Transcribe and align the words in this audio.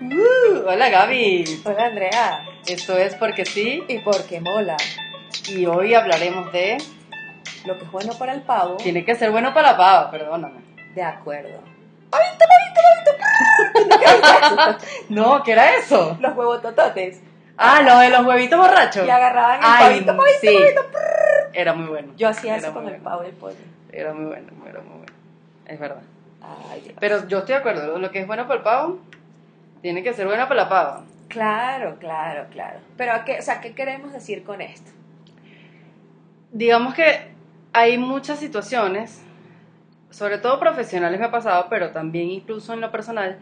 Uh, 0.00 0.68
hola 0.68 0.88
Gaby. 0.90 1.62
Hola 1.64 1.86
Andrea. 1.86 2.44
Esto 2.66 2.96
es 2.96 3.14
porque 3.16 3.44
sí. 3.44 3.82
Y 3.88 3.98
porque 3.98 4.40
mola. 4.40 4.76
Y 5.48 5.66
hoy 5.66 5.94
hablaremos 5.94 6.52
de. 6.52 6.78
Lo 7.64 7.76
que 7.76 7.84
es 7.84 7.90
bueno 7.90 8.12
para 8.18 8.34
el 8.34 8.42
pavo. 8.42 8.76
Tiene 8.76 9.04
que 9.04 9.14
ser 9.16 9.30
bueno 9.32 9.52
para 9.52 9.72
la 9.72 9.76
pava, 9.76 10.10
perdóname. 10.10 10.60
De 10.94 11.02
acuerdo. 11.02 11.60
no, 15.08 15.42
¿qué 15.42 15.52
era 15.52 15.74
eso? 15.76 16.16
Los 16.20 16.36
huevos 16.36 16.62
tototes. 16.62 17.20
Ah, 17.56 17.82
lo 17.82 17.98
de 17.98 18.10
los 18.10 18.24
huevitos 18.24 18.56
borrachos. 18.58 19.04
Y 19.06 19.10
agarraban 19.10 19.58
el 19.58 19.64
Ay, 19.66 19.84
pavito, 20.04 20.16
pavito, 20.16 20.38
sí. 20.40 20.46
pavito. 20.46 20.80
Era 21.52 21.74
muy 21.74 21.88
bueno. 21.88 22.12
Yo 22.16 22.28
hacía 22.28 22.52
Era 22.56 22.68
eso 22.68 22.72
con 22.72 22.84
muy 22.84 22.92
el 22.92 23.00
bueno. 23.00 23.10
pavo 23.16 23.24
y 23.24 23.30
el 23.30 23.34
pollo. 23.34 23.56
Era 23.92 24.14
muy 24.14 24.26
bueno, 24.26 24.46
era 24.68 24.80
muy 24.80 24.98
bueno. 24.98 25.12
Es 25.66 25.78
verdad. 25.80 26.02
Ay. 26.40 26.94
Pero 27.00 27.26
yo 27.26 27.38
estoy 27.38 27.54
de 27.54 27.58
acuerdo, 27.58 27.98
lo 27.98 28.10
que 28.12 28.20
es 28.20 28.26
bueno 28.26 28.44
para 28.46 28.58
el 28.58 28.62
pavo, 28.62 28.98
tiene 29.82 30.02
que 30.02 30.12
ser 30.12 30.26
bueno 30.26 30.44
para 30.48 30.62
la 30.62 30.68
pava. 30.68 31.04
Claro, 31.28 31.96
claro, 31.98 32.46
claro. 32.50 32.80
Pero, 32.96 33.12
¿a 33.12 33.24
qué, 33.24 33.38
o 33.38 33.42
sea, 33.42 33.60
¿qué 33.60 33.74
queremos 33.74 34.12
decir 34.12 34.42
con 34.44 34.60
esto? 34.60 34.90
Digamos 36.52 36.94
que 36.94 37.28
hay 37.72 37.98
muchas 37.98 38.38
situaciones, 38.38 39.22
sobre 40.10 40.38
todo 40.38 40.58
profesionales 40.58 41.20
me 41.20 41.26
ha 41.26 41.30
pasado, 41.30 41.66
pero 41.68 41.90
también 41.90 42.30
incluso 42.30 42.72
en 42.72 42.80
lo 42.80 42.90
personal. 42.90 43.38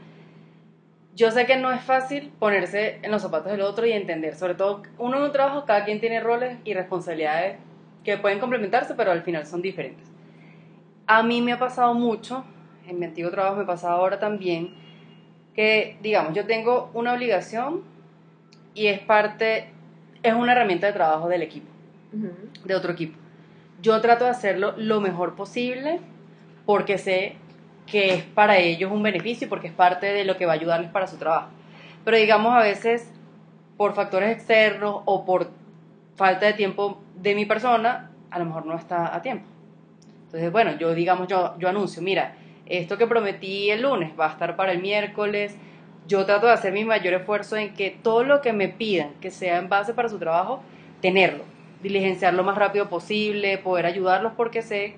Yo 1.15 1.31
sé 1.31 1.47
que 1.47 1.57
no 1.57 1.73
es 1.73 1.81
fácil 1.83 2.33
ponerse 2.39 2.99
en 3.03 3.11
los 3.11 3.23
zapatos 3.23 3.53
del 3.53 3.63
otro 3.63 3.87
y 3.87 3.93
entender, 3.93 4.35
sobre 4.35 4.55
todo 4.55 4.83
uno 4.99 5.17
en 5.17 5.23
un 5.23 5.33
trabajo, 5.33 5.65
cada 5.65 5.85
quien 5.85 6.01
tiene 6.01 6.21
roles 6.21 6.59
y 6.65 6.75
responsabilidades 6.75 7.57
que 8.05 8.19
pueden 8.19 8.39
complementarse, 8.39 8.95
pero 8.95 9.13
al 9.13 9.23
final 9.23 9.47
son 9.47 9.63
diferentes. 9.63 10.07
A 11.07 11.23
mí 11.23 11.41
me 11.41 11.53
ha 11.53 11.59
pasado 11.59 11.95
mucho, 11.95 12.45
en 12.87 12.99
mi 12.99 13.07
antiguo 13.07 13.31
trabajo 13.31 13.57
me 13.57 13.65
pasa 13.65 13.93
ahora 13.93 14.19
también, 14.19 14.75
que 15.57 15.97
digamos, 16.03 16.35
yo 16.35 16.47
tengo 16.47 16.91
una 16.95 17.15
obligación 17.15 17.83
y 18.75 18.87
es 18.87 19.01
parte, 19.01 19.71
es 20.23 20.35
una 20.35 20.53
herramienta 20.53 20.87
de 20.87 20.93
trabajo 20.93 21.29
del 21.29 21.43
equipo 21.43 21.77
de 22.65 22.75
otro 22.75 22.93
equipo. 22.93 23.19
Yo 23.83 24.01
trato 24.01 24.25
de 24.25 24.31
hacerlo 24.31 24.75
lo 24.77 25.01
mejor 25.01 25.35
posible 25.35 26.01
porque 26.65 26.99
sé 26.99 27.37
que 27.87 28.15
es 28.15 28.23
para 28.23 28.59
ellos 28.59 28.91
un 28.91 29.03
beneficio 29.03 29.47
y 29.47 29.51
porque 29.51 29.69
es 29.69 29.73
parte 29.73 30.07
de 30.07 30.25
lo 30.25 30.37
que 30.37 30.47
va 30.47 30.53
a 30.53 30.57
ayudarles 30.57 30.91
para 30.91 31.07
su 31.07 31.17
trabajo. 31.17 31.49
Pero 32.05 32.17
digamos 32.17 32.55
a 32.55 32.61
veces 32.61 33.11
por 33.77 33.95
factores 33.95 34.31
externos 34.31 35.03
o 35.05 35.25
por 35.25 35.51
falta 36.17 36.47
de 36.47 36.55
tiempo 36.55 37.01
de 37.17 37.35
mi 37.35 37.45
persona, 37.45 38.11
a 38.31 38.39
lo 38.39 38.47
mejor 38.47 38.67
no 38.67 38.77
está 38.77 39.15
a 39.15 39.23
tiempo. 39.23 39.47
Entonces, 40.25 40.51
bueno, 40.51 40.77
yo 40.79 40.95
digamos, 40.95 41.29
yo, 41.29 41.55
yo 41.59 41.69
anuncio, 41.69 42.03
mira, 42.03 42.35
esto 42.67 42.99
que 42.99 43.07
prometí 43.07 43.71
el 43.71 43.83
lunes 43.83 44.13
va 44.19 44.27
a 44.27 44.33
estar 44.33 44.57
para 44.57 44.73
el 44.73 44.81
miércoles. 44.81 45.57
Yo 46.07 46.25
trato 46.27 46.47
de 46.47 46.53
hacer 46.53 46.73
mi 46.73 46.85
mayor 46.85 47.15
esfuerzo 47.15 47.57
en 47.57 47.75
que 47.75 47.91
todo 47.91 48.25
lo 48.25 48.41
que 48.41 48.53
me 48.53 48.69
pidan 48.69 49.11
que 49.21 49.31
sea 49.31 49.59
en 49.59 49.69
base 49.69 49.95
para 49.95 50.09
su 50.09 50.19
trabajo, 50.19 50.63
tenerlo 51.01 51.45
diligenciar 51.83 52.35
lo 52.35 52.45
más 52.45 52.57
rápido 52.57 52.89
posible, 52.89 53.59
poder 53.59 53.87
ayudarlos 53.87 54.33
porque 54.37 54.63
sé 54.63 54.95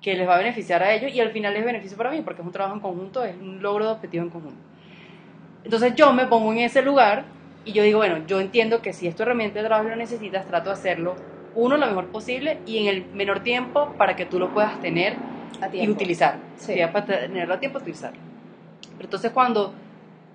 que 0.00 0.14
les 0.14 0.28
va 0.28 0.34
a 0.34 0.38
beneficiar 0.38 0.82
a 0.82 0.92
ellos 0.92 1.12
y 1.14 1.20
al 1.20 1.30
final 1.30 1.56
es 1.56 1.64
beneficio 1.64 1.96
para 1.96 2.10
mí 2.10 2.22
porque 2.22 2.42
es 2.42 2.46
un 2.46 2.52
trabajo 2.52 2.74
en 2.74 2.80
conjunto, 2.80 3.24
es 3.24 3.36
un 3.36 3.62
logro 3.62 3.86
de 3.86 3.92
objetivos 3.92 4.26
en 4.26 4.32
conjunto. 4.32 4.60
Entonces 5.64 5.94
yo 5.94 6.12
me 6.12 6.26
pongo 6.26 6.52
en 6.52 6.58
ese 6.58 6.82
lugar 6.82 7.24
y 7.64 7.72
yo 7.72 7.84
digo, 7.84 7.98
bueno, 7.98 8.18
yo 8.26 8.40
entiendo 8.40 8.82
que 8.82 8.92
si 8.92 9.06
es 9.06 9.14
tu 9.14 9.22
herramienta 9.22 9.60
de 9.60 9.66
trabajo 9.66 9.88
lo 9.88 9.96
necesitas, 9.96 10.46
trato 10.46 10.70
de 10.70 10.74
hacerlo 10.74 11.16
uno 11.54 11.76
lo 11.76 11.86
mejor 11.86 12.08
posible 12.08 12.58
y 12.66 12.78
en 12.78 12.86
el 12.86 13.06
menor 13.12 13.40
tiempo 13.40 13.94
para 13.98 14.16
que 14.16 14.24
tú 14.24 14.38
lo 14.38 14.48
puedas 14.52 14.80
tener 14.80 15.16
y 15.68 15.70
tiempo. 15.70 15.92
utilizar. 15.92 16.38
Sí. 16.56 16.76
Ya 16.76 16.92
para 16.92 17.06
tenerlo 17.06 17.54
a 17.54 17.60
tiempo, 17.60 17.78
utilizarlo. 17.78 18.18
Pero 18.96 19.04
entonces 19.04 19.30
cuando 19.32 19.72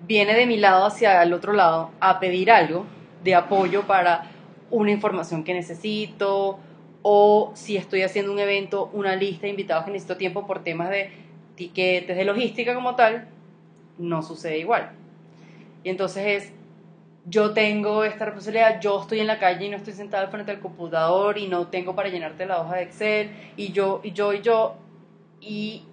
viene 0.06 0.34
de 0.34 0.46
mi 0.46 0.56
lado 0.56 0.86
hacia 0.86 1.22
el 1.22 1.32
otro 1.32 1.52
lado 1.52 1.90
a 2.00 2.20
pedir 2.20 2.50
algo 2.50 2.86
de 3.24 3.34
apoyo 3.34 3.82
para 3.86 4.30
una 4.70 4.90
información 4.90 5.44
que 5.44 5.54
necesito 5.54 6.58
o 7.02 7.52
si 7.54 7.76
estoy 7.76 8.02
haciendo 8.02 8.32
un 8.32 8.38
evento, 8.38 8.90
una 8.92 9.16
lista 9.16 9.42
de 9.42 9.50
invitados 9.50 9.84
que 9.84 9.90
necesito 9.90 10.16
tiempo 10.16 10.46
por 10.46 10.62
temas 10.62 10.90
de 10.90 11.10
tiquetes, 11.54 12.16
de 12.16 12.24
logística 12.24 12.74
como 12.74 12.94
tal, 12.96 13.28
no 13.98 14.22
sucede 14.22 14.58
igual. 14.58 14.90
Y 15.84 15.90
entonces 15.90 16.24
es, 16.26 16.52
yo 17.24 17.52
tengo 17.52 18.04
esta 18.04 18.26
responsabilidad, 18.26 18.80
yo 18.80 19.00
estoy 19.00 19.20
en 19.20 19.26
la 19.26 19.38
calle 19.38 19.66
y 19.66 19.68
no 19.68 19.76
estoy 19.76 19.92
sentada 19.92 20.28
frente 20.28 20.50
al 20.50 20.60
computador 20.60 21.38
y 21.38 21.48
no 21.48 21.68
tengo 21.68 21.94
para 21.94 22.08
llenarte 22.08 22.46
la 22.46 22.60
hoja 22.60 22.76
de 22.76 22.82
Excel 22.82 23.30
y 23.56 23.72
yo, 23.72 24.00
y 24.02 24.12
yo, 24.12 24.32
y 24.32 24.40
yo, 24.40 24.76
y 25.40 25.84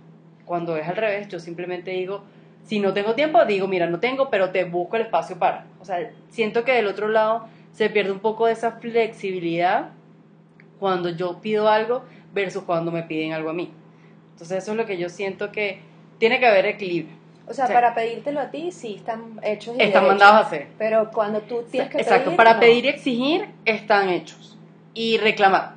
cuando 0.46 0.78
es 0.78 0.88
al 0.88 0.96
revés, 0.96 1.28
yo 1.28 1.40
simplemente 1.40 1.92
digo, 1.92 2.24
si 2.64 2.80
no 2.80 2.94
tengo 2.94 3.14
tiempo, 3.16 3.44
digo, 3.46 3.68
mira, 3.68 3.88
no 3.88 4.00
tengo, 4.00 4.30
pero 4.30 4.52
te 4.52 4.64
busco 4.64 4.96
el 4.96 5.04
espacio 5.04 5.38
para. 5.38 5.66
O 5.80 5.86
sea, 5.86 6.12
siento 6.30 6.64
que 6.64 6.72
del 6.74 6.88
otro 6.88 7.08
lado 7.08 7.48
se 7.72 7.90
pierde 7.90 8.12
un 8.12 8.20
poco 8.20 8.46
de 8.48 8.54
esa 8.54 8.74
flexibilidad 8.74 9.90
cuando 10.80 11.10
yo 11.10 11.40
pido 11.42 11.70
algo 11.70 12.04
versus 12.34 12.64
cuando 12.64 12.92
me 12.92 13.04
piden 13.04 13.34
algo 13.34 13.50
a 13.50 13.54
mí. 13.54 13.72
Entonces 14.34 14.64
eso 14.64 14.72
es 14.72 14.78
lo 14.78 14.86
que 14.86 14.98
yo 14.98 15.10
siento 15.10 15.52
que 15.52 15.80
tiene 16.18 16.40
que 16.40 16.46
haber 16.48 16.66
equilibrio. 16.66 17.16
O 17.48 17.54
sea, 17.54 17.68
Sí. 17.68 17.74
para 17.74 17.94
pedírtelo 17.94 18.40
a 18.40 18.50
ti, 18.50 18.72
sí, 18.72 18.96
están 18.96 19.40
hechos 19.44 19.76
y 19.78 19.84
Están 19.84 20.04
derechos. 20.04 20.08
mandados 20.08 20.36
a 20.36 20.40
hacer. 20.48 20.68
Pero 20.80 21.12
cuando 21.12 21.42
tú 21.42 21.64
tienes 21.70 21.92
que 21.92 21.98
Exacto, 22.00 22.26
pedir, 22.26 22.38
para 22.38 22.54
no. 22.56 22.60
pedir 22.60 22.86
y 22.86 22.88
exigir 22.90 23.48
están 23.66 24.10
hechos. 24.10 24.58
Y 24.96 25.18
reclamar. 25.18 25.76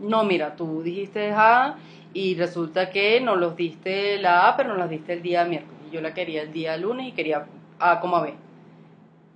No, 0.00 0.24
mira, 0.24 0.56
tú 0.56 0.82
dijiste 0.82 1.32
A 1.34 1.76
y 2.14 2.34
resulta 2.34 2.90
que 2.90 3.20
nos 3.20 3.38
los 3.38 3.56
diste 3.56 4.18
la 4.18 4.48
A, 4.48 4.56
pero 4.56 4.70
nos 4.70 4.78
las 4.78 4.90
diste 4.90 5.12
el 5.12 5.22
día 5.22 5.44
miércoles. 5.44 5.80
Y 5.88 5.94
yo 5.94 6.00
la 6.00 6.14
quería 6.14 6.42
el 6.42 6.52
día 6.52 6.76
lunes 6.76 7.08
y 7.08 7.12
quería 7.12 7.46
A 7.78 8.00
como 8.00 8.20
B. 8.20 8.34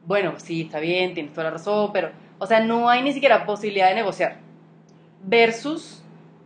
Bueno, 0.05 0.35
sí, 0.39 0.63
está 0.63 0.79
bien, 0.79 1.15
tienes 1.15 1.33
toda 1.33 1.45
la 1.45 1.51
razón, 1.51 1.91
pero, 1.93 2.11
o 2.39 2.47
sea, 2.47 2.61
no 2.61 2.89
hay 2.89 3.03
ni 3.03 3.13
siquiera 3.13 3.45
posibilidad 3.45 3.89
de 3.89 3.97
negociar. 3.97 4.37
Versus 5.25 6.03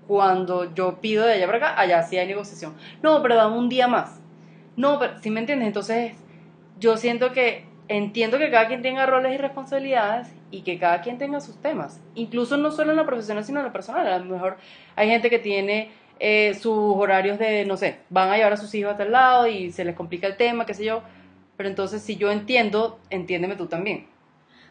cuando 0.07 0.75
yo 0.75 1.01
pido 1.01 1.27
de 1.27 1.35
allá 1.35 1.47
para 1.47 1.59
acá, 1.59 1.81
allá 1.81 2.03
sí 2.03 2.17
hay 2.17 2.27
negociación. 2.27 2.75
No, 3.03 3.21
pero 3.23 3.37
dame 3.37 3.57
un 3.57 3.69
día 3.69 3.87
más. 3.87 4.21
No, 4.77 4.99
pero, 4.99 5.21
¿sí 5.21 5.31
me 5.31 5.41
entiendes? 5.41 5.69
Entonces, 5.69 6.15
yo 6.79 6.97
siento 6.97 7.33
que 7.33 7.67
entiendo 7.89 8.39
que 8.39 8.51
cada 8.51 8.69
quien 8.69 8.83
tenga 8.83 9.05
roles 9.05 9.35
y 9.35 9.37
responsabilidades 9.37 10.29
y 10.51 10.63
que 10.63 10.79
cada 10.79 11.01
quien 11.03 11.19
tenga 11.19 11.41
sus 11.41 11.57
temas. 11.61 12.01
Incluso 12.15 12.57
no 12.57 12.71
solo 12.71 12.93
en 12.93 12.97
lo 12.97 13.07
profesional, 13.07 13.45
sino 13.45 13.61
en 13.61 13.67
lo 13.67 13.73
personal. 13.73 14.07
A 14.07 14.19
lo 14.19 14.25
mejor 14.25 14.57
hay 14.97 15.09
gente 15.09 15.29
que 15.29 15.39
tiene 15.39 15.91
eh, 16.21 16.55
sus 16.55 16.97
horarios 16.97 17.39
de, 17.39 17.65
no 17.65 17.79
sé, 17.79 17.97
van 18.11 18.29
a 18.29 18.37
llevar 18.37 18.53
a 18.53 18.57
sus 18.59 18.75
hijos 18.75 18.93
a 18.95 18.97
tal 18.99 19.11
lado 19.11 19.47
y 19.47 19.73
se 19.73 19.85
les 19.85 19.97
complica 19.97 20.27
el 20.27 20.37
tema, 20.37 20.67
qué 20.67 20.75
sé 20.75 20.85
yo. 20.85 21.03
Pero 21.57 21.69
entonces, 21.69 22.03
si 22.03 22.17
yo 22.17 22.31
entiendo, 22.31 23.01
entiéndeme 23.09 23.57
tú 23.57 23.67
también. 23.67 24.07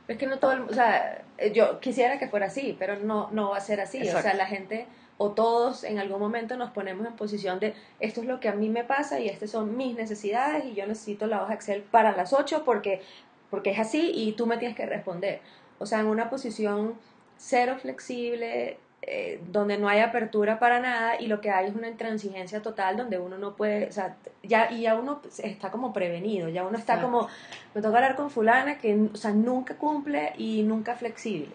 Es 0.08 0.18
que 0.18 0.28
no 0.28 0.38
todo 0.38 0.54
el, 0.54 0.62
o 0.62 0.74
sea, 0.74 1.24
eh, 1.40 1.52
yo 1.54 1.80
quisiera 1.80 2.20
que 2.20 2.28
fuera 2.28 2.46
así, 2.46 2.76
pero 2.78 2.98
no, 2.98 3.30
no 3.32 3.50
va 3.50 3.58
a 3.58 3.62
ser 3.62 3.82
así. 3.82 3.98
O 3.98 4.04
Exacto. 4.04 4.30
sea, 4.30 4.34
la 4.36 4.46
gente 4.46 4.86
o 5.18 5.32
todos 5.32 5.84
en 5.84 6.00
algún 6.00 6.20
momento 6.20 6.56
nos 6.56 6.72
ponemos 6.72 7.06
en 7.06 7.14
posición 7.14 7.60
de 7.60 7.74
esto 8.00 8.22
es 8.22 8.28
lo 8.28 8.40
que 8.40 8.48
a 8.48 8.54
mí 8.54 8.70
me 8.70 8.86
pasa 8.86 9.20
y 9.20 9.28
estas 9.28 9.52
son 9.52 9.76
mis 9.76 9.96
necesidades 9.98 10.64
y 10.66 10.76
yo 10.76 10.88
necesito 10.88 11.28
la 11.28 11.44
hoja 11.44 11.56
Excel 11.56 11.82
para 11.82 12.16
las 12.16 12.32
8 12.32 12.64
porque, 12.64 13.02
porque 13.50 13.72
es 13.72 13.80
así 13.80 14.12
y 14.14 14.32
tú 14.34 14.46
me 14.46 14.58
tienes 14.58 14.78
que 14.78 14.86
responder. 14.86 15.42
O 15.78 15.86
sea, 15.86 16.00
en 16.00 16.06
una 16.06 16.30
posición 16.30 16.96
cero 17.38 17.76
flexible, 17.82 18.78
eh, 19.02 19.40
donde 19.52 19.78
no 19.78 19.88
hay 19.88 20.00
apertura 20.00 20.60
para 20.60 20.80
nada 20.80 21.20
y 21.20 21.28
lo 21.28 21.40
que 21.40 21.50
hay 21.50 21.68
es 21.68 21.76
una 21.76 21.88
intransigencia 21.88 22.62
total 22.62 22.98
donde 22.98 23.18
uno 23.18 23.38
no 23.38 23.56
puede, 23.56 23.88
o 23.88 23.92
sea, 23.92 24.18
ya, 24.44 24.72
y 24.72 24.82
ya 24.82 24.96
uno 24.96 25.22
está 25.42 25.72
como 25.72 25.94
prevenido, 25.94 26.50
ya 26.50 26.64
uno 26.64 26.78
está 26.78 26.96
Exacto. 26.96 27.12
como, 27.12 27.28
me 27.74 27.82
toca 27.82 27.98
hablar 27.98 28.16
con 28.16 28.30
fulana 28.30 28.78
que, 28.78 29.08
o 29.14 29.18
sea, 29.18 29.32
nunca 29.32 29.76
cumple 29.78 30.34
y 30.38 30.64
nunca 30.64 30.96
flexible. 30.96 31.48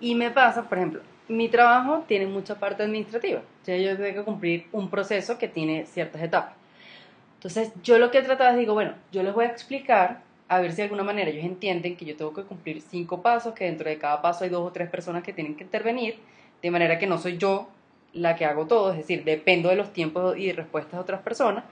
Y 0.00 0.14
me 0.14 0.30
pasa, 0.30 0.68
por 0.68 0.78
ejemplo, 0.78 1.00
mi 1.28 1.48
trabajo 1.48 2.04
tiene 2.06 2.26
mucha 2.26 2.56
parte 2.56 2.82
administrativa. 2.82 3.40
O 3.40 3.64
sea, 3.64 3.76
yo 3.78 3.96
tengo 3.96 4.20
que 4.20 4.24
cumplir 4.24 4.66
un 4.72 4.90
proceso 4.90 5.38
que 5.38 5.48
tiene 5.48 5.86
ciertas 5.86 6.22
etapas. 6.22 6.54
Entonces, 7.36 7.72
yo 7.82 7.98
lo 7.98 8.10
que 8.10 8.18
he 8.18 8.22
tratado 8.22 8.50
es, 8.50 8.56
digo, 8.58 8.74
bueno, 8.74 8.94
yo 9.12 9.22
les 9.22 9.34
voy 9.34 9.46
a 9.46 9.48
explicar, 9.48 10.20
a 10.48 10.60
ver 10.60 10.70
si 10.72 10.78
de 10.78 10.82
alguna 10.84 11.02
manera 11.02 11.30
ellos 11.30 11.44
entienden 11.44 11.96
que 11.96 12.04
yo 12.04 12.16
tengo 12.16 12.32
que 12.32 12.42
cumplir 12.42 12.80
cinco 12.82 13.22
pasos, 13.22 13.54
que 13.54 13.64
dentro 13.64 13.88
de 13.88 13.98
cada 13.98 14.22
paso 14.22 14.44
hay 14.44 14.50
dos 14.50 14.66
o 14.66 14.72
tres 14.72 14.88
personas 14.88 15.22
que 15.22 15.32
tienen 15.32 15.54
que 15.54 15.64
intervenir, 15.64 16.18
de 16.64 16.70
manera 16.70 16.98
que 16.98 17.06
no 17.06 17.18
soy 17.18 17.36
yo 17.36 17.68
la 18.14 18.36
que 18.36 18.46
hago 18.46 18.66
todo, 18.66 18.90
es 18.92 18.96
decir, 18.96 19.22
dependo 19.22 19.68
de 19.68 19.76
los 19.76 19.92
tiempos 19.92 20.34
y 20.38 20.50
respuestas 20.52 20.92
de 20.94 20.98
otras 21.00 21.20
personas, 21.20 21.62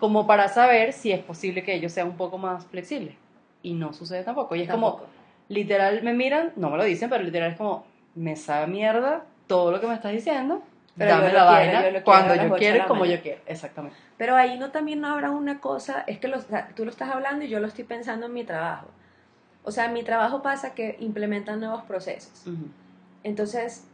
como 0.00 0.26
para 0.26 0.48
saber 0.48 0.92
si 0.92 1.12
es 1.12 1.20
posible 1.22 1.62
que 1.62 1.74
ellos 1.74 1.92
sean 1.92 2.08
un 2.08 2.16
poco 2.16 2.38
más 2.38 2.66
flexibles. 2.66 3.14
Y 3.62 3.74
no 3.74 3.92
sucede 3.92 4.24
tampoco. 4.24 4.56
Y 4.56 4.62
es 4.62 4.68
como, 4.68 5.00
literal 5.48 6.02
me 6.02 6.12
miran, 6.12 6.52
no 6.56 6.70
me 6.70 6.76
lo 6.76 6.82
dicen, 6.82 7.08
pero 7.08 7.22
literal 7.22 7.52
es 7.52 7.56
como, 7.56 7.84
me 8.16 8.34
sabe 8.34 8.66
mierda 8.66 9.22
todo 9.46 9.70
lo 9.70 9.80
que 9.80 9.86
me 9.86 9.94
estás 9.94 10.10
diciendo, 10.10 10.60
Pero 10.96 11.10
dame 11.12 11.26
la 11.26 11.30
quiero, 11.32 11.44
vaina 11.44 11.90
yo 11.90 12.04
cuando 12.04 12.34
yo 12.34 12.56
quiero 12.56 12.78
y 12.78 12.80
como 12.88 13.00
mañana. 13.02 13.16
yo 13.18 13.22
quiero. 13.22 13.40
Exactamente. 13.46 13.96
Pero 14.18 14.34
ahí 14.34 14.58
no 14.58 14.72
también 14.72 15.00
no 15.00 15.06
habrá 15.06 15.30
una 15.30 15.60
cosa, 15.60 16.02
es 16.08 16.18
que 16.18 16.26
lo- 16.26 16.38
o 16.38 16.40
sea, 16.40 16.68
tú 16.74 16.84
lo 16.84 16.90
estás 16.90 17.10
hablando 17.10 17.44
y 17.44 17.48
yo 17.48 17.60
lo 17.60 17.68
estoy 17.68 17.84
pensando 17.84 18.26
en 18.26 18.32
mi 18.32 18.42
trabajo. 18.42 18.88
O 19.62 19.70
sea, 19.70 19.84
en 19.84 19.92
mi 19.92 20.02
trabajo 20.02 20.42
pasa 20.42 20.74
que 20.74 20.96
implementan 20.98 21.60
nuevos 21.60 21.84
procesos. 21.84 22.44
Entonces, 23.22 23.86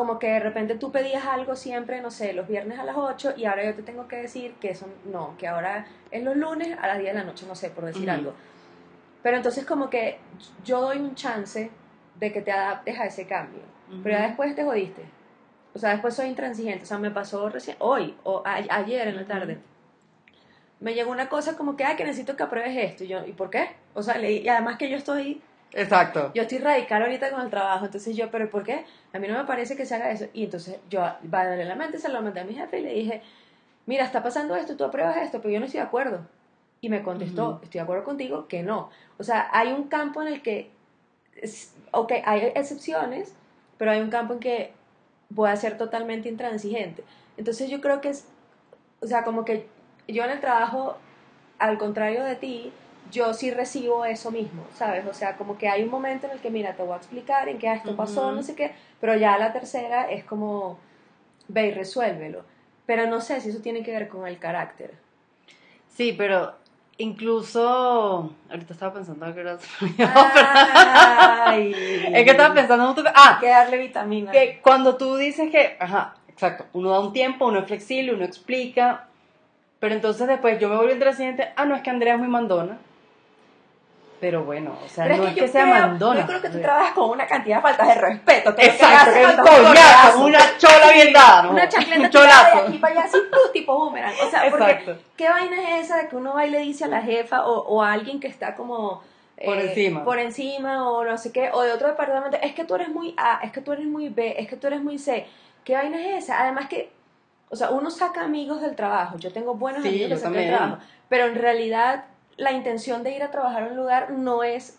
como 0.00 0.18
que 0.18 0.28
de 0.28 0.40
repente 0.40 0.76
tú 0.76 0.90
pedías 0.90 1.26
algo 1.26 1.54
siempre, 1.54 2.00
no 2.00 2.10
sé, 2.10 2.32
los 2.32 2.48
viernes 2.48 2.78
a 2.78 2.84
las 2.84 2.96
8 2.96 3.34
y 3.36 3.44
ahora 3.44 3.66
yo 3.66 3.74
te 3.74 3.82
tengo 3.82 4.08
que 4.08 4.16
decir 4.16 4.54
que 4.54 4.70
eso 4.70 4.86
no, 5.04 5.36
que 5.36 5.46
ahora 5.46 5.84
es 6.10 6.22
los 6.22 6.36
lunes 6.36 6.74
a 6.80 6.86
las 6.86 6.98
10 6.98 7.12
de 7.12 7.18
la 7.18 7.26
noche, 7.26 7.44
no 7.46 7.54
sé, 7.54 7.68
por 7.68 7.84
decir 7.84 8.10
algo. 8.10 8.32
Pero 9.22 9.36
entonces 9.36 9.66
como 9.66 9.90
que 9.90 10.18
yo 10.64 10.80
doy 10.80 10.96
un 10.96 11.14
chance 11.14 11.70
de 12.18 12.32
que 12.32 12.40
te 12.40 12.50
adaptes 12.50 12.98
a 12.98 13.04
ese 13.04 13.26
cambio. 13.26 13.60
Pero 14.02 14.16
ya 14.16 14.28
después 14.28 14.54
te 14.54 14.64
jodiste. 14.64 15.02
O 15.74 15.78
sea, 15.78 15.90
después 15.90 16.14
soy 16.14 16.28
intransigente. 16.28 16.84
O 16.84 16.86
sea, 16.86 16.96
me 16.96 17.10
pasó 17.10 17.50
recién, 17.50 17.76
hoy 17.78 18.16
o 18.22 18.42
ayer 18.46 19.06
en 19.06 19.16
la 19.16 19.26
tarde. 19.26 19.58
Me 20.78 20.94
llegó 20.94 21.10
una 21.10 21.28
cosa 21.28 21.58
como 21.58 21.76
que, 21.76 21.84
ay, 21.84 21.96
que 21.96 22.06
necesito 22.06 22.36
que 22.36 22.42
apruebes 22.42 22.74
esto. 22.74 23.04
Y 23.04 23.08
yo, 23.08 23.26
¿y 23.26 23.32
por 23.32 23.50
qué? 23.50 23.76
O 23.92 24.02
sea, 24.02 24.18
y 24.18 24.48
además 24.48 24.78
que 24.78 24.88
yo 24.88 24.96
estoy... 24.96 25.42
Exacto. 25.72 26.32
Yo 26.34 26.42
estoy 26.42 26.58
radical 26.58 27.02
ahorita 27.02 27.30
con 27.30 27.40
el 27.42 27.50
trabajo. 27.50 27.86
Entonces 27.86 28.16
yo, 28.16 28.30
¿pero 28.30 28.50
por 28.50 28.64
qué? 28.64 28.84
A 29.12 29.18
mí 29.18 29.28
no 29.28 29.38
me 29.38 29.44
parece 29.44 29.76
que 29.76 29.86
se 29.86 29.94
haga 29.94 30.10
eso. 30.10 30.26
Y 30.32 30.44
entonces 30.44 30.78
yo, 30.88 31.04
mente 31.22 31.98
se 31.98 32.08
lo 32.08 32.22
mandé 32.22 32.40
a 32.40 32.44
mi 32.44 32.54
jefe 32.54 32.80
y 32.80 32.82
le 32.82 32.94
dije, 32.94 33.22
mira, 33.86 34.04
está 34.04 34.22
pasando 34.22 34.56
esto, 34.56 34.76
tú 34.76 34.84
apruebas 34.84 35.16
esto, 35.18 35.40
pero 35.40 35.54
yo 35.54 35.60
no 35.60 35.66
estoy 35.66 35.80
de 35.80 35.86
acuerdo. 35.86 36.20
Y 36.80 36.88
me 36.88 37.02
contestó, 37.02 37.60
estoy 37.62 37.78
de 37.78 37.82
acuerdo 37.82 38.04
contigo, 38.04 38.48
que 38.48 38.62
no. 38.62 38.90
O 39.18 39.22
sea, 39.22 39.48
hay 39.52 39.72
un 39.72 39.84
campo 39.88 40.22
en 40.22 40.28
el 40.28 40.42
que, 40.42 40.70
ok, 41.90 42.12
hay 42.24 42.52
excepciones, 42.54 43.34
pero 43.76 43.90
hay 43.90 44.00
un 44.00 44.10
campo 44.10 44.34
en 44.34 44.40
que 44.40 44.72
voy 45.28 45.50
a 45.50 45.56
ser 45.56 45.76
totalmente 45.76 46.28
intransigente. 46.28 47.04
Entonces 47.36 47.68
yo 47.68 47.80
creo 47.80 48.00
que 48.00 48.10
es, 48.10 48.26
o 49.00 49.06
sea, 49.06 49.24
como 49.24 49.44
que 49.44 49.68
yo 50.08 50.24
en 50.24 50.30
el 50.30 50.40
trabajo, 50.40 50.96
al 51.58 51.76
contrario 51.78 52.24
de 52.24 52.36
ti, 52.36 52.72
yo 53.10 53.34
sí 53.34 53.50
recibo 53.50 54.04
eso 54.04 54.30
mismo, 54.30 54.64
¿sabes? 54.74 55.06
O 55.06 55.14
sea, 55.14 55.36
como 55.36 55.58
que 55.58 55.68
hay 55.68 55.82
un 55.82 55.90
momento 55.90 56.26
en 56.26 56.32
el 56.32 56.38
que, 56.38 56.50
mira, 56.50 56.74
te 56.74 56.82
voy 56.82 56.94
a 56.94 56.96
explicar 56.96 57.48
en 57.48 57.58
qué 57.58 57.72
esto 57.72 57.96
pasó, 57.96 58.32
no 58.32 58.42
sé 58.42 58.54
qué, 58.54 58.72
pero 59.00 59.16
ya 59.16 59.38
la 59.38 59.52
tercera 59.52 60.10
es 60.10 60.24
como, 60.24 60.78
ve 61.48 61.68
y 61.68 61.70
resuélvelo. 61.72 62.44
Pero 62.86 63.06
no 63.06 63.20
sé 63.20 63.40
si 63.40 63.50
eso 63.50 63.60
tiene 63.60 63.82
que 63.82 63.92
ver 63.92 64.08
con 64.08 64.26
el 64.26 64.38
carácter. 64.38 64.94
Sí, 65.88 66.14
pero 66.16 66.54
incluso, 66.98 68.32
ahorita 68.50 68.72
estaba 68.72 68.94
pensando 68.94 69.32
que 69.34 69.40
era... 69.40 69.58
Ay, 71.46 71.72
es 72.14 72.24
que 72.24 72.30
estaba 72.30 72.54
pensando... 72.54 72.94
Ah, 73.14 73.38
que 73.40 73.48
darle 73.48 73.78
vitamina. 73.78 74.32
Que 74.32 74.60
cuando 74.62 74.96
tú 74.96 75.16
dices 75.16 75.50
que, 75.50 75.76
ajá, 75.78 76.14
exacto, 76.28 76.66
uno 76.72 76.90
da 76.90 77.00
un 77.00 77.12
tiempo, 77.12 77.46
uno 77.46 77.60
es 77.60 77.66
flexible, 77.66 78.14
uno 78.14 78.24
explica, 78.24 79.06
pero 79.78 79.94
entonces 79.94 80.28
después 80.28 80.58
yo 80.60 80.68
me 80.68 80.76
vuelvo 80.76 80.92
intransigente, 80.92 81.52
ah, 81.56 81.64
no, 81.64 81.74
es 81.74 81.82
que 81.82 81.90
Andrea 81.90 82.14
es 82.14 82.20
muy 82.20 82.28
mandona. 82.28 82.78
Pero 84.20 84.44
bueno, 84.44 84.76
o 84.84 84.88
sea, 84.88 85.06
no 85.06 85.28
es 85.28 85.34
que, 85.34 85.48
sea 85.48 85.64
mandona. 85.64 86.20
Yo 86.20 86.26
creo 86.26 86.42
que 86.42 86.50
tú 86.50 86.60
trabajas 86.60 86.92
con 86.92 87.10
una 87.10 87.26
cantidad 87.26 87.56
de 87.56 87.62
faltas 87.62 87.88
de 87.88 87.94
respeto. 87.94 88.54
Exacto, 88.58 89.12
que 89.12 89.22
es 89.22 89.28
un 89.28 89.36
coñazo, 89.36 90.24
una 90.24 90.58
chola 90.58 90.92
bien 90.92 91.12
dada, 91.12 91.48
Una 91.48 91.68
chancleta 91.68 92.02
un 92.02 92.10
cholazo. 92.10 92.56
de 92.56 92.62
aquí 92.68 92.78
para 92.78 92.92
allá, 92.92 93.04
así, 93.04 93.18
tipo 93.52 93.74
boomerang. 93.74 94.14
O 94.22 94.30
sea, 94.30 94.50
porque, 94.50 94.98
¿qué 95.16 95.28
vaina 95.28 95.56
es 95.78 95.86
esa 95.86 95.96
de 95.96 96.08
que 96.08 96.16
uno 96.16 96.34
va 96.34 96.44
y 96.44 96.50
le 96.50 96.58
dice 96.58 96.84
a 96.84 96.88
la 96.88 97.00
jefa 97.00 97.46
o, 97.46 97.60
o 97.60 97.82
a 97.82 97.92
alguien 97.92 98.20
que 98.20 98.28
está 98.28 98.54
como... 98.54 99.02
por 99.42 99.56
eh, 99.56 99.68
encima. 99.68 100.04
Por 100.04 100.18
encima 100.18 100.90
o 100.90 101.02
no 101.02 101.16
sé 101.16 101.32
qué, 101.32 101.50
o 101.52 101.62
de 101.62 101.72
otro 101.72 101.88
departamento, 101.88 102.36
es 102.42 102.54
que 102.54 102.64
tú 102.64 102.74
eres 102.74 102.90
muy 102.90 103.14
A, 103.16 103.40
es 103.42 103.52
que 103.52 103.62
tú 103.62 103.72
eres 103.72 103.86
muy 103.86 104.10
B, 104.10 104.34
es 104.38 104.46
que 104.48 104.56
tú 104.56 104.66
eres 104.66 104.82
muy 104.82 104.98
C. 104.98 105.26
¿Qué 105.64 105.74
vaina 105.74 105.98
es 105.98 106.24
esa? 106.24 106.42
Además 106.42 106.68
que 106.68 106.90
o 107.50 107.56
sea, 107.56 107.70
uno 107.70 107.90
saca 107.90 108.22
amigos 108.22 108.62
del 108.62 108.76
trabajo. 108.76 109.18
Yo 109.18 109.32
tengo 109.32 109.54
buenos 109.54 109.84
amigos 109.84 110.08
que 110.08 110.16
sacan 110.16 110.32
del 110.34 110.48
trabajo. 110.48 110.78
Pero 111.08 111.26
en 111.26 111.34
realidad, 111.34 112.04
la 112.40 112.52
intención 112.52 113.02
de 113.02 113.14
ir 113.14 113.22
a 113.22 113.30
trabajar 113.30 113.64
a 113.64 113.66
un 113.66 113.76
lugar 113.76 114.10
no 114.10 114.42
es 114.42 114.78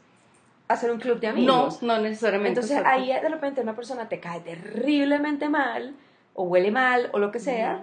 hacer 0.68 0.92
un 0.92 1.00
club 1.00 1.19
de 1.19 1.28
amigos. 1.28 1.81
No, 1.81 1.96
no 1.96 2.02
necesariamente. 2.02 2.60
Entonces 2.60 2.84
ahí 2.86 3.08
de 3.08 3.30
repente 3.30 3.62
una 3.62 3.75
persona 3.75 4.10
te 4.10 4.19
cae 4.19 4.42
terriblemente 4.42 5.48
mal, 5.48 5.94
o 6.34 6.44
huele 6.44 6.72
mal, 6.72 7.10
o 7.13 7.19
lo 7.19 7.31
que 7.31 7.40
sea. 7.40 7.81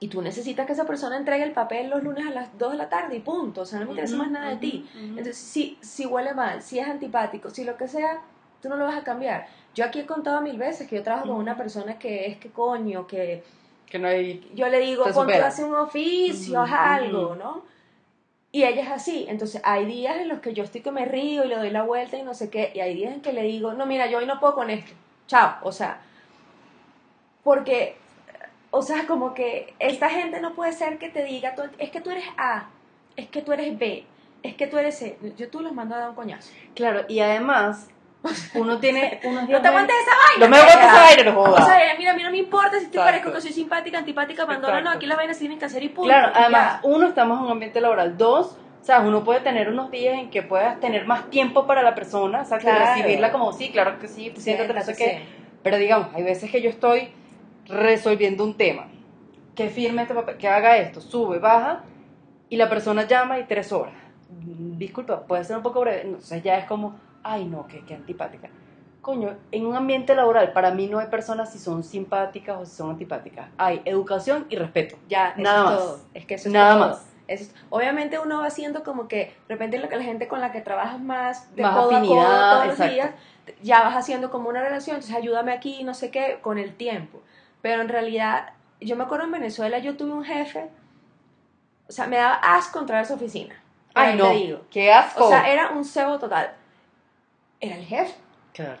Y 0.00 0.08
tú 0.08 0.22
necesitas 0.22 0.66
que 0.66 0.72
esa 0.72 0.86
persona 0.86 1.16
entregue 1.16 1.44
el 1.44 1.52
papel 1.52 1.88
los 1.88 2.02
lunes 2.02 2.26
a 2.26 2.30
las 2.30 2.56
2 2.58 2.72
de 2.72 2.78
la 2.78 2.88
tarde 2.88 3.16
y 3.16 3.20
punto. 3.20 3.62
O 3.62 3.66
sea, 3.66 3.80
no 3.80 3.86
me 3.86 3.92
interesa 3.92 4.16
más 4.16 4.30
nada 4.30 4.50
de 4.50 4.56
ti. 4.56 4.88
Entonces, 4.94 5.36
si, 5.36 5.78
si 5.80 6.04
huele 6.06 6.34
mal, 6.34 6.62
si 6.62 6.78
es 6.78 6.86
antipático, 6.86 7.50
si 7.50 7.64
lo 7.64 7.76
que 7.76 7.88
sea, 7.88 8.20
tú 8.60 8.68
no 8.68 8.76
lo 8.76 8.84
vas 8.84 8.96
a 8.96 9.02
cambiar. 9.02 9.46
Yo 9.74 9.84
aquí 9.84 10.00
he 10.00 10.06
contado 10.06 10.40
mil 10.40 10.58
veces 10.58 10.88
que 10.88 10.96
yo 10.96 11.02
trabajo 11.02 11.28
con 11.28 11.36
una 11.36 11.56
persona 11.56 11.98
que 11.98 12.26
es 12.26 12.36
que 12.36 12.50
coño, 12.50 13.06
que 13.06 13.42
que 13.94 14.00
no 14.00 14.08
hay... 14.08 14.50
Yo 14.56 14.68
le 14.68 14.80
digo, 14.80 15.04
a 15.04 15.46
hacer 15.46 15.64
un 15.66 15.76
oficio, 15.76 16.60
haz 16.60 16.72
algo, 16.72 17.36
¿no? 17.36 17.62
Y 18.54 18.62
ella 18.62 18.82
es 18.82 18.88
así. 18.88 19.26
Entonces, 19.28 19.60
hay 19.64 19.84
días 19.84 20.16
en 20.18 20.28
los 20.28 20.38
que 20.38 20.54
yo 20.54 20.62
estoy 20.62 20.80
que 20.80 20.92
me 20.92 21.04
río 21.04 21.44
y 21.44 21.48
le 21.48 21.56
doy 21.56 21.70
la 21.70 21.82
vuelta 21.82 22.16
y 22.16 22.22
no 22.22 22.34
sé 22.34 22.50
qué. 22.50 22.70
Y 22.72 22.78
hay 22.78 22.94
días 22.94 23.12
en 23.12 23.20
que 23.20 23.32
le 23.32 23.42
digo, 23.42 23.74
no, 23.74 23.84
mira, 23.84 24.06
yo 24.06 24.18
hoy 24.18 24.26
no 24.26 24.38
puedo 24.38 24.54
con 24.54 24.70
esto. 24.70 24.92
Chao. 25.26 25.56
O 25.62 25.72
sea, 25.72 26.00
porque, 27.42 27.96
o 28.70 28.80
sea, 28.80 29.08
como 29.08 29.34
que 29.34 29.74
esta 29.80 30.08
gente 30.08 30.40
no 30.40 30.54
puede 30.54 30.72
ser 30.72 30.98
que 30.98 31.08
te 31.08 31.24
diga, 31.24 31.56
es 31.78 31.90
que 31.90 32.00
tú 32.00 32.10
eres 32.10 32.26
A, 32.38 32.68
es 33.16 33.26
que 33.26 33.42
tú 33.42 33.50
eres 33.50 33.76
B, 33.76 34.06
es 34.44 34.54
que 34.54 34.68
tú 34.68 34.78
eres 34.78 34.98
C. 34.98 35.18
Yo 35.36 35.50
tú 35.50 35.58
los 35.58 35.72
mando 35.72 35.96
a 35.96 35.98
dar 35.98 36.10
un 36.10 36.14
coñazo. 36.14 36.52
Claro, 36.76 37.06
y 37.08 37.18
además, 37.18 37.88
uno 38.54 38.78
tiene 38.78 39.20
unos 39.24 39.46
días. 39.46 39.58
No 39.58 39.62
te 39.62 39.68
aguantes 39.68 39.96
esa 39.96 40.16
vaina. 40.16 40.46
No 40.46 40.48
me 40.48 40.56
aguantes 40.56 40.86
esa 40.86 41.02
vaina, 41.02 41.24
no 41.24 41.32
jodas. 41.32 41.62
O 41.62 41.66
sea, 41.66 41.94
mira, 41.98 42.14
mira, 42.14 42.28
no 42.28 42.32
me 42.32 42.38
importa 42.38 42.80
si 42.80 42.86
te 42.86 42.98
parezco 42.98 43.32
que 43.32 43.40
soy 43.40 43.52
simpática, 43.52 43.98
antipática, 43.98 44.42
abandona, 44.44 44.80
no, 44.80 44.90
aquí 44.90 45.06
las 45.06 45.16
vainas 45.16 45.38
tienen 45.38 45.58
que 45.58 45.64
hacer 45.64 45.82
y 45.82 45.88
punto. 45.88 46.08
Claro, 46.08 46.32
además, 46.34 46.80
uno, 46.82 47.08
estamos 47.08 47.38
en 47.38 47.44
un 47.44 47.52
ambiente 47.52 47.80
laboral. 47.80 48.16
Dos, 48.16 48.58
o 48.80 48.84
sea, 48.84 49.00
uno 49.00 49.24
puede 49.24 49.40
tener 49.40 49.68
unos 49.68 49.90
días 49.90 50.18
en 50.18 50.30
que 50.30 50.42
puedas 50.42 50.78
tener 50.80 51.06
más 51.06 51.30
tiempo 51.30 51.66
para 51.66 51.82
la 51.82 51.94
persona, 51.94 52.42
o 52.42 52.44
sea, 52.44 52.58
recibirla 52.58 53.32
como 53.32 53.52
sí, 53.52 53.70
claro 53.70 53.98
que 53.98 54.08
sí, 54.08 54.32
siéntate, 54.36 54.74
no 54.74 54.82
sé 54.82 54.94
qué. 54.94 55.22
Pero 55.62 55.78
digamos, 55.78 56.08
hay 56.14 56.22
veces 56.22 56.50
que 56.50 56.60
yo 56.60 56.68
estoy 56.68 57.10
resolviendo 57.66 58.44
un 58.44 58.56
tema, 58.56 58.88
que 59.54 59.70
firme 59.70 60.02
este 60.02 60.14
papel, 60.14 60.36
que 60.36 60.48
haga 60.48 60.76
esto, 60.76 61.00
sube, 61.00 61.38
baja, 61.38 61.84
y 62.50 62.56
la 62.56 62.68
persona 62.68 63.06
llama 63.06 63.38
y 63.38 63.44
tres 63.44 63.72
horas. 63.72 63.94
Disculpa, 64.28 65.22
puede 65.26 65.44
ser 65.44 65.56
un 65.56 65.62
poco 65.62 65.80
breve, 65.80 66.02
entonces 66.02 66.42
ya 66.42 66.58
es 66.58 66.66
como 66.66 66.98
ay 67.24 67.46
no, 67.46 67.66
qué, 67.66 67.84
qué 67.84 67.94
antipática. 67.94 68.48
Coño, 69.00 69.36
en 69.50 69.66
un 69.66 69.76
ambiente 69.76 70.14
laboral, 70.14 70.52
para 70.52 70.70
mí 70.70 70.86
no 70.86 70.98
hay 70.98 71.08
personas 71.08 71.52
si 71.52 71.58
son 71.58 71.82
simpáticas 71.82 72.56
o 72.58 72.64
si 72.64 72.74
son 72.74 72.90
antipáticas. 72.90 73.48
Hay 73.58 73.82
educación 73.84 74.46
y 74.48 74.56
respeto. 74.56 74.96
Ya, 75.08 75.34
nada 75.36 75.64
más. 75.64 76.06
Es 76.14 76.24
que 76.24 76.34
eso 76.36 76.48
es 76.48 76.54
nada 76.54 76.76
más. 76.76 77.06
obviamente 77.68 78.18
uno 78.18 78.38
va 78.38 78.46
haciendo 78.46 78.82
como 78.82 79.06
que 79.06 79.34
de 79.48 79.54
repente 79.54 79.78
lo 79.78 79.88
que 79.88 79.96
la 79.96 80.04
gente 80.04 80.26
con 80.26 80.40
la 80.40 80.52
que 80.52 80.62
trabajas 80.62 81.00
más 81.00 81.54
de 81.54 81.62
más 81.62 81.76
afinidad, 81.76 82.52
todos 82.52 82.78
los 82.78 82.90
días, 82.90 83.10
ya 83.62 83.82
vas 83.82 83.94
haciendo 83.94 84.30
como 84.30 84.48
una 84.48 84.62
relación, 84.62 84.96
entonces 84.96 85.16
ayúdame 85.16 85.52
aquí, 85.52 85.84
no 85.84 85.92
sé 85.92 86.10
qué, 86.10 86.38
con 86.40 86.56
el 86.56 86.74
tiempo. 86.74 87.20
Pero 87.60 87.82
en 87.82 87.90
realidad, 87.90 88.54
yo 88.80 88.96
me 88.96 89.04
acuerdo 89.04 89.26
en 89.26 89.32
Venezuela, 89.32 89.78
yo 89.80 89.98
tuve 89.98 90.12
un 90.12 90.24
jefe, 90.24 90.70
o 91.88 91.92
sea, 91.92 92.06
me 92.06 92.16
daba 92.16 92.36
asco 92.36 92.78
entrar 92.78 93.00
a 93.00 93.04
su 93.04 93.14
oficina. 93.14 93.54
Ay, 93.92 94.16
no, 94.16 94.30
digo. 94.30 94.62
qué 94.70 94.92
asco. 94.92 95.26
O 95.26 95.28
sea, 95.28 95.52
era 95.52 95.72
un 95.72 95.84
cebo 95.84 96.18
total 96.18 96.54
era 97.60 97.76
el 97.76 97.84
jefe. 97.84 98.14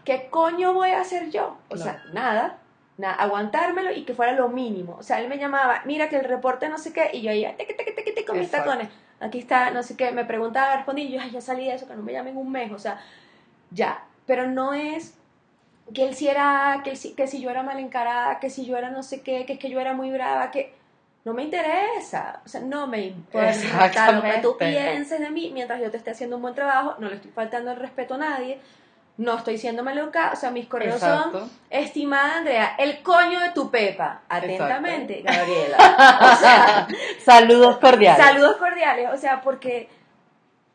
¿Qué 0.04 0.28
coño 0.30 0.72
voy 0.72 0.90
a 0.90 1.00
hacer 1.00 1.30
yo? 1.30 1.58
O 1.68 1.76
sea, 1.76 2.04
nada, 2.12 2.58
nada, 2.96 3.14
aguantármelo 3.14 3.92
y 3.92 4.04
que 4.04 4.14
fuera 4.14 4.32
lo 4.32 4.48
mínimo. 4.48 4.96
O 4.98 5.02
sea, 5.02 5.20
él 5.20 5.28
me 5.28 5.36
llamaba, 5.36 5.82
mira 5.84 6.08
que 6.08 6.16
el 6.16 6.24
reporte 6.24 6.68
no 6.68 6.78
sé 6.78 6.92
qué, 6.92 7.10
y 7.12 7.22
yo 7.22 7.32
iba, 7.32 7.52
te, 7.56 7.64
te, 7.64 7.74
te, 7.74 8.12
te, 8.12 8.24
con 8.24 8.38
mis 8.38 8.50
tacones. 8.50 8.88
Aquí 9.20 9.38
está, 9.38 9.70
no 9.70 9.82
sé 9.82 9.96
qué, 9.96 10.12
me 10.12 10.24
preguntaba, 10.24 10.76
respondí, 10.76 11.02
y 11.02 11.12
yo, 11.12 11.20
ya 11.32 11.40
salí 11.40 11.66
de 11.66 11.74
eso, 11.74 11.88
que 11.88 11.94
no 11.94 12.02
me 12.02 12.12
llamen 12.12 12.36
un 12.36 12.52
mes, 12.52 12.70
o 12.72 12.78
sea, 12.78 13.00
ya. 13.70 14.04
Pero 14.26 14.46
no 14.46 14.74
es 14.74 15.16
que 15.92 16.06
él 16.06 16.14
si 16.14 16.28
era, 16.28 16.82
que, 16.84 16.94
si, 16.96 17.14
que 17.14 17.26
si 17.26 17.40
yo 17.40 17.50
era 17.50 17.62
mal 17.62 17.78
encarada, 17.78 18.38
que 18.38 18.50
si 18.50 18.64
yo 18.64 18.76
era 18.76 18.90
no 18.90 19.02
sé 19.02 19.22
qué, 19.22 19.44
que 19.44 19.54
es 19.54 19.58
que 19.58 19.70
yo 19.70 19.80
era 19.80 19.92
muy 19.92 20.10
brava, 20.10 20.50
que 20.50 20.74
no 21.24 21.32
me 21.32 21.42
interesa, 21.44 22.40
o 22.44 22.48
sea, 22.48 22.60
no 22.60 22.86
me 22.86 23.00
importa 23.00 24.12
lo 24.12 24.22
que 24.22 24.38
tú 24.42 24.56
pienses 24.58 25.18
de 25.18 25.30
mí. 25.30 25.50
Mientras 25.54 25.80
yo 25.80 25.90
te 25.90 25.96
esté 25.96 26.10
haciendo 26.10 26.36
un 26.36 26.42
buen 26.42 26.54
trabajo, 26.54 26.96
no 26.98 27.08
le 27.08 27.16
estoy 27.16 27.30
faltando 27.30 27.70
el 27.70 27.78
respeto 27.78 28.14
a 28.14 28.18
nadie, 28.18 28.60
no 29.16 29.38
estoy 29.38 29.56
siendo 29.56 29.82
maleducada, 29.82 30.32
o 30.32 30.36
sea, 30.36 30.50
mis 30.50 30.66
correos 30.66 31.00
son, 31.00 31.50
estimada 31.70 32.38
Andrea, 32.38 32.74
el 32.78 33.02
coño 33.02 33.40
de 33.40 33.50
tu 33.52 33.70
pepa, 33.70 34.22
atentamente, 34.28 35.22
Gabriela. 35.22 35.76
O 35.78 36.36
sea, 36.36 36.88
saludos 37.24 37.78
cordiales. 37.78 38.22
Saludos 38.22 38.56
cordiales, 38.56 39.08
o 39.12 39.16
sea, 39.16 39.40
porque 39.40 39.88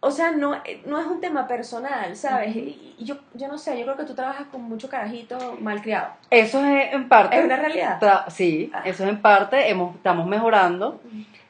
o 0.01 0.11
sea, 0.11 0.31
no, 0.31 0.55
no 0.85 0.99
es 0.99 1.07
un 1.07 1.19
tema 1.19 1.45
personal, 1.45 2.15
¿sabes? 2.15 2.55
Y 2.55 2.95
yo, 2.99 3.17
yo 3.33 3.49
no 3.49 3.57
sé, 3.57 3.77
yo 3.77 3.83
creo 3.83 3.97
que 3.97 4.05
tú 4.05 4.15
trabajas 4.15 4.47
con 4.47 4.61
mucho 4.61 4.87
carajito 4.87 5.57
malcriado. 5.59 6.13
Eso 6.29 6.63
es 6.63 6.93
en 6.93 7.09
parte. 7.09 7.37
Es 7.37 7.43
una 7.43 7.57
realidad. 7.57 7.99
Sí, 8.29 8.71
ah. 8.73 8.81
eso 8.85 9.03
es 9.03 9.09
en 9.09 9.21
parte. 9.21 9.69
Hemos, 9.69 9.95
estamos 9.95 10.25
mejorando. 10.25 11.01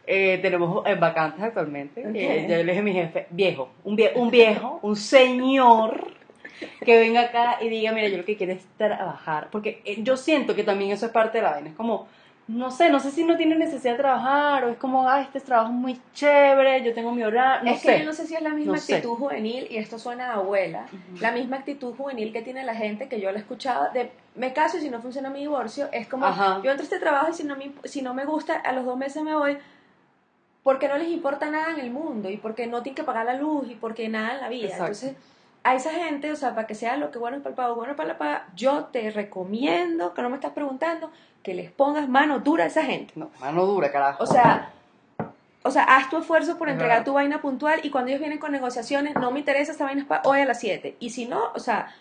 Eh, 0.07 0.39
tenemos 0.41 0.83
eh, 0.87 0.95
vacantes 0.95 1.43
actualmente. 1.43 2.01
Eh, 2.01 2.47
yo 2.49 2.55
le 2.55 2.63
dije 2.63 2.79
a 2.79 2.81
mi 2.81 2.93
jefe, 2.93 3.27
viejo, 3.29 3.69
un, 3.83 3.99
un 4.15 4.31
viejo, 4.31 4.79
un 4.81 4.95
señor 4.95 6.11
que 6.83 6.99
venga 6.99 7.21
acá 7.21 7.59
y 7.61 7.69
diga, 7.69 7.91
mira, 7.91 8.07
yo 8.07 8.17
lo 8.17 8.25
que 8.25 8.35
quiero 8.35 8.53
es 8.53 8.65
trabajar. 8.77 9.49
Porque 9.51 9.83
yo 9.99 10.17
siento 10.17 10.55
que 10.55 10.63
también 10.63 10.89
eso 10.89 11.05
es 11.05 11.11
parte 11.11 11.37
de 11.37 11.43
la 11.43 11.51
vaina. 11.51 11.69
Es 11.69 11.75
como, 11.75 12.07
no 12.49 12.71
sé, 12.71 12.89
no 12.89 12.99
sé 12.99 13.11
si 13.11 13.23
no 13.23 13.37
tiene 13.37 13.55
necesidad 13.55 13.91
de 13.91 13.99
trabajar 13.99 14.63
o 14.65 14.69
es 14.69 14.77
como, 14.77 15.07
ah, 15.07 15.21
este 15.21 15.39
trabajo 15.39 15.69
es 15.69 15.75
muy 15.75 16.01
chévere, 16.15 16.83
yo 16.83 16.95
tengo 16.95 17.11
mi 17.11 17.21
horario. 17.21 17.69
No 17.69 17.75
es 17.77 17.83
que 17.83 17.99
yo 17.99 18.05
no 18.05 18.11
sé 18.11 18.25
si 18.25 18.33
es 18.33 18.41
la 18.41 18.49
misma 18.49 18.77
actitud 18.77 19.11
juvenil, 19.11 19.67
y 19.69 19.77
esto 19.77 19.99
suena 19.99 20.31
a 20.31 20.33
abuela, 20.37 20.87
la 21.21 21.31
misma 21.31 21.57
actitud 21.57 21.93
juvenil 21.93 22.33
que 22.33 22.41
tiene 22.41 22.63
la 22.63 22.73
gente 22.73 23.07
que 23.07 23.21
yo 23.21 23.31
la 23.31 23.37
he 23.37 23.41
escuchado 23.41 23.93
de 23.93 24.11
me 24.33 24.51
caso 24.51 24.77
y 24.77 24.81
si 24.81 24.89
no 24.89 24.99
funciona 24.99 25.29
mi 25.29 25.41
divorcio, 25.41 25.89
es 25.91 26.07
como, 26.07 26.25
yo 26.63 26.71
entro 26.71 26.79
a 26.79 26.83
este 26.83 26.97
trabajo 26.97 27.27
y 27.29 27.33
si 27.35 27.43
no, 27.43 27.55
me, 27.55 27.71
si 27.83 28.01
no 28.01 28.15
me 28.15 28.25
gusta, 28.25 28.55
a 28.55 28.71
los 28.71 28.83
dos 28.83 28.97
meses 28.97 29.21
me 29.21 29.35
voy. 29.35 29.55
porque 30.63 30.87
no 30.87 30.97
les 30.97 31.09
importa 31.09 31.51
nada 31.51 31.71
en 31.73 31.79
el 31.81 31.91
mundo 31.91 32.31
y 32.31 32.37
porque 32.37 32.65
no 32.65 32.81
tienen 32.81 32.95
que 32.95 33.03
pagar 33.03 33.27
la 33.27 33.35
luz 33.35 33.69
y 33.69 33.75
porque 33.75 34.09
nada 34.09 34.33
en 34.33 34.41
la 34.41 34.49
vida. 34.49 34.69
Exacto. 34.69 34.85
Entonces, 34.85 35.15
a 35.63 35.75
esa 35.75 35.91
gente, 35.91 36.31
o 36.31 36.35
sea, 36.35 36.55
para 36.55 36.65
que 36.65 36.73
sea 36.73 36.97
lo 36.97 37.11
que 37.11 37.19
bueno 37.19 37.37
es 37.37 37.43
para 37.43 37.51
el 37.51 37.55
pavo, 37.55 37.75
bueno 37.75 37.95
para 37.95 38.09
la 38.09 38.17
paga, 38.17 38.47
yo 38.55 38.85
te 38.85 39.11
recomiendo, 39.11 40.13
que 40.13 40.21
no 40.21 40.29
me 40.29 40.35
estás 40.35 40.53
preguntando, 40.53 41.11
que 41.43 41.53
les 41.53 41.71
pongas 41.71 42.07
mano 42.09 42.39
dura 42.39 42.65
a 42.65 42.67
esa 42.67 42.83
gente. 42.83 43.13
No, 43.15 43.31
mano 43.39 43.65
dura, 43.65 43.91
carajo. 43.91 44.23
O 44.23 44.27
sea, 44.27 44.71
o 45.63 45.71
sea, 45.71 45.83
haz 45.83 46.09
tu 46.09 46.17
esfuerzo 46.17 46.57
por 46.57 46.67
Es 46.69 46.73
entregar 46.73 46.97
verdad. 46.99 47.05
tu 47.05 47.13
vaina 47.13 47.41
puntual 47.41 47.79
y 47.83 47.89
cuando 47.89 48.09
ellos 48.09 48.19
vienen 48.19 48.39
con 48.39 48.51
negociaciones, 48.51 49.15
no 49.15 49.31
me 49.31 49.39
interesa 49.39 49.71
esta 49.71 49.83
vaina 49.85 50.01
es 50.01 50.07
para 50.07 50.21
hoy 50.25 50.39
a 50.41 50.45
las 50.45 50.59
7. 50.59 50.97
Y 50.99 51.09
si 51.11 51.25
no, 51.25 51.51
o 51.53 51.59
sea, 51.59 51.93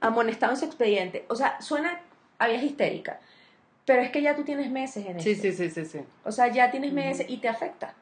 amonestado 0.00 0.52
en 0.52 0.58
su 0.58 0.64
expediente. 0.64 1.24
O 1.28 1.34
sea, 1.34 1.60
suena 1.60 2.00
a 2.38 2.48
vieja 2.48 2.64
histérica. 2.64 3.20
Pero 3.84 4.00
es 4.02 4.10
que 4.10 4.22
ya 4.22 4.36
tú 4.36 4.44
tienes 4.44 4.70
meses 4.70 5.04
en 5.06 5.16
eso. 5.16 5.24
sí, 5.24 5.34
sí, 5.34 5.52
sí, 5.52 5.70
sí, 5.70 5.84
sí. 5.84 6.00
O 6.24 6.32
sea, 6.32 6.48
ya 6.48 6.70
tienes 6.70 6.92
meses 6.92 7.26
y 7.28 7.38
te 7.38 7.48
afecta. 7.48 7.94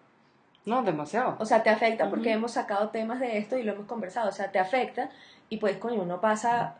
No, 0.66 0.82
demasiado. 0.82 1.37
O 1.38 1.47
sea, 1.47 1.62
te 1.62 1.70
afecta 1.70 2.11
porque 2.11 2.32
hemos 2.32 2.52
sacado 2.52 2.90
temas 2.90 3.18
de 3.18 3.38
esto 3.38 3.56
y 3.56 3.62
lo 3.62 3.73
hemos 3.73 3.87
conversado. 3.87 4.28
O 4.28 4.32
sea, 4.32 4.52
te 4.52 4.59
afecta 4.59 5.09
y 5.49 5.56
pues, 5.56 5.78
coño, 5.78 6.02
uno 6.02 6.20
pasa, 6.20 6.76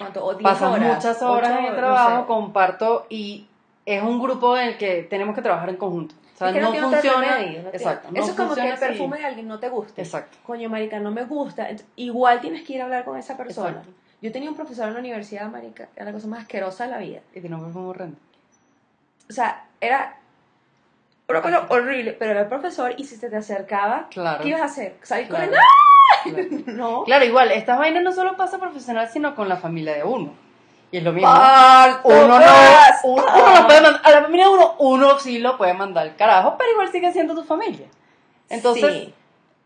¿cuánto? 0.00 0.24
O 0.24 0.34
10 0.34 0.42
Pasas 0.42 0.70
horas. 0.74 0.94
muchas 0.96 1.22
horas 1.22 1.50
ocho, 1.50 1.58
en 1.60 1.64
el 1.66 1.70
no 1.72 1.76
trabajo, 1.76 2.20
sé. 2.22 2.26
comparto 2.26 3.06
y 3.08 3.46
es 3.86 4.02
un 4.02 4.20
grupo 4.20 4.56
en 4.56 4.68
el 4.68 4.76
que 4.78 5.02
tenemos 5.04 5.34
que 5.34 5.42
trabajar 5.42 5.68
en 5.68 5.76
conjunto. 5.76 6.14
O 6.34 6.38
sea, 6.38 6.48
Es 6.48 6.54
que 6.54 6.60
no, 6.62 6.70
otro 6.70 6.80
funciona. 6.90 7.36
remedio, 7.36 7.62
no 7.64 7.68
Exacto. 7.68 8.08
no 8.10 8.20
Eso 8.20 8.30
es 8.30 8.36
como 8.36 8.54
que 8.54 8.68
el 8.68 8.78
perfume 8.78 9.18
de 9.18 9.24
alguien 9.26 9.46
no 9.48 9.58
te 9.58 9.68
guste. 9.68 10.00
Exacto. 10.00 10.38
Coño, 10.46 10.68
marica, 10.70 10.98
no 10.98 11.10
me 11.10 11.24
gusta. 11.24 11.68
Igual 11.96 12.40
tienes 12.40 12.62
que 12.66 12.72
ir 12.74 12.80
a 12.80 12.84
hablar 12.84 13.04
con 13.04 13.18
esa 13.18 13.36
persona. 13.36 13.70
Exacto. 13.70 13.92
Yo 14.22 14.32
tenía 14.32 14.50
un 14.50 14.56
profesor 14.56 14.88
en 14.88 14.94
la 14.94 15.00
universidad, 15.00 15.50
marica, 15.50 15.88
era 15.96 16.06
la 16.06 16.12
cosa 16.12 16.26
más 16.28 16.40
asquerosa 16.40 16.84
de 16.84 16.90
la 16.90 16.98
vida. 16.98 17.20
Y 17.34 17.40
tiene 17.40 17.56
un 17.56 17.64
perfume 17.64 17.88
horrendo. 17.88 18.16
O 19.28 19.32
sea, 19.32 19.64
era 19.80 20.16
una 21.30 21.42
cosa 21.42 21.66
horrible, 21.68 22.12
pero 22.12 22.32
era 22.32 22.40
el 22.42 22.48
profesor 22.48 22.94
y 22.96 23.04
si 23.04 23.16
se 23.16 23.28
te 23.30 23.36
acercaba, 23.36 24.08
Claro. 24.10 24.42
¿qué 24.42 24.48
ibas 24.50 24.60
a 24.62 24.64
hacer? 24.66 24.96
¿Salir 25.02 25.28
con 25.28 25.40
él? 25.42 25.50
Claro. 25.50 25.60
No. 26.66 27.04
Claro, 27.04 27.24
igual, 27.24 27.52
estas 27.52 27.78
vainas 27.78 28.02
no 28.02 28.12
solo 28.12 28.36
pasa 28.36 28.58
profesional, 28.58 29.08
sino 29.08 29.34
con 29.36 29.48
la 29.48 29.56
familia 29.56 29.94
de 29.94 30.02
uno. 30.04 30.32
Y 30.92 30.96
es 30.98 31.04
lo 31.04 31.12
mismo. 31.12 31.30
¡Alto 31.32 32.08
Uno 32.08 32.26
no, 32.40 32.44
uno, 33.04 33.22
uno 33.24 33.54
no 33.60 33.66
puede 33.66 33.80
mandar, 33.80 34.00
a 34.04 34.10
la 34.10 34.22
familia 34.22 34.46
de 34.48 34.52
uno, 34.54 34.74
uno 34.80 35.18
sí 35.20 35.38
lo 35.38 35.56
puede 35.56 35.72
mandar 35.72 36.08
al 36.08 36.16
carajo, 36.16 36.56
pero 36.58 36.72
igual 36.72 36.90
sigue 36.90 37.12
siendo 37.12 37.34
tu 37.34 37.44
familia. 37.44 37.86
Entonces, 38.48 38.92
Sí. 38.92 39.14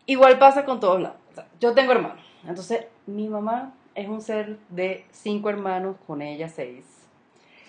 igual 0.06 0.38
pasa 0.38 0.64
con 0.66 0.80
todos 0.80 1.00
lados. 1.00 1.16
O 1.32 1.34
sea, 1.34 1.46
yo 1.60 1.72
tengo 1.72 1.92
hermanos. 1.92 2.22
Entonces, 2.46 2.84
mi 3.06 3.26
mamá 3.28 3.72
es 3.94 4.06
un 4.06 4.20
ser 4.20 4.58
de 4.68 5.06
cinco 5.12 5.48
hermanos, 5.48 5.96
con 6.06 6.20
ella 6.20 6.48
seis. 6.50 6.84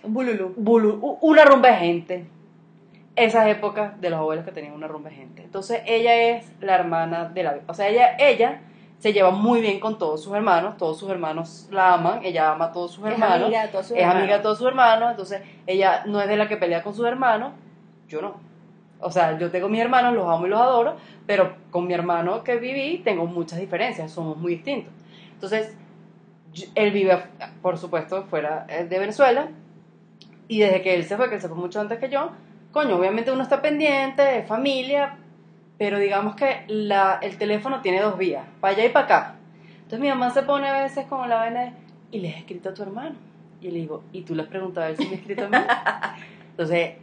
Un 0.03 0.13
bululú. 0.13 0.53
Bulu- 0.57 0.99
u- 1.01 1.17
una 1.21 1.45
rumba 1.45 1.69
de 1.69 1.75
gente. 1.77 2.27
Esas 3.15 3.47
épocas 3.47 3.99
de 4.01 4.09
los 4.09 4.19
abuelos 4.19 4.43
que 4.45 4.51
tenían 4.51 4.73
una 4.73 4.87
rumba 4.87 5.09
de 5.09 5.15
gente. 5.15 5.41
Entonces, 5.43 5.81
ella 5.85 6.15
es 6.15 6.51
la 6.59 6.75
hermana 6.75 7.25
de 7.29 7.43
la... 7.43 7.59
O 7.67 7.73
sea, 7.73 7.87
ella, 7.87 8.17
ella 8.19 8.61
se 8.99 9.13
lleva 9.13 9.31
muy 9.31 9.61
bien 9.61 9.79
con 9.79 9.97
todos 9.97 10.21
sus 10.23 10.33
hermanos. 10.33 10.75
Todos 10.77 10.99
sus 10.99 11.09
hermanos 11.09 11.67
la 11.71 11.93
aman. 11.93 12.19
Ella 12.23 12.51
ama 12.51 12.65
a 12.65 12.71
todos 12.73 12.91
sus 12.91 13.05
Es 13.05 13.13
hermanos. 13.13 13.43
amiga 13.45 13.61
de 13.61 13.67
todos 13.69 13.87
sus 13.87 13.95
es 13.95 14.01
hermanos. 14.01 14.21
amiga 14.21 14.37
de 14.37 14.43
todos 14.43 14.57
sus 14.57 14.67
hermanos. 14.67 15.11
Entonces, 15.11 15.41
ella 15.65 16.03
no 16.05 16.21
es 16.21 16.27
de 16.27 16.35
la 16.37 16.47
que 16.49 16.57
pelea 16.57 16.83
con 16.83 16.93
sus 16.93 17.05
hermanos. 17.05 17.53
Yo 18.07 18.21
no. 18.21 18.35
O 18.99 19.11
sea, 19.11 19.37
yo 19.37 19.49
tengo 19.51 19.69
mis 19.69 19.81
hermanos, 19.81 20.13
los 20.13 20.27
amo 20.27 20.45
y 20.47 20.49
los 20.49 20.59
adoro. 20.59 20.95
Pero 21.25 21.55
con 21.71 21.87
mi 21.87 21.93
hermano 21.93 22.43
que 22.43 22.57
viví, 22.57 22.97
tengo 23.03 23.25
muchas 23.25 23.59
diferencias. 23.59 24.11
Somos 24.11 24.35
muy 24.37 24.55
distintos. 24.55 24.91
Entonces, 25.33 25.73
él 26.75 26.91
vive, 26.91 27.17
por 27.61 27.77
supuesto, 27.77 28.23
fuera 28.23 28.65
eh, 28.67 28.83
de 28.85 28.99
Venezuela. 28.99 29.47
Y 30.47 30.59
desde 30.59 30.81
que 30.81 30.95
él 30.95 31.03
se 31.05 31.15
fue, 31.17 31.29
que 31.29 31.35
él 31.35 31.41
se 31.41 31.47
fue 31.47 31.57
mucho 31.57 31.79
antes 31.79 31.97
que 31.99 32.09
yo, 32.09 32.29
coño, 32.75 32.97
obviamente 32.97 33.31
uno 33.31 33.41
está 33.41 33.61
pendiente, 33.61 34.39
es 34.39 34.47
familia, 34.49 35.15
pero 35.77 35.97
digamos 35.97 36.35
que 36.35 36.65
la, 36.67 37.19
el 37.21 37.37
teléfono 37.37 37.79
tiene 37.79 38.01
dos 38.01 38.17
vías, 38.17 38.43
para 38.59 38.73
allá 38.75 38.85
y 38.85 38.89
para 38.89 39.05
acá. 39.05 39.35
Entonces 39.77 39.99
mi 40.01 40.09
mamá 40.09 40.29
se 40.31 40.43
pone 40.43 40.67
a 40.67 40.83
veces 40.83 41.05
con 41.05 41.29
la 41.29 41.37
vaina 41.37 41.61
de, 41.61 41.71
y 42.11 42.19
le 42.19 42.31
has 42.33 42.39
escrito 42.39 42.67
a 42.69 42.73
tu 42.73 42.83
hermano. 42.83 43.15
Y 43.61 43.71
le 43.71 43.79
digo, 43.79 44.03
¿y 44.11 44.23
tú 44.23 44.35
le 44.35 44.41
has 44.41 44.49
preguntado 44.49 44.87
a 44.87 44.89
él 44.89 44.97
si 44.97 45.05
me 45.05 45.13
ha 45.13 45.17
escrito 45.19 45.45
a 45.45 45.47
mí? 45.47 45.57
Entonces, 46.51 46.95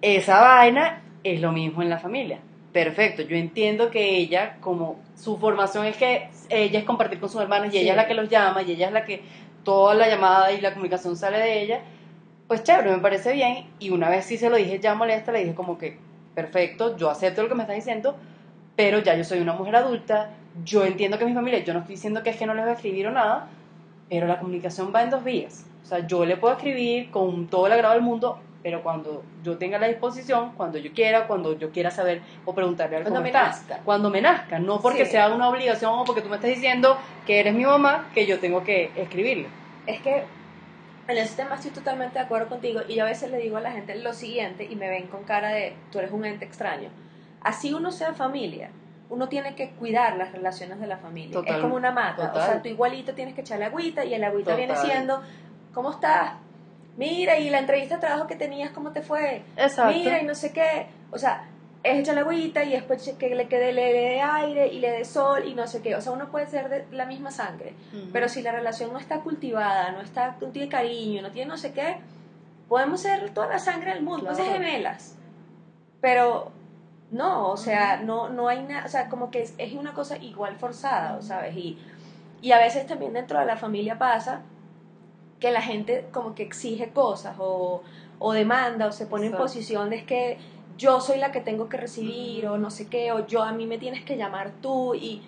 esa 0.00 0.40
vaina 0.40 1.02
es 1.22 1.42
lo 1.42 1.52
mismo 1.52 1.82
en 1.82 1.90
la 1.90 1.98
familia. 1.98 2.38
Perfecto, 2.72 3.20
yo 3.20 3.36
entiendo 3.36 3.90
que 3.90 4.16
ella, 4.16 4.56
como 4.60 4.96
su 5.14 5.36
formación 5.36 5.84
es 5.84 5.98
que 5.98 6.30
ella 6.48 6.78
es 6.78 6.86
compartir 6.86 7.20
con 7.20 7.28
sus 7.28 7.42
hermanos 7.42 7.68
y 7.68 7.72
Sí. 7.72 7.78
ella 7.80 7.90
es 7.92 7.96
la 7.98 8.06
que 8.06 8.14
los 8.14 8.30
llama 8.30 8.62
y 8.62 8.72
ella 8.72 8.86
es 8.86 8.92
la 8.94 9.04
que 9.04 9.22
toda 9.62 9.94
la 9.94 10.08
llamada 10.08 10.52
y 10.52 10.60
la 10.62 10.72
comunicación 10.72 11.16
sale 11.16 11.38
de 11.38 11.62
ella, 11.62 11.80
pues 12.48 12.64
chévere, 12.64 12.90
me 12.90 12.98
parece 12.98 13.32
bien. 13.32 13.66
Y 13.78 13.90
una 13.90 14.08
vez 14.08 14.24
sí 14.24 14.38
se 14.38 14.50
lo 14.50 14.56
dije 14.56 14.80
ya 14.80 14.94
molesta, 14.94 15.30
le 15.30 15.40
dije 15.40 15.54
como 15.54 15.78
que, 15.78 15.96
perfecto, 16.34 16.96
yo 16.96 17.10
acepto 17.10 17.42
lo 17.42 17.48
que 17.48 17.54
me 17.54 17.62
estás 17.62 17.76
diciendo, 17.76 18.16
pero 18.74 18.98
ya 19.00 19.14
yo 19.14 19.22
soy 19.24 19.40
una 19.40 19.52
mujer 19.52 19.76
adulta, 19.76 20.30
yo 20.64 20.84
entiendo 20.84 21.18
que 21.18 21.26
mi 21.26 21.34
familia, 21.34 21.62
yo 21.62 21.74
no 21.74 21.80
estoy 21.80 21.94
diciendo 21.96 22.22
que 22.22 22.30
es 22.30 22.36
que 22.36 22.46
no 22.46 22.54
les 22.54 22.64
voy 22.64 22.72
a 22.72 22.76
escribir 22.76 23.06
o 23.06 23.10
nada, 23.10 23.48
pero 24.08 24.26
la 24.26 24.38
comunicación 24.38 24.92
va 24.94 25.02
en 25.02 25.10
dos 25.10 25.22
vías. 25.22 25.66
O 25.82 25.86
sea, 25.86 26.06
yo 26.06 26.24
le 26.24 26.36
puedo 26.36 26.54
escribir 26.54 27.10
con 27.10 27.46
todo 27.48 27.66
el 27.66 27.72
agrado 27.72 27.94
del 27.94 28.02
mundo, 28.02 28.38
pero 28.62 28.82
cuando 28.82 29.24
yo 29.42 29.56
tenga 29.56 29.78
la 29.78 29.88
disposición, 29.88 30.52
cuando 30.56 30.78
yo 30.78 30.92
quiera, 30.92 31.26
cuando 31.26 31.58
yo 31.58 31.70
quiera 31.70 31.90
saber 31.90 32.22
o 32.44 32.54
preguntarle 32.54 32.96
algo 32.96 33.10
Cuando 33.10 33.22
me 33.22 33.32
nazca. 33.32 33.80
Cuando 33.84 34.10
me 34.10 34.20
nazca, 34.20 34.58
no 34.58 34.80
porque 34.80 35.04
Sí. 35.04 35.12
sea 35.12 35.28
una 35.28 35.48
obligación 35.48 35.92
o 35.94 36.04
porque 36.04 36.22
tú 36.22 36.28
me 36.28 36.36
estás 36.36 36.50
diciendo 36.50 36.98
que 37.26 37.40
eres 37.40 37.54
mi 37.54 37.64
mamá, 37.64 38.08
que 38.14 38.26
yo 38.26 38.38
tengo 38.38 38.64
que 38.64 38.92
escribirle. 38.96 39.48
Es 39.86 40.00
que 40.02 40.24
en 41.08 41.16
ese 41.16 41.36
tema 41.36 41.54
estoy 41.54 41.70
totalmente 41.70 42.18
de 42.18 42.24
acuerdo 42.24 42.48
contigo 42.48 42.80
y 42.86 42.94
yo 42.94 43.04
a 43.04 43.06
veces 43.06 43.30
le 43.30 43.38
digo 43.38 43.56
a 43.56 43.60
la 43.60 43.72
gente 43.72 43.94
lo 43.96 44.12
siguiente 44.12 44.66
y 44.70 44.76
me 44.76 44.88
ven 44.88 45.06
con 45.06 45.24
cara 45.24 45.48
de 45.48 45.74
tú 45.90 45.98
eres 45.98 46.12
un 46.12 46.24
ente 46.24 46.44
extraño. 46.44 46.90
Así 47.40 47.72
uno 47.72 47.90
sea 47.90 48.12
familia, 48.12 48.70
uno 49.08 49.28
tiene 49.28 49.54
que 49.54 49.70
cuidar 49.70 50.16
las 50.16 50.32
relaciones 50.32 50.78
de 50.80 50.86
la 50.86 50.98
familia. 50.98 51.32
Total, 51.32 51.56
es 51.56 51.62
como 51.62 51.76
una 51.76 51.92
mata. 51.92 52.32
O 52.34 52.40
sea, 52.40 52.60
tú 52.62 52.68
igualito 52.68 53.14
tienes 53.14 53.34
que 53.34 53.40
echarle 53.40 53.64
agüita 53.64 54.04
y 54.04 54.12
el 54.12 54.22
agüita 54.22 54.54
viene 54.54 54.76
siendo, 54.76 55.22
¿cómo 55.72 55.92
estás? 55.92 56.34
Mira, 56.98 57.38
y 57.38 57.48
la 57.48 57.60
entrevista 57.60 57.94
de 57.94 58.00
trabajo 58.02 58.26
que 58.26 58.36
tenías, 58.36 58.70
¿cómo 58.72 58.90
te 58.90 59.00
fue? 59.00 59.44
Exacto. 59.56 59.96
Mira, 59.96 60.20
y 60.20 60.24
no 60.24 60.34
sé 60.34 60.52
qué. 60.52 60.88
O 61.10 61.16
sea, 61.16 61.48
es 61.82 61.98
echarle 62.00 62.22
agüita 62.22 62.64
y 62.64 62.72
después 62.72 63.14
que 63.18 63.34
le 63.34 63.46
quede 63.48 63.72
le 63.72 63.92
dé 63.92 64.20
aire 64.20 64.68
y 64.68 64.80
le 64.80 64.90
dé 64.90 65.04
sol 65.04 65.46
y 65.46 65.54
no 65.54 65.66
sé 65.66 65.80
qué. 65.80 65.94
O 65.94 66.00
sea, 66.00 66.12
uno 66.12 66.28
puede 66.30 66.46
ser 66.46 66.68
de 66.68 66.86
la 66.90 67.06
misma 67.06 67.30
sangre. 67.30 67.74
Pero 68.12 68.28
si 68.28 68.42
la 68.42 68.52
relación 68.52 68.92
no 68.92 68.98
está 68.98 69.20
cultivada, 69.20 69.92
no 69.92 70.00
está, 70.00 70.36
no 70.40 70.48
tiene 70.48 70.68
cariño, 70.68 71.22
no 71.22 71.30
tiene 71.30 71.48
no 71.48 71.56
sé 71.56 71.72
qué, 71.72 71.98
podemos 72.68 73.00
ser 73.00 73.30
toda 73.30 73.46
la 73.48 73.58
sangre 73.58 73.94
del 73.94 74.02
mundo, 74.02 74.26
Claro. 74.30 74.36
pues 74.38 74.48
gemelas. 74.50 75.16
Pero 76.00 76.50
no, 77.10 77.48
o 77.50 77.56
sea, 77.56 77.98
no, 77.98 78.28
no 78.28 78.48
hay 78.48 78.62
nada, 78.62 78.84
o 78.84 78.88
sea, 78.88 79.08
como 79.08 79.30
que 79.30 79.42
es, 79.42 79.54
es 79.58 79.72
una 79.74 79.92
cosa 79.94 80.16
igual 80.18 80.56
forzada, 80.56 81.20
¿sabes? 81.22 81.56
Y, 81.56 81.78
y 82.42 82.52
a 82.52 82.58
veces 82.58 82.86
también 82.86 83.12
dentro 83.14 83.38
de 83.38 83.46
la 83.46 83.56
familia 83.56 83.98
pasa 83.98 84.42
que 85.40 85.50
la 85.52 85.62
gente 85.62 86.06
como 86.12 86.34
que 86.34 86.42
exige 86.42 86.90
cosas 86.90 87.36
o, 87.38 87.82
o 88.18 88.32
demanda 88.32 88.86
o 88.86 88.92
se 88.92 89.06
pone 89.06 89.26
en 89.26 89.32
posición 89.36 89.90
de 89.90 89.96
es 89.96 90.02
que 90.04 90.38
yo 90.78 91.00
soy 91.00 91.18
la 91.18 91.30
que 91.32 91.40
tengo 91.40 91.68
que 91.68 91.76
recibir 91.76 92.46
o 92.46 92.56
no 92.56 92.70
sé 92.70 92.88
qué, 92.88 93.12
o 93.12 93.26
yo 93.26 93.42
a 93.42 93.52
mí 93.52 93.66
me 93.66 93.78
tienes 93.78 94.04
que 94.04 94.16
llamar 94.16 94.50
tú 94.62 94.94
y 94.94 95.22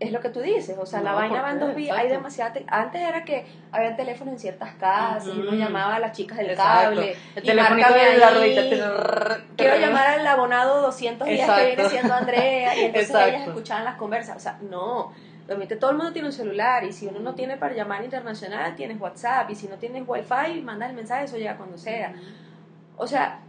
es 0.00 0.10
lo 0.10 0.20
que 0.20 0.28
tú 0.28 0.40
dices, 0.40 0.76
o 0.78 0.84
sea, 0.86 1.00
la 1.02 1.12
vaina 1.14 1.40
va 1.40 1.52
en 1.52 1.60
dos 1.60 1.74
vías, 1.74 1.96
hay 1.96 2.08
demasiada, 2.08 2.52
te- 2.52 2.66
antes 2.68 3.00
era 3.00 3.24
que 3.24 3.46
habían 3.72 3.96
teléfonos 3.96 4.34
en 4.34 4.40
ciertas 4.40 4.74
casas 4.74 5.32
y 5.34 5.38
uno 5.38 5.52
llamaba 5.54 5.94
a 5.94 5.98
las 6.00 6.12
chicas 6.12 6.36
del 6.38 6.50
Exacto. 6.50 6.96
cable, 6.96 7.16
El 7.36 7.44
y 7.44 7.46
de 7.46 7.54
la 8.18 8.30
ruedita. 8.30 9.44
quiero 9.56 9.76
llamar 9.78 10.06
al 10.08 10.26
abonado 10.26 10.82
210 10.82 11.28
que 11.38 11.42
Exacto. 11.44 11.66
viene 11.66 11.88
siendo 11.88 12.12
Andrea 12.14 12.76
y 12.76 12.84
entonces 12.86 13.10
Exacto. 13.10 13.28
ellas 13.28 13.46
escuchaban 13.48 13.84
las 13.84 13.94
conversas, 13.96 14.36
o 14.36 14.40
sea, 14.40 14.58
no, 14.68 15.12
realmente 15.46 15.76
todo 15.76 15.90
el 15.92 15.96
mundo 15.96 16.12
tiene 16.12 16.28
un 16.28 16.34
celular 16.34 16.84
y 16.84 16.92
si 16.92 17.06
uno 17.06 17.20
no 17.20 17.34
tiene 17.34 17.56
para 17.56 17.74
llamar 17.74 18.02
internacional 18.04 18.74
tienes 18.74 19.00
WhatsApp 19.00 19.48
y 19.50 19.54
si 19.54 19.68
no 19.68 19.76
tienes 19.76 20.02
Wi-Fi 20.06 20.60
mandas 20.62 20.90
el 20.90 20.96
mensaje, 20.96 21.24
eso 21.24 21.36
llega 21.36 21.56
cuando 21.56 21.78
sea. 21.78 22.14
O 22.96 23.06
sea, 23.06 23.40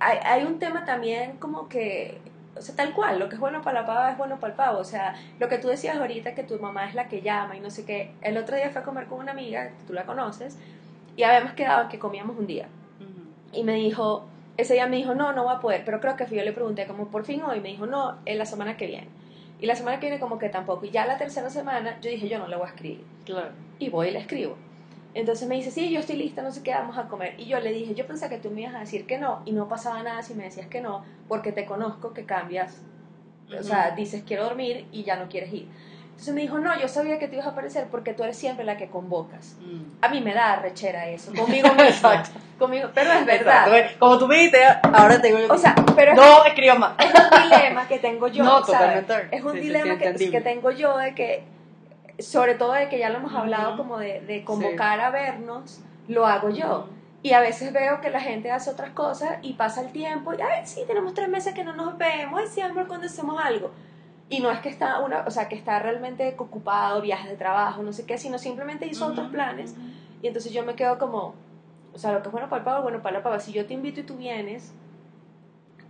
hay, 0.00 0.18
hay 0.24 0.44
un 0.44 0.58
tema 0.58 0.84
también 0.84 1.36
como 1.38 1.68
que, 1.68 2.18
o 2.56 2.60
sea, 2.60 2.74
tal 2.74 2.92
cual, 2.92 3.18
lo 3.18 3.28
que 3.28 3.36
es 3.36 3.40
bueno 3.40 3.62
para 3.62 3.80
la 3.80 3.86
pava 3.86 4.10
es 4.10 4.18
bueno 4.18 4.38
para 4.40 4.52
el 4.52 4.56
pavo. 4.56 4.78
O 4.78 4.84
sea, 4.84 5.14
lo 5.38 5.48
que 5.48 5.58
tú 5.58 5.68
decías 5.68 5.96
ahorita, 5.96 6.34
que 6.34 6.42
tu 6.42 6.58
mamá 6.58 6.88
es 6.88 6.94
la 6.94 7.08
que 7.08 7.22
llama 7.22 7.56
y 7.56 7.60
no 7.60 7.70
sé 7.70 7.84
qué. 7.84 8.12
El 8.22 8.36
otro 8.36 8.56
día 8.56 8.70
fue 8.70 8.80
a 8.82 8.84
comer 8.84 9.06
con 9.06 9.20
una 9.20 9.32
amiga, 9.32 9.68
que 9.68 9.84
tú 9.86 9.92
la 9.92 10.04
conoces, 10.04 10.58
y 11.16 11.22
habíamos 11.22 11.52
quedado 11.52 11.88
que 11.88 11.98
comíamos 11.98 12.36
un 12.38 12.46
día. 12.46 12.68
Y 13.52 13.64
me 13.64 13.74
dijo, 13.74 14.26
ese 14.56 14.74
día 14.74 14.86
me 14.86 14.96
dijo, 14.96 15.14
no, 15.14 15.32
no 15.32 15.44
voy 15.44 15.54
a 15.54 15.60
poder, 15.60 15.82
pero 15.84 16.00
creo 16.00 16.16
que 16.16 16.26
fui, 16.26 16.36
yo 16.36 16.44
le 16.44 16.52
pregunté 16.52 16.86
como 16.86 17.08
por 17.08 17.24
fin 17.24 17.42
hoy, 17.42 17.60
me 17.60 17.68
dijo, 17.68 17.86
no, 17.86 18.16
en 18.26 18.38
la 18.38 18.44
semana 18.44 18.76
que 18.76 18.86
viene. 18.86 19.08
Y 19.60 19.66
la 19.66 19.74
semana 19.74 19.98
que 19.98 20.06
viene 20.06 20.20
como 20.20 20.38
que 20.38 20.48
tampoco. 20.48 20.84
Y 20.84 20.90
ya 20.90 21.06
la 21.06 21.16
tercera 21.18 21.50
semana 21.50 21.98
yo 22.00 22.10
dije, 22.10 22.28
yo 22.28 22.38
no 22.38 22.46
le 22.46 22.56
voy 22.56 22.66
a 22.66 22.68
escribir 22.68 23.04
Claro. 23.24 23.50
y 23.78 23.88
voy 23.88 24.08
y 24.08 24.10
le 24.12 24.18
escribo. 24.20 24.56
Entonces 25.14 25.48
me 25.48 25.56
dice, 25.56 25.70
sí, 25.70 25.90
yo 25.90 26.00
estoy 26.00 26.16
lista, 26.16 26.42
no 26.42 26.52
sé 26.52 26.62
qué, 26.62 26.72
vamos 26.72 26.98
a 26.98 27.08
comer. 27.08 27.34
Y 27.38 27.46
yo 27.46 27.58
le 27.60 27.72
dije, 27.72 27.94
yo 27.94 28.06
pensé 28.06 28.28
que 28.28 28.38
tú 28.38 28.50
me 28.50 28.62
ibas 28.62 28.74
a 28.74 28.80
decir 28.80 29.06
que 29.06 29.18
no, 29.18 29.42
y 29.46 29.52
no 29.52 29.68
pasaba 29.68 30.02
nada 30.02 30.22
si 30.22 30.34
me 30.34 30.44
decías 30.44 30.66
que 30.66 30.80
no, 30.80 31.04
porque 31.28 31.52
te 31.52 31.64
conozco 31.64 32.12
que 32.12 32.24
cambias. 32.24 32.82
O 33.58 33.62
sea, 33.62 33.92
dices 33.92 34.22
quiero 34.26 34.44
dormir 34.44 34.86
y 34.92 35.04
ya 35.04 35.16
no 35.16 35.28
quieres 35.28 35.52
ir. 35.52 35.68
Entonces 36.18 36.34
me 36.34 36.40
dijo, 36.40 36.58
no, 36.58 36.78
yo 36.80 36.88
sabía 36.88 37.18
que 37.20 37.28
te 37.28 37.36
ibas 37.36 37.46
a 37.46 37.50
aparecer 37.50 37.86
porque 37.92 38.12
tú 38.12 38.24
eres 38.24 38.36
siempre 38.36 38.64
la 38.64 38.76
que 38.76 38.88
convocas. 38.88 39.56
Mm. 39.60 40.04
A 40.04 40.08
mí 40.08 40.20
me 40.20 40.34
da 40.34 40.56
rechera 40.56 41.08
eso, 41.08 41.32
conmigo 41.32 41.68
misma. 41.68 41.86
Exacto. 41.88 42.30
Conmigo, 42.58 42.90
pero 42.92 43.12
es 43.12 43.24
verdad. 43.24 43.68
Exacto. 43.68 43.98
Como 44.00 44.18
tú 44.18 44.26
me 44.26 44.34
dijiste, 44.34 44.58
ahora 44.82 45.22
tengo 45.22 45.38
yo. 45.38 45.46
O 45.54 45.56
sea, 45.56 45.76
pero 45.94 46.14
no 46.16 46.44
escriba 46.44 46.74
más. 46.74 46.94
es 46.98 47.14
un 47.14 47.42
dilema 47.44 47.86
que 47.86 47.98
tengo 48.00 48.26
yo. 48.26 48.42
No, 48.48 48.64
¿sabes? 48.64 49.06
totalmente. 49.06 49.36
Es 49.36 49.44
un 49.44 49.52
Sí, 49.52 49.58
dilema 49.60 49.96
que, 49.96 50.30
que 50.30 50.40
tengo 50.40 50.70
yo 50.72 50.98
de 50.98 51.14
que, 51.14 51.44
sobre 52.18 52.54
todo 52.54 52.72
de 52.72 52.88
que 52.88 52.98
ya 52.98 53.10
lo 53.10 53.18
hemos 53.18 53.34
hablado, 53.34 53.76
como 53.76 53.98
de, 53.98 54.20
de 54.22 54.44
convocar 54.44 55.00
a 55.00 55.10
vernos, 55.10 55.80
lo 56.08 56.26
hago 56.26 56.50
yo. 56.50 56.88
Y 57.22 57.32
a 57.32 57.40
veces 57.40 57.72
veo 57.72 58.00
que 58.00 58.10
la 58.10 58.20
gente 58.20 58.50
hace 58.50 58.70
otras 58.70 58.90
cosas 58.90 59.38
y 59.42 59.54
pasa 59.54 59.80
el 59.82 59.90
tiempo 59.92 60.32
y, 60.34 60.40
ay, 60.40 60.62
sí, 60.64 60.82
tenemos 60.86 61.14
tres 61.14 61.28
meses 61.28 61.52
que 61.54 61.64
no 61.64 61.74
nos 61.74 61.98
vemos, 61.98 62.40
ay, 62.40 62.46
sí, 62.48 62.60
amor, 62.60 62.86
cuando 62.86 63.06
hacemos 63.06 63.40
algo. 63.42 63.70
Y 64.30 64.40
no 64.40 64.50
es 64.50 64.60
que 64.60 64.68
está, 64.68 65.00
una, 65.00 65.20
o 65.26 65.30
sea, 65.30 65.48
que 65.48 65.54
está 65.56 65.78
realmente 65.78 66.34
ocupado, 66.38 67.00
viajes 67.00 67.30
de 67.30 67.36
trabajo, 67.36 67.82
no 67.82 67.92
sé 67.92 68.04
qué, 68.06 68.18
sino 68.18 68.38
simplemente 68.38 68.86
hizo 68.86 69.06
otros 69.06 69.28
planes. 69.30 69.74
Y 70.22 70.26
entonces 70.26 70.52
yo 70.52 70.64
me 70.64 70.74
quedo 70.74 70.98
como, 70.98 71.34
o 71.94 71.98
sea, 71.98 72.12
lo 72.12 72.20
que 72.22 72.28
es 72.28 72.32
bueno 72.32 72.48
para 72.48 72.60
el 72.60 72.64
pavo, 72.64 72.82
bueno 72.82 73.02
para 73.02 73.18
la 73.18 73.22
pava. 73.24 73.40
Si 73.40 73.52
yo 73.52 73.64
te 73.66 73.74
invito 73.74 74.00
y 74.00 74.02
tú 74.04 74.16
vienes, 74.16 74.72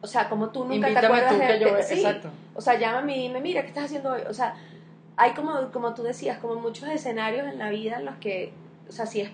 o 0.00 0.06
sea, 0.06 0.28
como 0.28 0.50
tú 0.50 0.60
nunca 0.64 0.86
te 0.86 0.92
Invítame 0.92 1.06
acuerdas 1.06 1.32
tú 1.34 1.38
de, 1.40 1.46
que 1.46 1.58
yo. 1.60 1.74
de- 1.74 1.82
sí, 1.82 1.94
Exacto. 1.94 2.28
o 2.54 2.60
sea, 2.60 2.78
llámame 2.78 3.16
y 3.16 3.22
dime, 3.22 3.40
mira, 3.40 3.62
¿qué 3.62 3.68
estás 3.68 3.86
haciendo 3.86 4.12
hoy? 4.12 4.22
O 4.28 4.32
sea, 4.34 4.54
hay 5.18 5.32
como, 5.32 5.70
como 5.72 5.94
tú 5.94 6.02
decías, 6.04 6.38
como 6.38 6.54
muchos 6.56 6.88
escenarios 6.88 7.46
en 7.46 7.58
la 7.58 7.70
vida 7.70 7.98
en 7.98 8.04
los 8.06 8.16
que, 8.16 8.52
o 8.88 8.92
sea, 8.92 9.04
si 9.04 9.20
es, 9.20 9.30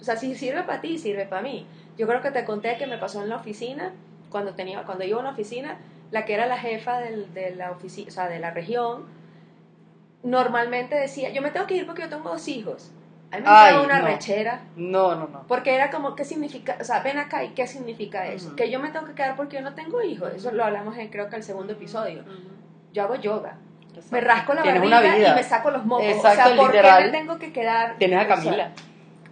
o 0.00 0.04
sea, 0.04 0.16
si 0.16 0.34
sirve 0.34 0.62
para 0.64 0.80
ti, 0.80 0.98
sirve 0.98 1.26
para 1.26 1.42
mí. 1.42 1.66
Yo 1.96 2.06
creo 2.08 2.20
que 2.20 2.30
te 2.32 2.44
conté 2.44 2.76
que 2.76 2.86
me 2.86 2.98
pasó 2.98 3.22
en 3.22 3.28
la 3.28 3.36
oficina, 3.36 3.92
cuando 4.30 4.54
tenía, 4.54 4.82
cuando 4.84 5.04
iba 5.04 5.16
a 5.18 5.20
una 5.20 5.30
oficina, 5.30 5.78
la 6.10 6.24
que 6.24 6.34
era 6.34 6.46
la 6.46 6.58
jefa 6.58 6.98
del- 6.98 7.32
de 7.32 7.54
la 7.54 7.70
oficina, 7.70 8.08
o 8.08 8.10
sea, 8.12 8.28
de 8.28 8.38
la 8.40 8.50
región, 8.50 9.04
normalmente 10.22 10.94
decía, 10.96 11.30
yo 11.30 11.42
me 11.42 11.50
tengo 11.50 11.66
que 11.66 11.76
ir 11.76 11.86
porque 11.86 12.02
yo 12.02 12.08
tengo 12.08 12.30
dos 12.30 12.46
hijos. 12.48 12.90
A 13.30 13.36
mí 13.38 13.42
me 13.44 13.50
Ay, 13.50 13.76
una 13.84 14.00
no. 14.00 14.06
rechera. 14.06 14.62
No, 14.76 15.14
no, 15.14 15.26
no. 15.26 15.44
Porque 15.48 15.74
era 15.74 15.90
como, 15.90 16.14
¿qué 16.14 16.24
significa? 16.24 16.76
O 16.80 16.84
sea, 16.84 17.00
ven 17.00 17.18
acá 17.18 17.44
y 17.44 17.50
¿qué 17.50 17.66
significa 17.66 18.26
eso? 18.28 18.54
Que 18.56 18.70
yo 18.70 18.78
me 18.78 18.90
tengo 18.90 19.06
que 19.06 19.14
quedar 19.14 19.36
porque 19.36 19.56
yo 19.56 19.62
no 19.62 19.74
tengo 19.74 20.02
hijos. 20.02 20.30
Eso 20.34 20.50
lo 20.52 20.64
hablamos 20.64 20.96
en, 20.98 21.08
creo 21.08 21.30
que 21.30 21.36
el 21.36 21.42
segundo 21.42 21.72
episodio. 21.72 22.24
Yo 22.92 23.02
hago 23.04 23.14
yoga. 23.16 23.56
Me 24.10 24.20
rasco 24.20 24.54
la 24.54 24.62
Tienes 24.62 24.80
barriga 24.80 25.00
una 25.00 25.14
vida. 25.16 25.32
y 25.32 25.34
me 25.34 25.42
saco 25.42 25.70
los 25.70 25.84
mocos. 25.84 26.04
Exacto, 26.06 26.42
o 26.42 26.46
sea, 26.48 26.56
¿por 26.56 26.66
literal. 26.72 26.98
qué 26.98 27.04
me 27.10 27.18
tengo 27.18 27.38
que 27.38 27.52
quedar? 27.52 27.96
Tienes 27.98 28.18
a 28.18 28.22
O 28.22 28.26
sea, 28.26 28.36
Camila. 28.36 28.70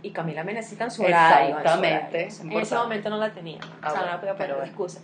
y 0.03 0.11
Camila 0.11 0.45
me 0.45 0.53
necesita 0.55 0.85
en 0.85 0.91
su 0.91 1.03
horario. 1.03 1.47
en 1.49 1.53
su 1.53 1.59
Exactamente, 1.59 2.07
horario. 2.29 2.57
En 2.57 2.63
ese 2.63 2.75
momento 2.75 3.11
no 3.11 3.17
la 3.19 3.31
tenía. 3.33 3.59
Ah, 3.83 3.89
o 3.89 3.91
sea, 3.91 4.01
no 4.01 4.07
bueno, 4.07 4.21
podía 4.21 4.33
poner 4.35 4.51
pero 4.53 4.65
excusa. 4.65 5.01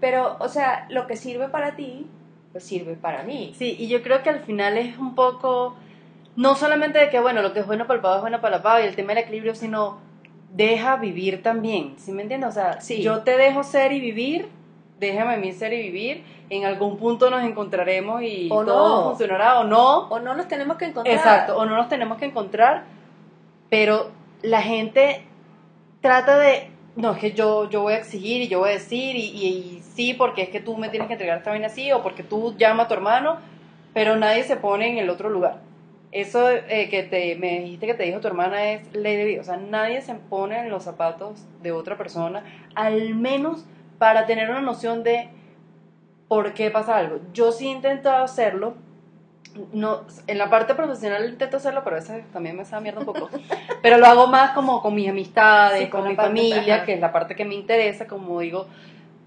Pero, 0.00 0.36
o 0.40 0.48
sea, 0.48 0.86
lo 0.90 1.06
que 1.06 1.16
sirve 1.16 1.48
para 1.48 1.76
ti, 1.76 2.06
pues 2.52 2.64
sirve 2.64 2.94
para 2.94 3.22
mí. 3.22 3.52
Sí, 3.56 3.76
y 3.78 3.88
yo 3.88 4.02
creo 4.02 4.22
que 4.22 4.30
al 4.30 4.40
final 4.40 4.78
es 4.78 4.96
un 4.98 5.14
poco, 5.14 5.76
no 6.36 6.54
solamente 6.56 6.98
de 6.98 7.10
que, 7.10 7.20
bueno, 7.20 7.42
lo 7.42 7.52
que 7.52 7.60
es 7.60 7.66
bueno 7.66 7.86
para 7.86 7.96
el 7.96 8.00
pavo 8.02 8.14
es 8.16 8.20
bueno 8.22 8.40
para 8.40 8.56
la 8.56 8.62
pava 8.62 8.80
y 8.80 8.86
el 8.86 8.96
tema 8.96 9.08
del 9.14 9.24
equilibrio, 9.24 9.54
sino 9.54 9.98
deja 10.52 10.96
vivir 10.96 11.42
también, 11.42 11.94
¿sí 11.98 12.10
me 12.12 12.22
entiendes? 12.22 12.48
O 12.50 12.52
sea, 12.52 12.80
Sí. 12.80 13.02
yo 13.02 13.20
te 13.22 13.36
dejo 13.36 13.62
ser 13.62 13.92
y 13.92 14.00
vivir, 14.00 14.48
déjame 15.00 15.34
a 15.34 15.36
mí 15.38 15.52
ser 15.52 15.72
y 15.72 15.82
vivir, 15.82 16.22
en 16.50 16.64
algún 16.66 16.96
punto 16.98 17.30
nos 17.30 17.42
encontraremos 17.42 18.22
y 18.22 18.48
O 18.50 18.64
todo 18.64 18.96
no. 19.02 19.08
funcionará 19.08 19.58
o 19.60 19.64
no. 19.64 20.08
O 20.08 20.20
no 20.20 20.34
nos 20.36 20.46
tenemos 20.46 20.76
que 20.76 20.84
encontrar. 20.84 21.16
Exacto, 21.16 21.56
o 21.56 21.64
no 21.64 21.74
nos 21.76 21.88
tenemos 21.88 22.18
que 22.18 22.26
encontrar, 22.26 22.84
pero 23.68 24.10
la 24.42 24.62
gente 24.62 25.22
trata 26.00 26.38
de, 26.38 26.70
no, 26.96 27.12
es 27.12 27.18
que 27.18 27.32
yo, 27.32 27.68
yo 27.70 27.82
voy 27.82 27.94
a 27.94 27.98
exigir 27.98 28.42
y 28.42 28.48
yo 28.48 28.60
voy 28.60 28.70
a 28.70 28.72
decir 28.72 29.16
y, 29.16 29.20
y- 29.30 29.46
y 29.78 29.82
sí, 29.82 30.14
porque 30.14 30.42
es 30.42 30.48
que 30.50 30.60
tú 30.60 30.76
me 30.76 30.88
tienes 30.88 31.08
que 31.08 31.14
entregar 31.14 31.38
esta 31.38 31.50
vaina 31.50 31.66
así, 31.66 31.90
o 31.92 32.02
porque 32.02 32.22
tú 32.22 32.54
llama 32.56 32.84
a 32.84 32.88
tu 32.88 32.94
hermano, 32.94 33.38
pero 33.94 34.16
nadie 34.16 34.42
se 34.44 34.56
pone 34.56 34.88
en 34.88 34.98
el 34.98 35.10
otro 35.10 35.28
lugar. 35.30 35.60
Eso 36.12 36.50
eh, 36.50 36.88
que 36.90 37.04
te, 37.04 37.36
me 37.36 37.60
dijiste 37.60 37.86
que 37.86 37.94
te 37.94 38.02
dijo 38.02 38.18
tu 38.20 38.26
hermana 38.26 38.72
es 38.72 38.92
ley 38.94 39.14
de 39.16 39.24
vida, 39.24 39.40
o 39.42 39.44
sea, 39.44 39.56
nadie 39.58 40.00
se 40.02 40.14
pone 40.14 40.58
en 40.58 40.68
los 40.70 40.82
zapatos 40.82 41.44
de 41.62 41.70
otra 41.70 41.96
persona, 41.96 42.42
al 42.74 43.14
menos 43.14 43.64
para 44.00 44.24
tener 44.24 44.48
una 44.48 44.62
noción 44.62 45.02
de 45.02 45.28
por 46.26 46.54
qué 46.54 46.70
pasa 46.70 46.96
algo. 46.96 47.20
Yo 47.34 47.52
sí 47.52 47.66
he 47.66 47.70
intentado 47.70 48.24
hacerlo, 48.24 48.72
no, 49.74 50.04
en 50.26 50.38
la 50.38 50.48
parte 50.48 50.74
profesional 50.74 51.28
intento 51.28 51.58
hacerlo, 51.58 51.82
pero 51.84 51.96
a 51.96 51.98
veces 51.98 52.24
también 52.32 52.56
me 52.56 52.64
sabe 52.64 52.84
mierda 52.84 53.00
un 53.00 53.04
poco. 53.04 53.28
Pero 53.82 53.98
lo 53.98 54.06
hago 54.06 54.26
más 54.26 54.52
como 54.52 54.80
con 54.80 54.94
mis 54.94 55.08
amistades, 55.08 55.82
Sí, 55.82 55.88
con 55.90 56.08
mi 56.08 56.14
familia, 56.14 56.76
ajá. 56.76 56.84
que 56.86 56.94
es 56.94 57.00
la 57.00 57.12
parte 57.12 57.34
que 57.36 57.44
me 57.44 57.54
interesa, 57.54 58.06
como 58.06 58.40
digo, 58.40 58.68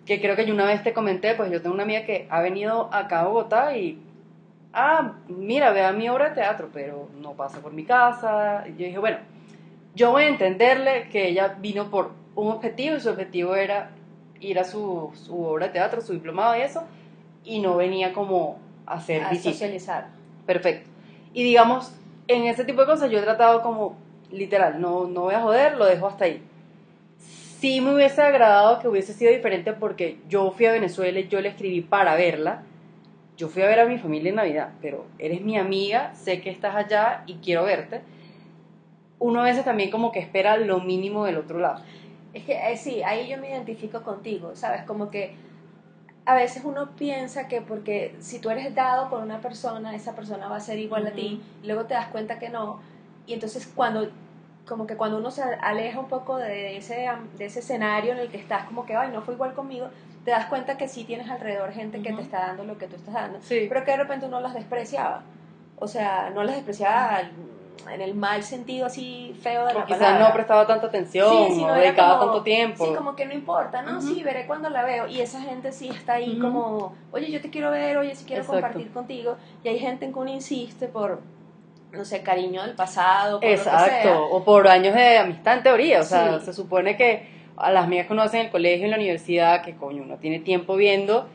que 0.07 0.19
creo 0.19 0.36
que 0.36 0.45
yo 0.47 0.55
una 0.55 0.65
vez 0.65 0.81
te 0.81 0.91
comenté, 0.91 1.36
pues 1.36 1.51
yo 1.51 1.62
tengo 1.62 1.75
una 1.75 1.83
amiga 1.83 2.03
que 2.05 2.25
ha 2.31 2.41
venido 2.41 2.89
acá 2.91 3.19
a 3.19 3.25
Bogotá 3.25 3.77
y, 3.77 4.01
ah, 4.73 5.13
mira, 5.27 5.71
vea 5.71 5.91
mi 5.91 6.09
obra 6.09 6.29
de 6.29 6.36
teatro, 6.36 6.69
pero 6.73 7.09
no 7.21 7.33
pasa 7.33 7.59
por 7.59 7.73
mi 7.73 7.83
casa. 7.83 8.63
Y 8.67 8.71
yo 8.71 8.86
dije, 8.88 8.97
bueno, 8.97 9.17
yo 9.93 10.09
voy 10.09 10.23
a 10.23 10.27
entenderle 10.29 11.09
que 11.09 11.27
ella 11.27 11.57
vino 11.59 11.91
por 11.91 12.12
un 12.33 12.47
objetivo 12.51 12.95
y 12.95 13.01
su 13.01 13.09
objetivo 13.09 13.55
era 13.55 13.91
ir 14.43 14.60
a 14.60 14.63
su, 14.63 15.12
su 15.13 15.43
obra 15.43 15.67
de 15.67 15.73
teatro, 15.73 16.01
su 16.01 16.13
diplomado 16.13 16.56
y 16.58 16.62
eso, 16.62 16.84
y 17.43 17.60
no 17.60 17.75
venía 17.77 18.13
como 18.13 18.58
a 18.86 18.95
hacer 18.95 19.23
A 19.23 19.29
visita. 19.29 19.51
socializar. 19.51 20.08
Perfecto. 20.45 20.89
Y 21.34 21.43
digamos, 21.43 21.93
en 22.27 22.43
ese 22.43 22.65
tipo 22.65 22.82
de 22.82 22.88
cosas 22.88 23.10
yo 23.12 23.19
he 23.19 23.23
tratado 23.23 23.62
como, 23.62 23.95
literal, 24.32 24.79
no, 24.79 25.06
no 25.08 25.21
voy 25.21 25.36
a 25.36 25.41
joder, 25.41 25.77
lo 25.77 25.86
dejo 25.86 26.08
hasta 26.08 26.25
ahí. 26.25 26.41
Sí 27.17 27.79
me 27.82 27.93
hubiese 27.95 28.21
agradado 28.21 28.79
que 28.79 28.88
hubiese 28.89 29.13
sido 29.13 29.32
diferente 29.32 29.71
porque 29.73 30.17
yo 30.27 30.51
fui 30.51 30.65
a 30.65 30.73
Venezuela 30.73 31.19
y 31.19 31.27
yo 31.29 31.39
le 31.39 31.49
escribí 31.49 31.82
para 31.82 32.15
verla. 32.15 32.63
Yo 33.38 33.47
fui 33.47 33.63
a 33.63 33.67
ver 33.67 33.79
a 33.79 33.86
mi 33.86 33.97
familia 33.97 34.29
en 34.29 34.36
Navidad, 34.36 34.69
pero 34.82 35.06
eres 35.17 35.41
mi 35.41 35.58
amiga, 35.58 36.13
sé 36.13 36.41
que 36.41 36.49
estás 36.49 36.75
allá 36.75 37.23
y 37.25 37.36
quiero 37.36 37.63
verte. 37.63 38.01
Uno 39.17 39.41
a 39.41 39.45
veces 39.45 39.63
también 39.63 39.89
como 39.89 40.12
que 40.12 40.19
espera 40.19 40.58
lo 40.58 40.82
mínimo 40.82 41.25
del 41.25 41.38
otro 41.38 41.58
lado. 41.58 41.82
Es 42.34 42.43
que 42.43 42.54
eh, 42.54 42.78
sí, 42.78 43.04
ahí 43.04 43.30
yo 43.30 43.38
me 43.38 43.50
identifico 43.50 44.02
contigo, 44.02 44.56
¿sabes? 44.56 44.84
Como 44.84 45.10
que 45.12 45.36
a 46.26 46.36
veces 46.36 46.63
uno 46.65 46.91
piensa 46.96 47.48
que 47.48 47.62
porque 47.62 48.15
si 48.19 48.39
tú 48.39 48.50
eres 48.50 48.74
dado 48.74 49.10
con 49.10 49.22
una 49.22 49.39
persona, 49.39 49.93
esa 49.93 50.15
persona 50.15 50.48
va 50.48 50.56
a 50.56 50.60
ser 50.62 50.80
igual 50.80 51.06
a 51.08 51.12
ti, 51.12 51.41
y 51.62 51.67
luego 51.67 51.86
te 51.86 51.93
das 51.93 52.08
cuenta 52.08 52.39
que 52.39 52.50
no, 52.50 52.80
y 53.28 53.34
entonces 53.34 53.72
cuando, 53.76 54.10
como 54.67 54.88
que 54.88 54.96
cuando 54.96 55.17
uno 55.17 55.32
se 55.32 55.43
aleja 55.43 56.00
un 56.00 56.08
poco 56.08 56.38
de 56.38 56.78
ese, 56.78 57.08
de 57.38 57.46
ese 57.46 57.60
escenario 57.60 58.13
en 58.13 58.19
el 58.19 58.30
que 58.30 58.38
estás 58.38 58.63
como 58.65 58.86
que, 58.86 58.96
ay, 58.96 59.12
no 59.12 59.22
fue 59.22 59.34
igual 59.34 59.54
conmigo, 59.54 59.89
te 60.24 60.32
das 60.32 60.46
cuenta 60.46 60.78
que 60.78 60.88
sí 60.88 61.04
tienes 61.04 61.30
alrededor 61.30 61.74
gente 61.74 62.02
que 62.02 62.13
te 62.13 62.22
está 62.22 62.39
dando 62.48 62.63
lo 62.63 62.78
que 62.78 62.88
tú 62.88 62.96
estás 62.96 63.13
dando, 63.13 63.39
Sí. 63.41 63.65
pero 63.67 63.84
que 63.84 63.91
de 63.91 63.98
repente 63.98 64.26
uno 64.26 64.39
las 64.39 64.54
despreciaba. 64.54 65.24
O 65.78 65.88
sea, 65.88 66.30
no 66.34 66.43
las 66.43 66.56
despreciaba 66.56 67.22
en 67.91 68.01
el 68.01 68.13
mal 68.15 68.43
sentido 68.43 68.86
así 68.86 69.36
feo 69.41 69.65
de 69.65 69.73
la 69.73 69.79
O 69.81 69.86
quizás 69.86 69.99
palabra. 69.99 70.27
no 70.27 70.33
prestaba 70.33 70.67
tanta 70.67 70.88
atención, 70.88 71.29
Sí, 71.47 71.55
sí, 71.55 71.65
no 71.65 71.73
dedicaba 71.73 72.19
como- 72.19 72.31
tanto 72.31 72.43
tiempo. 72.43 72.86
Sí, 72.86 72.93
como 72.95 73.15
que 73.15 73.25
no 73.25 73.33
importa, 73.33 73.81
¿no? 73.81 74.01
Sí, 74.01 74.23
veré 74.23 74.45
cuando 74.47 74.69
la 74.69 74.83
veo. 74.83 75.07
Y 75.07 75.19
esa 75.21 75.41
gente 75.41 75.71
sí 75.71 75.89
está 75.89 76.13
ahí 76.13 76.38
como, 76.39 76.95
oye, 77.12 77.29
yo 77.31 77.41
te 77.41 77.49
quiero 77.49 77.71
ver, 77.71 77.97
oye, 77.97 78.15
sí 78.15 78.25
quiero 78.25 78.41
Exacto. 78.43 78.62
compartir 78.62 78.91
contigo. 78.93 79.36
Y 79.63 79.67
hay 79.69 79.79
gente 79.79 80.05
en 80.05 80.13
que 80.13 80.19
uno 80.19 80.31
insiste 80.31 80.88
por, 80.88 81.21
no 81.91 82.05
sé, 82.05 82.21
cariño 82.23 82.62
del 82.63 82.75
pasado, 82.75 83.39
por 83.39 83.49
lo 83.49 83.55
que 83.55 83.62
sea. 83.62 83.73
Exacto, 83.86 84.25
o 84.31 84.43
por 84.43 84.67
años 84.67 84.93
de 84.95 85.17
amistad 85.17 85.57
en 85.57 85.63
teoría, 85.63 85.99
o 85.99 86.03
sea, 86.03 86.39
Sí. 86.39 86.45
se 86.45 86.53
supone 86.53 86.95
que 86.95 87.27
a 87.57 87.71
las 87.71 87.83
amigas 87.83 88.07
que 88.07 88.13
uno 88.13 88.21
hace 88.23 88.39
en 88.39 88.45
el 88.47 88.51
colegio, 88.51 88.86
en 88.86 88.91
la 88.91 88.97
universidad, 88.97 89.62
que 89.62 89.75
coño, 89.75 90.01
uno 90.03 90.17
tiene 90.17 90.39
tiempo 90.39 90.75
viendo, 90.75 91.27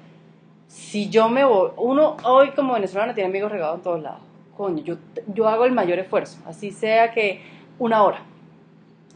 si 0.66 1.08
yo 1.10 1.28
me 1.28 1.44
voy, 1.44 1.70
uno 1.76 2.16
hoy 2.24 2.50
como 2.50 2.74
venezolano 2.74 3.14
tiene 3.14 3.28
amigos 3.30 3.50
regados 3.52 3.76
en 3.76 3.82
todos 3.82 4.02
lados, 4.02 4.20
coño, 4.58 4.82
yo, 4.84 4.96
yo 5.28 5.48
hago 5.48 5.64
el 5.64 5.72
mayor 5.72 5.98
esfuerzo, 6.00 6.38
así 6.46 6.70
sea 6.70 7.12
que 7.12 7.40
una 7.78 8.02
hora, 8.02 8.22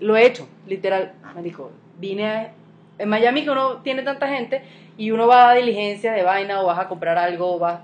lo 0.00 0.16
he 0.16 0.24
hecho, 0.24 0.48
literal, 0.66 1.12
me 1.34 1.42
dijo, 1.42 1.70
vine 1.98 2.26
a, 2.30 2.52
en 2.98 3.08
Miami 3.08 3.42
que 3.44 3.50
uno 3.50 3.78
tiene 3.82 4.02
tanta 4.02 4.28
gente 4.28 4.62
y 4.96 5.10
uno 5.10 5.26
va 5.26 5.50
a 5.50 5.54
diligencia 5.54 6.12
de 6.12 6.22
vaina 6.22 6.62
o 6.62 6.66
vas 6.66 6.78
a 6.78 6.88
comprar 6.88 7.18
algo 7.18 7.56
o 7.56 7.58
vas, 7.58 7.80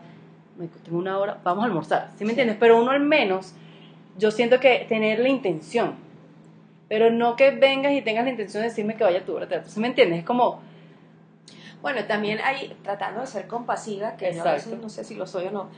me 0.57 0.67
dijo, 0.67 0.79
tengo 0.85 0.99
una 0.99 1.19
hora, 1.19 1.39
vamos 1.45 1.65
a 1.65 1.67
almorzar, 1.67 2.09
¿sí 2.17 2.25
me 2.25 2.29
Sí. 2.29 2.31
entiendes? 2.31 2.57
Pero 2.61 2.81
uno 2.81 2.93
al 2.93 3.01
menos 3.01 3.55
yo 4.17 4.31
siento 4.31 4.61
que 4.61 4.87
tener 4.89 5.19
la 5.19 5.29
intención, 5.29 5.95
pero 6.89 7.11
no 7.11 7.37
que 7.37 7.51
vengas 7.51 7.93
y 7.93 8.03
tengas 8.03 8.25
la 8.25 8.31
intención 8.31 8.63
de 8.63 8.69
decirme 8.69 8.95
que 8.97 9.05
vaya 9.05 9.19
a 9.19 9.25
tu 9.25 9.35
teatro. 9.47 9.69
¿Sí 9.69 9.81
me 9.81 9.89
entiendes? 9.89 10.21
Es 10.21 10.25
como, 10.25 10.61
Bueno, 11.83 12.05
también 12.07 12.41
hay, 12.43 12.77
tratando 12.83 13.21
de 13.21 13.27
ser 13.29 13.47
compasiva, 13.47 14.17
que 14.17 14.33
yo 14.35 14.43
a 14.43 14.55
veces 14.55 14.77
no 14.81 14.89
sé 14.89 15.05
si 15.05 15.15
lo 15.15 15.27
soy 15.27 15.47
o 15.47 15.51
no, 15.53 15.69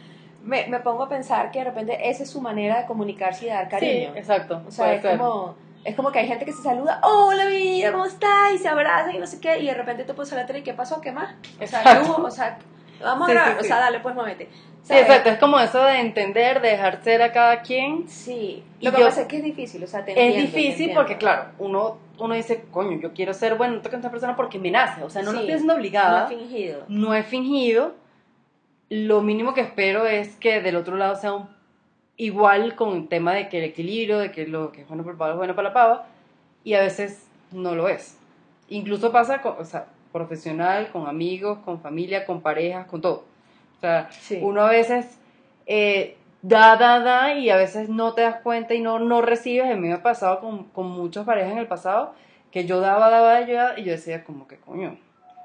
me, 0.42 0.66
me 0.68 0.80
pongo 0.80 1.04
a 1.04 1.08
pensar 1.08 1.50
que 1.50 1.58
de 1.60 1.66
repente 1.66 2.08
esa 2.10 2.22
es 2.22 2.30
su 2.30 2.40
manera 2.40 2.80
de 2.80 2.86
comunicarse 2.86 3.44
y 3.44 3.48
de 3.48 3.54
dar 3.54 3.68
cariño. 3.68 4.12
sí, 4.12 4.18
exacto. 4.18 4.62
O 4.66 4.70
sea, 4.70 4.94
es 4.94 5.02
ser. 5.02 5.16
como, 5.18 5.54
es 5.84 5.94
como 5.94 6.10
que 6.12 6.18
hay 6.20 6.26
gente 6.28 6.44
que 6.44 6.52
se 6.52 6.62
saluda, 6.62 7.00
hola 7.02 7.44
mi 7.46 7.56
vida, 7.56 7.92
¿cómo 7.92 8.06
estás? 8.06 8.52
Y 8.54 8.58
se 8.58 8.68
abrazan 8.68 9.14
y 9.14 9.18
no 9.18 9.26
sé 9.26 9.40
qué, 9.40 9.58
y 9.58 9.66
de 9.66 9.74
repente 9.74 10.04
tú 10.04 10.14
puedes 10.14 10.30
tele 10.46 10.60
y 10.60 10.62
¿qué 10.62 10.74
pasó? 10.74 11.00
¿Qué 11.00 11.12
más? 11.12 11.34
O. 11.60 12.24
O 12.24 12.30
sea, 12.30 12.58
vamos 13.02 13.26
Sí, 13.28 13.32
a 13.32 13.34
grabar, 13.34 13.52
sí, 13.54 13.58
o 13.60 13.64
sea, 13.64 13.78
dale, 13.80 14.00
pues 14.00 14.14
muévete. 14.14 14.48
Sí, 14.82 14.88
¿Sabes? 14.88 15.02
exacto, 15.02 15.28
es 15.30 15.38
como 15.38 15.60
eso 15.60 15.82
de 15.84 16.00
entender, 16.00 16.62
de 16.62 16.70
dejar 16.70 17.02
ser 17.04 17.20
a 17.22 17.32
cada 17.32 17.60
quien. 17.60 18.08
Sí, 18.08 18.64
Y 18.80 18.84
lo 18.86 18.92
que 18.92 19.00
yo- 19.00 19.04
pasa 19.06 19.22
es 19.22 19.26
que 19.28 19.36
es 19.36 19.44
difícil, 19.44 19.84
o 19.84 19.86
sea, 19.86 20.04
te 20.04 20.12
es 20.12 20.16
te 20.34 20.40
difícil 20.40 20.70
entiendo. 20.70 20.94
porque, 21.00 21.18
claro, 21.18 21.50
uno, 21.58 21.98
uno 22.18 22.34
dice, 22.34 22.64
coño, 22.70 22.98
yo 22.98 23.12
quiero 23.12 23.34
ser 23.34 23.56
bueno, 23.56 23.74
no 23.76 23.80
toca 23.82 23.96
esta 23.96 24.10
persona 24.10 24.36
porque 24.36 24.58
me 24.58 24.70
nace. 24.70 25.02
O 25.04 25.10
sea, 25.10 25.20
no 25.22 25.32
lo 25.32 25.38
Sí, 25.38 25.44
estoy 25.44 25.54
haciendo 25.56 25.74
No 25.74 25.78
obligada. 25.78 26.22
es 26.24 26.28
fingido. 26.30 26.84
no 26.88 27.14
he 27.14 27.22
fingido. 27.22 27.92
Lo 28.90 29.22
mínimo 29.22 29.54
que 29.54 29.60
espero 29.60 30.04
es 30.06 30.36
que 30.36 30.60
del 30.60 30.76
otro 30.76 30.96
lado 30.96 31.14
sea 31.16 31.32
un 31.32 31.48
igual 32.16 32.74
con 32.74 32.96
el 32.96 33.08
tema 33.08 33.32
de 33.32 33.48
que 33.48 33.58
el 33.58 33.64
equilibrio, 33.64 34.18
de 34.18 34.30
que 34.30 34.46
lo 34.46 34.72
que 34.72 34.82
es 34.82 34.88
bueno 34.88 35.04
para 35.04 35.12
el 35.12 35.18
pavo 35.18 35.30
es 35.30 35.36
bueno 35.38 35.54
para 35.54 35.68
la 35.68 35.74
pava, 35.74 36.06
y 36.64 36.74
a 36.74 36.80
veces 36.80 37.26
no 37.52 37.74
lo 37.74 37.88
es. 37.88 38.18
Incluso 38.68 39.10
pasa, 39.10 39.40
con, 39.40 39.54
o 39.58 39.64
sea, 39.64 39.86
profesional, 40.12 40.90
con 40.92 41.06
amigos, 41.06 41.60
con 41.64 41.80
familia, 41.80 42.26
con 42.26 42.42
parejas, 42.42 42.86
con 42.86 43.00
todo. 43.00 43.24
O 43.76 43.80
sea, 43.80 44.08
Sí. 44.10 44.38
uno 44.42 44.62
a 44.62 44.70
veces 44.70 45.18
eh, 45.66 46.16
da, 46.42 46.76
da, 46.76 46.98
da 47.00 47.34
y 47.34 47.48
a 47.48 47.56
veces 47.56 47.88
no 47.88 48.12
te 48.12 48.22
das 48.22 48.36
cuenta 48.42 48.74
y 48.74 48.80
no, 48.80 48.98
no 48.98 49.22
recibes. 49.22 49.70
A 49.70 49.76
mí 49.76 49.88
me 49.88 49.94
ha 49.94 50.02
pasado 50.02 50.40
con, 50.40 50.64
con 50.64 50.88
muchas 50.90 51.24
parejas 51.24 51.52
en 51.52 51.58
el 51.58 51.66
pasado 51.68 52.12
que 52.50 52.66
yo 52.66 52.80
daba, 52.80 53.08
daba, 53.08 53.40
yo 53.46 53.54
daba, 53.54 53.78
y 53.78 53.84
yo 53.84 53.92
decía 53.92 54.24
como 54.24 54.46
que 54.46 54.56
coño. 54.56 54.98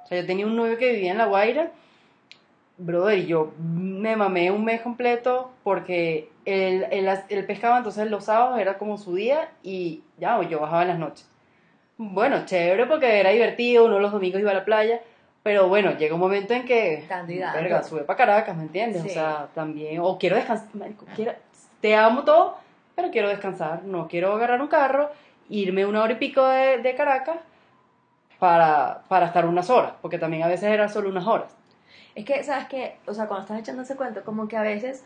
O 0.04 0.08
sea, 0.08 0.20
yo 0.20 0.26
tenía 0.28 0.46
un 0.46 0.56
novio 0.56 0.78
que 0.78 0.92
vivía 0.92 1.12
en 1.12 1.20
La 1.20 1.26
Guaira, 1.28 1.72
brother, 2.78 3.18
y 3.20 3.26
yo 3.28 3.54
me 3.60 4.16
mamé 4.16 4.52
un 4.52 4.66
mes 4.66 4.82
completo 4.82 5.52
porque 5.64 6.30
él, 6.46 6.86
él, 6.92 7.10
él 7.30 7.46
pescaba, 7.46 7.78
entonces 7.78 8.10
los 8.10 8.26
sábados 8.26 8.60
era 8.60 8.78
como 8.78 8.98
su 8.98 9.16
día 9.16 9.50
y 9.64 10.04
ya, 10.18 10.42
yo 10.44 10.60
bajaba 10.60 10.82
en 10.84 10.88
las 10.90 11.00
noches. 11.00 11.30
Bueno, 11.98 12.46
chévere 12.46 12.86
porque 12.86 13.20
era 13.20 13.30
divertido, 13.30 13.86
uno 13.86 14.00
los 14.00 14.12
domingos 14.12 14.42
iba 14.42 14.52
a 14.52 14.56
la 14.56 14.66
playa, 14.66 15.00
pero 15.44 15.68
bueno, 15.70 15.92
llega 15.98 16.14
un 16.16 16.20
momento 16.20 16.54
en 16.54 16.66
que, 16.66 17.06
verga, 17.54 17.84
sube 17.84 18.02
para 18.04 18.18
Caracas, 18.18 18.58
¿me 18.58 18.64
entiendes? 18.64 19.02
Sí. 19.04 19.10
O 19.10 19.12
sea, 19.14 19.48
también, 19.56 20.00
o 20.02 20.18
quiero 20.18 20.36
descansar, 20.36 20.68
quiero- 21.16 21.34
te 21.80 21.96
amo 21.96 22.24
todo, 22.24 22.58
pero 22.96 23.12
quiero 23.12 23.30
descansar, 23.30 23.84
no 23.84 24.08
quiero 24.08 24.34
agarrar 24.34 24.62
un 24.62 24.68
carro, 24.68 25.10
irme 25.50 25.86
una 25.86 26.02
hora 26.04 26.14
y 26.14 26.16
pico 26.18 26.46
de, 26.46 26.80
de 26.80 26.96
Caracas 26.96 27.38
para, 28.40 29.04
para 29.08 29.28
estar 29.28 29.46
unas 29.46 29.70
horas, 29.70 29.94
porque 30.02 30.18
también 30.18 30.44
a 30.44 30.48
veces 30.48 30.66
era 30.70 30.90
solo 30.90 31.10
unas 31.10 31.26
horas. 31.28 31.56
Es 32.16 32.26
que, 32.26 32.44
¿sabes 32.44 32.68
qué? 32.68 32.96
O 33.06 33.14
sea, 33.14 33.28
cuando 33.28 33.44
estás 33.46 33.60
echando 33.60 33.82
ese 33.84 33.96
cuento, 33.96 34.24
como 34.24 34.48
que 34.48 34.56
a 34.58 34.62
veces, 34.62 35.04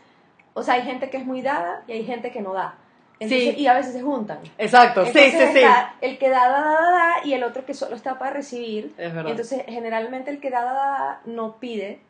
o 0.54 0.62
sea, 0.62 0.74
hay 0.74 0.82
gente 0.82 1.10
que 1.10 1.16
es 1.18 1.26
muy 1.26 1.42
dada 1.42 1.82
y 1.88 1.92
hay 1.92 2.04
gente 2.04 2.30
que 2.30 2.40
no 2.40 2.52
da. 2.52 2.74
Entonces, 3.18 3.54
Sí. 3.54 3.60
Y 3.62 3.66
a 3.66 3.74
veces 3.74 3.92
se 3.92 4.00
juntan. 4.02 4.38
Exacto, 4.56 5.04
sí, 5.04 5.08
Entonces 5.14 5.32
sí, 5.48 5.52
sí. 5.52 5.58
está 5.58 5.94
el 6.00 6.16
que 6.18 6.30
da, 6.30 6.48
da, 6.48 6.60
da, 6.62 6.90
da, 6.90 7.14
y 7.24 7.34
el 7.34 7.42
otro 7.44 7.66
que 7.66 7.74
solo 7.74 7.94
está 7.96 8.18
para 8.18 8.30
recibir. 8.30 8.94
Es 8.96 9.12
verdad. 9.12 9.28
Y 9.28 9.30
entonces, 9.32 9.62
generalmente 9.66 10.30
el 10.30 10.40
que 10.40 10.48
da, 10.50 10.62
da, 10.64 10.72
da, 10.72 11.20
no 11.26 11.56
pide. 11.56 12.00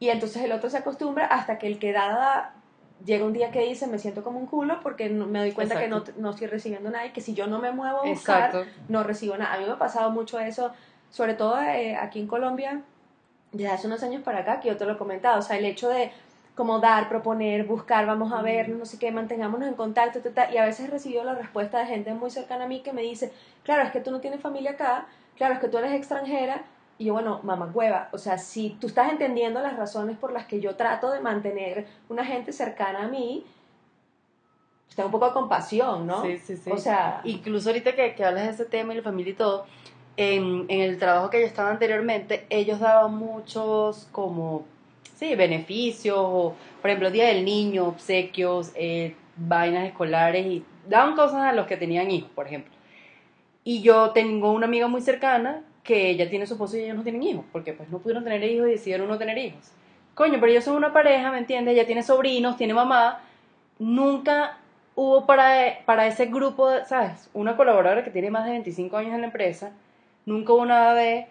Y 0.00 0.08
entonces 0.08 0.42
el 0.42 0.52
otro 0.52 0.70
se 0.70 0.78
acostumbra 0.78 1.26
hasta 1.26 1.58
que 1.58 1.66
el 1.66 1.78
que 1.78 1.92
da, 1.92 2.08
da, 2.08 2.14
da, 2.18 2.52
llega 3.04 3.24
un 3.24 3.32
día 3.32 3.50
que 3.52 3.60
dice, 3.60 3.86
me 3.86 3.98
siento 3.98 4.24
como 4.24 4.38
un 4.40 4.46
culo 4.46 4.80
porque 4.82 5.08
no- 5.08 5.26
me 5.26 5.38
doy 5.40 5.52
cuenta 5.52 5.78
que 5.78 5.86
no, 5.88 6.02
no 6.16 6.30
estoy 6.30 6.46
recibiendo 6.48 6.90
nada 6.90 7.06
y 7.06 7.10
que 7.10 7.20
si 7.20 7.34
yo 7.34 7.46
no 7.46 7.58
me 7.60 7.70
muevo 7.72 7.98
a 7.98 8.06
buscar, 8.06 8.46
Exacto. 8.50 8.64
no 8.88 9.02
recibo 9.04 9.36
nada. 9.36 9.54
A 9.54 9.58
mí 9.58 9.66
me 9.66 9.72
ha 9.72 9.78
pasado 9.78 10.10
mucho 10.10 10.38
eso, 10.40 10.72
sobre 11.10 11.34
todo 11.34 11.60
eh, 11.60 11.94
aquí 11.96 12.18
en 12.20 12.26
Colombia, 12.26 12.80
desde 13.52 13.72
hace 13.72 13.86
unos 13.86 14.02
años 14.02 14.22
para 14.22 14.40
acá, 14.40 14.60
que 14.60 14.68
yo 14.68 14.76
te 14.76 14.84
lo 14.84 14.92
he 14.92 14.96
comentado, 14.96 15.38
o 15.38 15.42
sea, 15.42 15.56
el 15.56 15.64
hecho 15.64 15.88
de 15.88 16.10
como 16.54 16.80
dar, 16.80 17.08
proponer, 17.08 17.64
buscar, 17.64 18.04
vamos 18.04 18.32
a 18.32 18.42
ver, 18.42 18.68
no 18.68 18.84
sé 18.84 18.98
qué, 18.98 19.12
mantengámonos 19.12 19.68
en 19.68 19.74
contacto, 19.74 20.20
ta, 20.20 20.30
ta, 20.30 20.52
y 20.52 20.56
a 20.56 20.64
veces 20.64 20.88
he 20.88 20.90
recibido 20.90 21.22
la 21.22 21.34
respuesta 21.34 21.78
de 21.78 21.86
gente 21.86 22.12
muy 22.14 22.30
cercana 22.30 22.64
a 22.64 22.68
mí 22.68 22.80
que 22.80 22.92
me 22.92 23.02
dice, 23.02 23.32
claro, 23.62 23.84
es 23.84 23.92
que 23.92 24.00
tú 24.00 24.10
no 24.10 24.20
tienes 24.20 24.40
familia 24.40 24.72
acá, 24.72 25.06
claro, 25.36 25.54
es 25.54 25.60
que 25.60 25.68
tú 25.68 25.78
eres 25.78 25.92
extranjera, 25.92 26.64
y 26.98 27.04
yo, 27.04 27.12
bueno, 27.12 27.40
mamá 27.44 27.70
hueva, 27.72 28.08
o 28.12 28.18
sea, 28.18 28.38
si 28.38 28.70
tú 28.80 28.88
estás 28.88 29.12
entendiendo 29.12 29.60
las 29.60 29.76
razones 29.76 30.18
por 30.18 30.32
las 30.32 30.46
que 30.46 30.60
yo 30.60 30.74
trato 30.74 31.12
de 31.12 31.20
mantener 31.20 31.86
una 32.08 32.24
gente 32.24 32.52
cercana 32.52 33.04
a 33.04 33.08
mí, 33.08 33.46
está 34.88 35.06
un 35.06 35.12
poco 35.12 35.26
de 35.26 35.32
compasión, 35.32 36.08
¿no? 36.08 36.22
Sí, 36.22 36.38
sí, 36.38 36.56
sí. 36.56 36.72
O 36.72 36.76
sea, 36.76 37.20
Incluso 37.22 37.68
ahorita 37.68 37.94
que, 37.94 38.16
que 38.16 38.24
hablas 38.24 38.46
de 38.46 38.50
ese 38.50 38.64
tema 38.64 38.92
y 38.92 38.96
la 38.96 39.02
familia 39.04 39.30
y 39.30 39.36
todo, 39.36 39.64
en, 40.18 40.66
el 40.68 40.98
trabajo 40.98 41.30
que 41.30 41.40
yo 41.40 41.46
estaba 41.46 41.70
anteriormente, 41.70 42.44
ellos 42.50 42.80
daban 42.80 43.14
muchos 43.14 44.08
como, 44.10 44.64
sí, 45.14 45.36
beneficios, 45.36 46.18
o, 46.18 46.56
por 46.82 46.90
ejemplo, 46.90 47.12
Día 47.12 47.28
del 47.28 47.44
Niño, 47.44 47.86
obsequios, 47.86 48.72
eh, 48.74 49.14
vainas 49.36 49.86
escolares, 49.86 50.44
y 50.44 50.64
daban 50.88 51.14
cosas 51.14 51.42
a 51.42 51.52
los 51.52 51.68
que 51.68 51.76
tenían 51.76 52.10
hijos, 52.10 52.30
por 52.34 52.48
ejemplo. 52.48 52.72
Y 53.62 53.80
yo 53.80 54.10
tengo 54.10 54.50
una 54.52 54.66
amiga 54.66 54.88
muy 54.88 55.02
cercana 55.02 55.62
que 55.84 56.10
ella 56.10 56.28
tiene 56.28 56.48
su 56.48 56.54
esposo 56.54 56.76
y 56.76 56.80
ellos 56.80 56.96
no 56.96 57.04
tienen 57.04 57.22
hijos, 57.22 57.44
porque 57.52 57.72
pues 57.72 57.88
no 57.88 58.00
pudieron 58.00 58.24
tener 58.24 58.42
hijos 58.42 58.66
y 58.66 58.72
decidieron 58.72 59.06
no 59.06 59.18
tener 59.18 59.38
hijos. 59.38 59.70
Coño, 60.14 60.40
pero 60.40 60.50
ellos 60.50 60.64
son 60.64 60.74
una 60.74 60.92
pareja, 60.92 61.30
¿me 61.30 61.38
entiendes? 61.38 61.74
Ella 61.74 61.86
tiene 61.86 62.02
sobrinos, 62.02 62.56
tiene 62.56 62.74
mamá. 62.74 63.20
Nunca 63.78 64.58
hubo 64.96 65.26
para, 65.26 65.78
para 65.86 66.08
ese 66.08 66.26
grupo, 66.26 66.68
¿sabes? 66.86 67.30
Una 67.34 67.56
colaboradora 67.56 68.02
que 68.02 68.10
tiene 68.10 68.32
más 68.32 68.46
de 68.46 68.50
25 68.50 68.96
años 68.96 69.14
en 69.14 69.20
la 69.20 69.28
empresa. 69.28 69.70
Nunca 70.28 70.52
hubo 70.52 70.66
nada 70.66 70.94
de, 70.94 71.26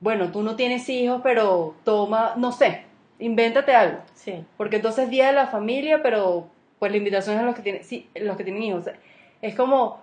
bueno, 0.00 0.30
tú 0.30 0.42
no 0.42 0.56
tienes 0.56 0.86
hijos, 0.88 1.20
pero 1.22 1.74
toma, 1.84 2.34
no 2.36 2.52
sé, 2.52 2.82
invéntate 3.18 3.74
algo. 3.74 3.98
sí. 4.14 4.44
Porque 4.56 4.76
entonces 4.76 5.08
día 5.08 5.28
de 5.28 5.32
la 5.32 5.46
familia, 5.46 6.02
pero 6.02 6.48
pues 6.78 6.90
la 6.92 6.98
invitación 6.98 7.36
es 7.36 7.42
a 7.42 7.46
los 7.46 7.54
que 7.54 7.62
tienen, 7.62 7.82
sí, 7.84 8.08
los 8.14 8.36
que 8.36 8.44
tienen 8.44 8.62
hijos. 8.62 8.84
Es 9.40 9.54
como, 9.54 10.00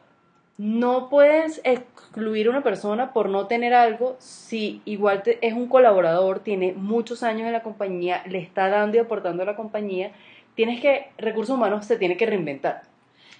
no 0.58 1.10
puedes 1.10 1.62
excluir 1.64 2.48
a 2.48 2.50
una 2.50 2.64
persona 2.64 3.14
por 3.14 3.30
no 3.30 3.46
tener 3.48 3.74
algo 3.74 4.16
si 4.20 4.82
igual 4.86 5.22
te- 5.24 5.46
es 5.46 5.54
un 5.54 5.68
colaborador, 5.68 6.40
tiene 6.40 6.74
muchos 6.74 7.22
años 7.24 7.46
en 7.46 7.54
la 7.54 7.62
compañía, 7.64 8.24
le 8.28 8.40
está 8.40 8.68
dando 8.70 8.98
y 8.98 9.00
aportando 9.00 9.44
a 9.44 9.46
la 9.46 9.56
compañía. 9.56 10.12
Tienes 10.56 10.82
que, 10.82 11.12
recursos 11.18 11.56
humanos 11.56 11.86
se 11.86 11.98
tiene 11.98 12.18
que 12.18 12.26
reinventar. 12.26 12.82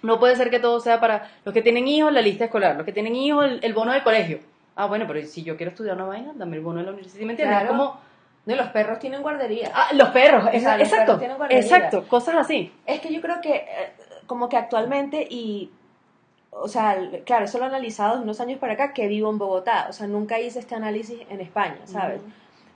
No 0.04 0.20
puede 0.20 0.36
ser 0.36 0.50
que 0.50 0.60
todo 0.60 0.80
sea 0.80 1.00
para 1.00 1.30
los 1.44 1.54
que 1.54 1.62
tienen 1.62 1.88
hijos, 1.88 2.14
la 2.14 2.22
lista 2.22 2.46
escolar, 2.46 2.76
los 2.78 2.86
que 2.86 2.94
tienen 2.94 3.16
hijos, 3.16 3.46
el, 3.46 3.60
el 3.64 3.74
bono 3.74 3.92
del 3.92 4.04
colegio. 4.04 4.40
Ah, 4.82 4.86
bueno, 4.86 5.06
pero 5.08 5.22
si 5.28 5.44
yo 5.44 5.58
quiero 5.58 5.72
estudiar 5.72 5.96
una 5.98 6.06
vaina, 6.06 6.32
dame 6.36 6.56
el 6.56 6.64
bono 6.64 6.80
de 6.80 6.86
la 6.86 6.92
universidad, 6.92 7.26
¿me 7.26 7.34
entiendes? 7.34 7.58
Claro. 7.60 7.70
como, 7.78 8.00
No, 8.46 8.54
y 8.54 8.58
los 8.58 8.68
perros 8.70 8.98
tienen 9.00 9.22
guardería. 9.22 9.72
ah, 9.76 9.90
los 9.94 10.10
perros, 10.10 10.46
O 10.46 10.60
sea, 10.60 10.78
los 10.78 10.88
exacto, 10.88 11.06
perros 11.06 11.20
tienen 11.20 11.38
guardería. 11.38 11.62
exacto, 11.64 12.08
cosas 12.08 12.36
así. 12.38 12.72
Es 12.86 13.02
que 13.02 13.14
yo 13.14 13.20
creo 13.20 13.42
que, 13.42 13.56
eh, 13.56 13.94
como 14.26 14.48
que 14.48 14.56
actualmente, 14.56 15.28
y, 15.30 15.70
o 16.52 16.70
sea, 16.70 16.98
claro, 17.26 17.44
eso 17.46 17.58
lo 17.58 17.66
he 17.66 17.68
analizado 17.68 18.16
de 18.18 18.24
unos 18.24 18.40
años 18.40 18.58
para 18.60 18.74
acá, 18.74 18.94
que 18.94 19.08
vivo 19.08 19.30
en 19.30 19.38
Bogotá. 19.38 19.88
O 19.90 19.94
sea, 19.94 20.08
nunca 20.08 20.40
hice 20.40 20.60
este 20.60 20.76
análisis 20.76 21.20
en 21.30 21.42
España, 21.42 21.80
¿sabes? 21.84 22.22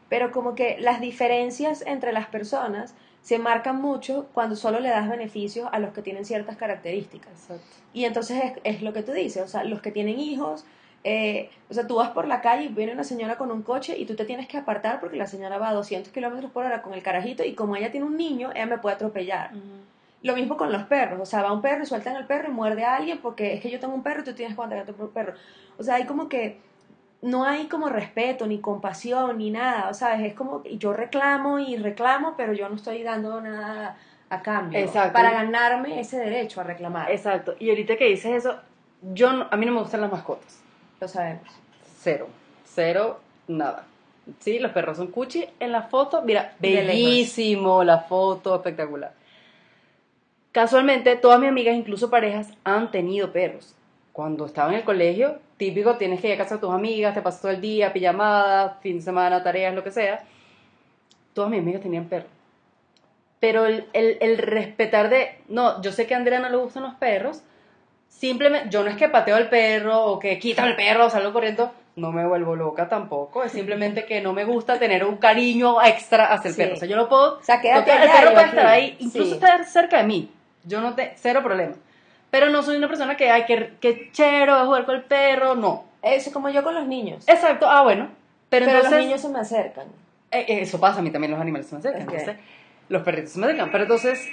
Pero 0.09 0.31
como 0.31 0.55
que 0.55 0.75
las 0.79 0.99
diferencias 0.99 1.83
entre 1.87 2.11
las 2.11 2.27
personas 2.27 2.93
se 3.21 3.39
marcan 3.39 3.81
mucho 3.81 4.27
cuando 4.33 4.57
solo 4.57 4.81
le 4.81 4.89
das 4.89 5.07
beneficios 5.09 5.69
a 5.71 5.79
los 5.79 5.93
que 5.93 6.01
tienen 6.01 6.25
ciertas 6.25 6.57
características. 6.57 7.31
Exacto. 7.31 7.63
Y 7.93 8.03
entonces 8.03 8.43
es, 8.43 8.53
es 8.65 8.81
lo 8.81 8.91
que 8.91 9.01
tú 9.03 9.13
dices, 9.13 9.41
o 9.41 9.47
sea, 9.47 9.63
los 9.63 9.81
que 9.81 9.91
tienen 9.91 10.19
hijos, 10.19 10.65
eh, 11.03 11.49
o 11.69 11.73
sea, 11.73 11.85
tú 11.87 11.95
vas 11.95 12.09
por 12.11 12.27
la 12.27 12.39
calle 12.41 12.65
y 12.65 12.67
viene 12.69 12.93
una 12.93 13.03
señora 13.03 13.37
con 13.37 13.51
un 13.51 13.61
coche 13.61 13.97
y 13.97 14.05
tú 14.05 14.15
te 14.15 14.25
tienes 14.25 14.47
que 14.47 14.57
apartar 14.57 14.99
porque 14.99 15.17
la 15.17 15.27
señora 15.27 15.57
va 15.57 15.69
a 15.69 15.73
200 15.73 16.11
kilómetros 16.13 16.51
por 16.51 16.65
hora 16.65 16.81
con 16.81 16.93
el 16.93 17.03
carajito 17.03 17.43
y 17.43 17.53
como 17.55 17.75
ella 17.75 17.91
tiene 17.91 18.05
un 18.05 18.15
niño, 18.17 18.51
ella 18.53 18.65
me 18.65 18.77
puede 18.77 18.95
atropellar. 18.95 19.51
Lo 20.21 20.35
mismo 20.35 20.55
con 20.55 20.71
los 20.71 20.83
perros, 20.83 21.19
o 21.19 21.25
sea, 21.25 21.41
va 21.41 21.51
un 21.51 21.61
perro 21.61 21.83
y 21.83 21.85
sueltan 21.85 22.15
al 22.15 22.25
perro 22.25 22.47
y 22.49 22.53
muerde 22.53 22.85
a 22.85 22.95
alguien 22.95 23.17
porque 23.17 23.53
es 23.53 23.61
que 23.61 23.69
yo 23.69 23.79
tengo 23.81 23.93
un 23.93 24.03
perro 24.03 24.21
y 24.21 24.23
tú 24.23 24.33
tienes 24.33 24.55
que 24.55 24.61
aguantar 24.61 24.79
a 24.79 24.85
tu 24.85 24.93
perro. 25.11 25.33
O 25.77 25.83
sea, 25.83 25.95
hay 25.95 26.05
como 26.05 26.29
que 26.29 26.59
no 27.21 27.43
hay 27.45 27.67
como 27.67 27.89
respeto, 27.89 28.47
ni 28.47 28.59
compasión, 28.59 29.37
ni 29.37 29.49
nada, 29.51 29.93
¿sabes? 29.93 30.21
Es 30.25 30.33
como 30.33 30.63
yo 30.63 30.93
reclamo 30.93 31.59
y 31.59 31.75
reclamo, 31.77 32.35
pero 32.37 32.53
yo 32.53 32.69
no 32.69 32.75
estoy 32.75 33.03
dando 33.03 33.41
nada 33.41 33.97
a 34.29 34.41
cambio 34.41 34.79
Exacto. 34.79 35.13
para 35.13 35.31
ganarme 35.31 35.99
ese 35.99 36.17
derecho 36.17 36.61
a 36.61 36.63
reclamar. 36.63 37.11
Exacto. 37.11 37.55
Y 37.59 37.69
ahorita 37.69 37.97
que 37.97 38.05
dices 38.05 38.31
eso, 38.45 38.55
yo 39.13 39.33
no- 39.33 39.47
a 39.51 39.57
mí 39.57 39.65
no 39.65 39.73
me 39.73 39.81
gustan 39.81 39.99
las 40.01 40.11
mascotas. 40.11 40.62
Lo 40.99 41.07
sabemos. 41.07 41.47
Cero. 41.99 42.27
Cero, 42.65 43.19
nada. 43.47 43.85
Sí, 44.39 44.59
los 44.59 44.71
perros 44.71 44.97
son 44.97 45.07
cuchi 45.07 45.45
en 45.59 45.71
la 45.71 45.83
foto. 45.83 46.21
Mira, 46.21 46.55
bellísimo 46.59 47.83
la 47.83 47.99
foto, 47.99 48.55
espectacular. 48.55 49.13
Casualmente, 50.51 51.15
todas 51.15 51.39
mis 51.39 51.49
amigas, 51.49 51.75
incluso 51.75 52.09
parejas, 52.09 52.49
han 52.63 52.91
tenido 52.91 53.31
perros. 53.31 53.75
Cuando 54.11 54.45
estaba 54.45 54.69
en 54.69 54.75
el 54.79 54.83
colegio, 54.83 55.39
típico, 55.57 55.97
tienes 55.97 56.21
que 56.21 56.27
ir 56.27 56.33
a 56.35 56.37
casa 56.37 56.55
de 56.55 56.61
tus 56.61 56.71
amigas, 56.71 57.15
te 57.15 57.21
pasas 57.21 57.41
todo 57.41 57.51
el 57.51 57.59
día, 57.59 57.91
pijamadas, 57.91 58.79
fin 58.81 58.97
de 58.97 59.01
semana, 59.01 59.43
tareas, 59.43 59.73
lo 59.73 59.83
que 59.83 59.91
sea. 59.91 60.23
Todas 61.33 61.49
mis 61.49 61.59
amigas 61.59 61.81
tenían 61.81 62.05
perros. 62.05 62.29
Pero 63.39 63.65
el, 63.65 63.87
el, 63.93 64.17
el 64.21 64.37
respetar 64.37 65.09
de, 65.09 65.39
no, 65.49 65.81
yo 65.81 65.91
sé 65.91 66.05
que 66.05 66.13
a 66.13 66.17
Andrea 66.17 66.39
no 66.39 66.49
le 66.49 66.57
gustan 66.57 66.83
los 66.83 66.93
perros, 66.93 67.41
simplemente, 68.17 68.69
yo 68.69 68.83
no 68.83 68.89
es 68.89 68.97
que 68.97 69.09
pateo 69.09 69.35
al 69.35 69.49
perro 69.49 70.05
o 70.05 70.19
que 70.19 70.39
quítame 70.39 70.69
el 70.71 70.75
perro 70.75 71.05
o 71.05 71.09
salgo 71.09 71.33
corriendo, 71.33 71.71
no 71.95 72.11
me 72.11 72.25
vuelvo 72.25 72.55
loca 72.55 72.89
tampoco, 72.89 73.43
es 73.43 73.51
simplemente 73.51 74.05
que 74.05 74.21
no 74.21 74.33
me 74.33 74.45
gusta 74.45 74.79
tener 74.79 75.03
un 75.05 75.17
cariño 75.17 75.81
extra 75.83 76.25
hacia 76.33 76.49
el 76.49 76.55
Sí. 76.55 76.61
perro. 76.61 76.73
O 76.73 76.77
sea, 76.77 76.87
yo 76.87 76.95
lo 76.95 77.07
puedo, 77.09 77.37
O 77.39 77.43
sea, 77.43 77.61
quédate 77.61 77.91
el 77.91 78.09
perro 78.09 78.33
puede 78.33 78.45
estar 78.47 78.65
ahí, 78.65 78.95
incluso 78.99 79.29
Sí. 79.29 79.33
estar 79.35 79.65
cerca 79.65 79.97
de 79.97 80.03
mí, 80.03 80.29
yo 80.63 80.81
no 80.81 80.95
te, 80.95 81.13
cero 81.17 81.41
problema. 81.43 81.75
Pero 82.31 82.49
no 82.49 82.63
soy 82.63 82.77
una 82.77 82.87
persona 82.87 83.15
que, 83.15 83.29
ay, 83.29 83.45
que, 83.45 83.73
que 83.79 84.09
chero, 84.11 84.57
de 84.59 84.65
jugar 84.65 84.85
con 84.85 84.95
el 84.95 85.03
perro, 85.03 85.53
no. 85.55 85.83
Es 86.01 86.27
como 86.31 86.49
yo 86.49 86.63
con 86.63 86.73
los 86.73 86.87
niños. 86.87 87.27
Exacto, 87.29 87.69
ah, 87.69 87.83
bueno. 87.83 88.09
Pero, 88.49 88.65
pero 88.65 88.77
entonces, 88.77 88.91
los 88.91 89.05
niños 89.05 89.21
se 89.21 89.29
me 89.29 89.39
acercan. 89.39 89.85
eh, 90.31 90.45
eh, 90.47 90.61
eso 90.61 90.79
pasa 90.79 90.99
a 90.99 91.01
mí 91.03 91.11
también, 91.11 91.31
los 91.31 91.39
animales 91.39 91.67
se 91.67 91.75
me 91.75 91.79
acercan. 91.79 92.01
Entonces, 92.01 92.35
los 92.89 93.03
perritos 93.03 93.33
se 93.33 93.39
me 93.39 93.45
acercan. 93.45 93.69
Pero 93.71 93.83
entonces, 93.83 94.27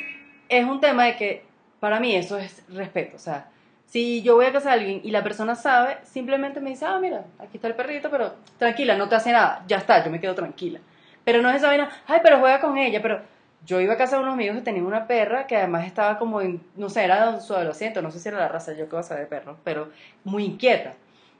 es 0.48 0.64
un 0.64 0.80
tema 0.80 1.04
de 1.04 1.16
que, 1.16 1.44
para 1.78 2.00
mí, 2.00 2.16
eso 2.16 2.38
es 2.38 2.62
respeto. 2.70 3.16
O 3.16 3.18
sea, 3.20 3.48
si 3.90 4.22
yo 4.22 4.36
voy 4.36 4.46
a 4.46 4.52
casa 4.52 4.68
de 4.70 4.74
alguien 4.76 5.00
y 5.02 5.10
la 5.10 5.24
persona 5.24 5.56
sabe, 5.56 5.98
simplemente 6.04 6.60
me 6.60 6.70
dice, 6.70 6.86
ah, 6.86 7.00
mira, 7.00 7.24
aquí 7.40 7.56
está 7.56 7.66
el 7.66 7.74
perrito, 7.74 8.08
pero 8.08 8.34
tranquila, 8.56 8.96
no 8.96 9.08
te 9.08 9.16
hace 9.16 9.32
nada. 9.32 9.64
Ya 9.66 9.78
está, 9.78 10.04
yo 10.04 10.12
me 10.12 10.20
quedo 10.20 10.34
tranquila. 10.36 10.78
Pero 11.24 11.42
no 11.42 11.50
es 11.50 11.56
esa 11.56 11.66
vaina, 11.66 11.90
ay, 12.06 12.20
pero 12.22 12.38
juega 12.38 12.60
con 12.60 12.78
ella, 12.78 13.02
pero 13.02 13.20
yo 13.66 13.80
iba 13.80 13.94
a 13.94 13.96
casa 13.96 14.16
de 14.16 14.22
unos 14.22 14.34
amigos 14.34 14.56
que 14.56 14.62
tenían 14.62 14.86
una 14.86 15.08
perra 15.08 15.48
que 15.48 15.56
además 15.56 15.86
estaba 15.86 16.18
como 16.18 16.40
en, 16.40 16.62
no 16.76 16.88
sé, 16.88 17.02
era 17.02 17.40
su 17.40 17.52
adolescente, 17.52 18.00
no 18.00 18.12
sé 18.12 18.20
si 18.20 18.28
era 18.28 18.38
la 18.38 18.46
raza, 18.46 18.72
yo 18.74 18.84
qué 18.84 18.92
voy 18.92 19.00
a 19.00 19.02
saber 19.02 19.24
de 19.24 19.28
perro, 19.28 19.56
pero 19.64 19.88
muy 20.22 20.44
inquieta. 20.44 20.94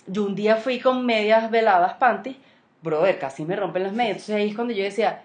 Yo 0.08 0.24
un 0.24 0.34
día 0.34 0.56
fui 0.56 0.80
con 0.80 1.06
medias 1.06 1.52
veladas 1.52 1.94
panties, 1.94 2.36
brother, 2.82 3.16
casi 3.20 3.44
me 3.44 3.54
rompen 3.54 3.84
las 3.84 3.92
medias. 3.92 4.16
Entonces 4.16 4.34
ahí 4.34 4.48
es 4.48 4.56
cuando 4.56 4.74
yo 4.74 4.82
decía, 4.82 5.22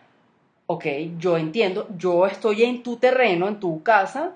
ok, 0.68 0.86
yo 1.18 1.38
entiendo, 1.38 1.88
yo 1.98 2.28
estoy 2.28 2.66
en 2.66 2.84
tu 2.84 2.98
terreno, 2.98 3.48
en 3.48 3.60
tu 3.60 3.82
casa, 3.82 4.34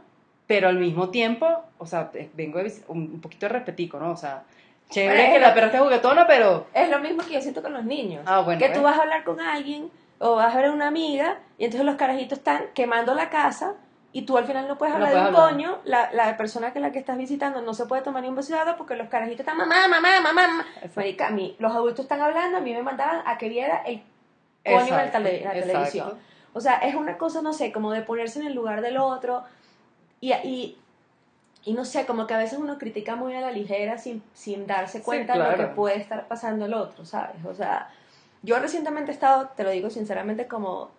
pero 0.49 0.67
al 0.67 0.77
mismo 0.79 1.09
tiempo, 1.11 1.45
o 1.77 1.85
sea, 1.85 2.09
vengo 2.33 2.57
de 2.57 2.73
un, 2.87 2.97
un 3.13 3.21
poquito 3.21 3.45
de 3.45 3.49
respetico, 3.53 3.99
¿no? 3.99 4.09
O 4.09 4.17
sea, 4.17 4.41
chévere 4.89 5.15
Bueno, 5.15 5.33
que 5.35 5.39
la 5.41 5.53
perra 5.53 5.67
esté 5.67 5.77
juguetona, 5.77 6.25
pero... 6.25 6.65
Es 6.73 6.89
lo 6.89 6.97
mismo 6.97 7.21
que 7.23 7.33
yo 7.35 7.41
siento 7.41 7.61
con 7.61 7.71
los 7.71 7.83
niños. 7.85 8.23
Ah, 8.25 8.39
bueno, 8.39 8.57
que 8.57 8.69
tú 8.69 8.81
vas 8.81 8.97
a 8.97 9.03
hablar 9.03 9.23
con 9.23 9.39
alguien 9.39 9.91
o 10.17 10.35
vas 10.37 10.51
a 10.51 10.57
ver 10.57 10.65
a 10.65 10.71
una 10.71 10.87
amiga 10.87 11.37
y 11.59 11.65
entonces 11.65 11.85
los 11.85 11.97
carajitos 11.97 12.39
están 12.39 12.63
quemando 12.73 13.13
la 13.13 13.29
casa 13.29 13.75
y 14.11 14.23
tú 14.23 14.39
al 14.39 14.45
final 14.45 14.67
no 14.67 14.79
puedes 14.79 14.95
No 14.97 15.05
hablar 15.05 15.13
de 15.13 15.19
un 15.19 15.35
hablar. 15.35 15.51
coño, 15.51 15.77
la, 15.85 16.11
la 16.13 16.35
persona 16.35 16.73
que 16.73 16.79
la 16.79 16.91
que 16.91 16.97
estás 16.97 17.15
visitando 17.19 17.61
no 17.61 17.75
se 17.75 17.85
puede 17.85 18.01
tomar 18.01 18.23
ni 18.23 18.29
un 18.29 18.35
beso 18.35 18.55
porque 18.75 18.95
los 18.95 19.07
carajitos 19.07 19.41
están 19.41 19.55
mamá, 19.55 19.87
mamá, 19.87 20.19
mamá, 20.19 20.33
mamá. 20.47 20.65
Marica, 20.95 21.27
a 21.27 21.29
mí, 21.29 21.55
los 21.59 21.71
adultos 21.73 22.05
están 22.05 22.21
hablando, 22.21 22.57
a 22.57 22.61
mí 22.61 22.73
me 22.73 22.81
mandaban 22.81 23.21
a 23.27 23.37
que 23.37 23.49
viera 23.49 23.83
el 23.85 24.01
coño 24.65 24.87
en 24.87 24.89
la, 24.95 25.11
tele- 25.11 25.41
la 25.43 25.51
televisión. 25.53 26.17
O 26.53 26.59
sea, 26.59 26.77
es 26.79 26.95
una 26.95 27.19
cosa, 27.19 27.43
no 27.43 27.53
sé, 27.53 27.71
como 27.71 27.91
de 27.91 28.01
ponerse 28.01 28.39
en 28.39 28.47
el 28.47 28.55
lugar 28.55 28.81
del 28.81 28.97
otro 28.97 29.43
y, 30.21 30.33
y, 30.33 30.77
y 31.65 31.73
no 31.73 31.85
sé, 31.85 32.05
como 32.05 32.27
que 32.27 32.33
a 32.33 32.37
veces 32.37 32.59
uno 32.59 32.77
critica 32.77 33.15
muy 33.15 33.33
a 33.35 33.41
la 33.41 33.51
ligera 33.51 33.97
sin, 33.97 34.21
sin 34.33 34.67
darse 34.67 34.99
Sí, 34.99 35.03
cuenta 35.05 35.33
de 35.33 35.39
lo 35.39 35.49
que 35.51 35.55
claro. 35.55 35.75
puede 35.75 35.97
estar 35.97 36.27
pasando 36.27 36.65
el 36.65 36.73
otro, 36.73 37.05
¿sabes? 37.05 37.43
O 37.45 37.53
sea, 37.53 37.89
yo 38.43 38.59
recientemente 38.59 39.11
he 39.11 39.13
estado, 39.13 39.49
te 39.55 39.63
lo 39.63 39.69
digo 39.71 39.89
sinceramente, 39.89 40.47
como, 40.47 40.89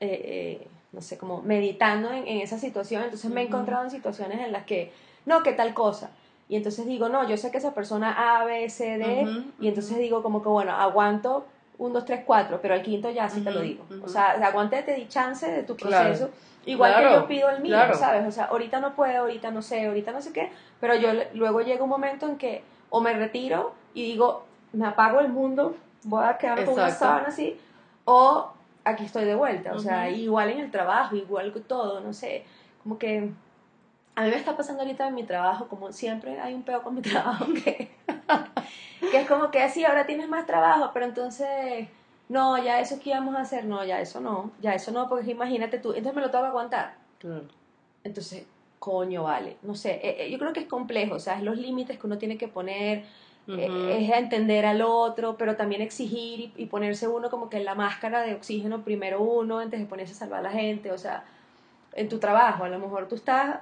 eh, 0.00 0.20
eh, 0.62 0.68
no 0.92 1.00
sé, 1.02 1.16
como 1.18 1.40
meditando 1.42 2.12
en, 2.12 2.26
en 2.26 2.40
esa 2.40 2.58
situación, 2.58 3.04
entonces 3.04 3.30
me 3.30 3.42
he 3.42 3.46
encontrado 3.46 3.84
en 3.84 3.90
situaciones 3.90 4.40
en 4.40 4.52
las 4.52 4.64
que, 4.64 4.92
no, 5.26 5.42
¿qué 5.42 5.52
tal 5.52 5.72
cosa? 5.74 6.10
Y 6.48 6.56
entonces 6.56 6.84
digo, 6.86 7.08
no, 7.08 7.28
yo 7.28 7.36
sé 7.36 7.50
que 7.52 7.58
esa 7.58 7.74
persona 7.74 8.40
A, 8.40 8.44
B, 8.44 8.68
C, 8.68 8.98
D, 8.98 9.22
Ujú, 9.22 9.44
y 9.60 9.68
entonces 9.68 9.98
digo 9.98 10.22
como 10.22 10.42
que, 10.42 10.48
bueno, 10.48 10.72
aguanto 10.72 11.46
un, 11.80 11.92
dos, 11.94 12.04
tres, 12.04 12.22
cuatro, 12.26 12.60
pero 12.60 12.74
al 12.74 12.82
quinto 12.82 13.10
ya 13.10 13.28
sí 13.28 13.40
te 13.40 13.50
lo 13.50 13.60
digo. 13.60 13.84
ujú. 13.90 14.04
O 14.04 14.08
sea, 14.08 14.32
aguante, 14.32 14.82
te 14.82 14.94
di 14.94 15.08
chance 15.08 15.50
de 15.50 15.62
tu 15.62 15.76
Claro. 15.76 16.08
proceso. 16.10 16.30
Igual 16.66 16.94
que 16.94 17.00
Claro, 17.00 17.20
yo 17.22 17.26
pido 17.26 17.48
el 17.48 17.62
mío, 17.62 17.72
claro. 17.72 17.94
¿sabes? 17.94 18.26
O 18.28 18.30
sea, 18.30 18.44
ahorita 18.44 18.80
no 18.80 18.94
puedo, 18.94 19.20
ahorita 19.22 19.50
no 19.50 19.62
sé, 19.62 19.86
ahorita 19.86 20.12
no 20.12 20.20
sé 20.20 20.30
qué, 20.32 20.50
pero 20.78 20.94
yo 20.94 21.08
luego 21.32 21.62
llega 21.62 21.82
un 21.82 21.88
momento 21.88 22.26
en 22.26 22.36
que 22.36 22.62
o 22.90 23.00
me 23.00 23.14
retiro 23.14 23.72
y 23.94 24.04
digo, 24.04 24.44
me 24.74 24.86
apago 24.86 25.20
el 25.20 25.28
mundo, 25.30 25.74
voy 26.04 26.24
a 26.24 26.36
quedar 26.36 26.62
con 26.66 26.74
una 26.74 26.90
sábana 26.90 27.28
así, 27.28 27.58
o 28.04 28.50
aquí 28.84 29.06
estoy 29.06 29.24
de 29.24 29.34
vuelta. 29.34 29.72
O 29.72 29.78
sea, 29.78 30.06
Ujú. 30.08 30.16
igual 30.18 30.50
en 30.50 30.60
el 30.60 30.70
trabajo, 30.70 31.16
igual 31.16 31.50
todo, 31.66 32.00
no 32.00 32.12
sé, 32.12 32.44
como 32.82 32.98
que 32.98 33.30
a 34.14 34.24
mí 34.24 34.30
me 34.30 34.36
está 34.36 34.56
pasando 34.56 34.82
ahorita 34.82 35.08
en 35.08 35.14
mi 35.14 35.24
trabajo, 35.24 35.68
como 35.68 35.92
siempre 35.92 36.38
hay 36.40 36.54
un 36.54 36.62
peo 36.62 36.82
con 36.82 36.94
mi 36.94 37.02
trabajo, 37.02 37.46
que, 37.64 37.90
que 39.10 39.20
es 39.20 39.28
como 39.28 39.50
que 39.50 39.62
así, 39.62 39.84
ahora 39.84 40.06
tienes 40.06 40.28
más 40.28 40.46
trabajo, 40.46 40.90
pero 40.92 41.06
entonces, 41.06 41.88
no, 42.28 42.62
ya 42.62 42.80
eso 42.80 43.00
que 43.00 43.10
íbamos 43.10 43.34
a 43.36 43.40
hacer, 43.40 43.64
no, 43.64 43.84
ya 43.84 44.00
eso 44.00 44.20
no, 44.20 44.50
ya 44.60 44.74
eso 44.74 44.92
no, 44.92 45.08
porque 45.08 45.30
imagínate 45.30 45.78
tú, 45.78 45.90
entonces 45.90 46.14
me 46.14 46.22
lo 46.22 46.30
tengo 46.30 46.44
que 46.44 46.48
aguantar. 46.48 46.94
Claro. 47.18 47.44
Entonces, 48.04 48.46
coño, 48.78 49.24
vale, 49.24 49.56
no 49.62 49.74
sé, 49.74 50.00
eh, 50.02 50.16
eh, 50.24 50.30
yo 50.30 50.38
creo 50.38 50.52
que 50.52 50.60
es 50.60 50.66
complejo, 50.66 51.14
o 51.14 51.20
sea, 51.20 51.36
es 51.36 51.42
los 51.42 51.56
límites 51.56 51.98
que 51.98 52.06
uno 52.06 52.18
tiene 52.18 52.38
que 52.38 52.48
poner, 52.48 53.04
eh, 53.48 53.98
es 53.98 54.16
entender 54.16 54.64
al 54.64 54.80
otro, 54.82 55.36
pero 55.36 55.56
también 55.56 55.82
exigir 55.82 56.40
y, 56.40 56.52
y 56.56 56.66
ponerse 56.66 57.08
uno 57.08 57.30
como 57.30 57.50
que 57.50 57.56
en 57.56 57.64
la 57.64 57.74
máscara 57.74 58.22
de 58.22 58.34
oxígeno 58.34 58.84
primero 58.84 59.20
uno 59.20 59.58
antes 59.58 59.80
de 59.80 59.86
ponerse 59.86 60.12
a 60.12 60.16
salvar 60.16 60.40
a 60.40 60.42
la 60.42 60.50
gente, 60.50 60.92
o 60.92 60.98
sea, 60.98 61.24
en 61.94 62.08
tu 62.08 62.18
trabajo, 62.18 62.64
a 62.64 62.68
lo 62.68 62.78
mejor 62.78 63.08
tú 63.08 63.16
estás, 63.16 63.60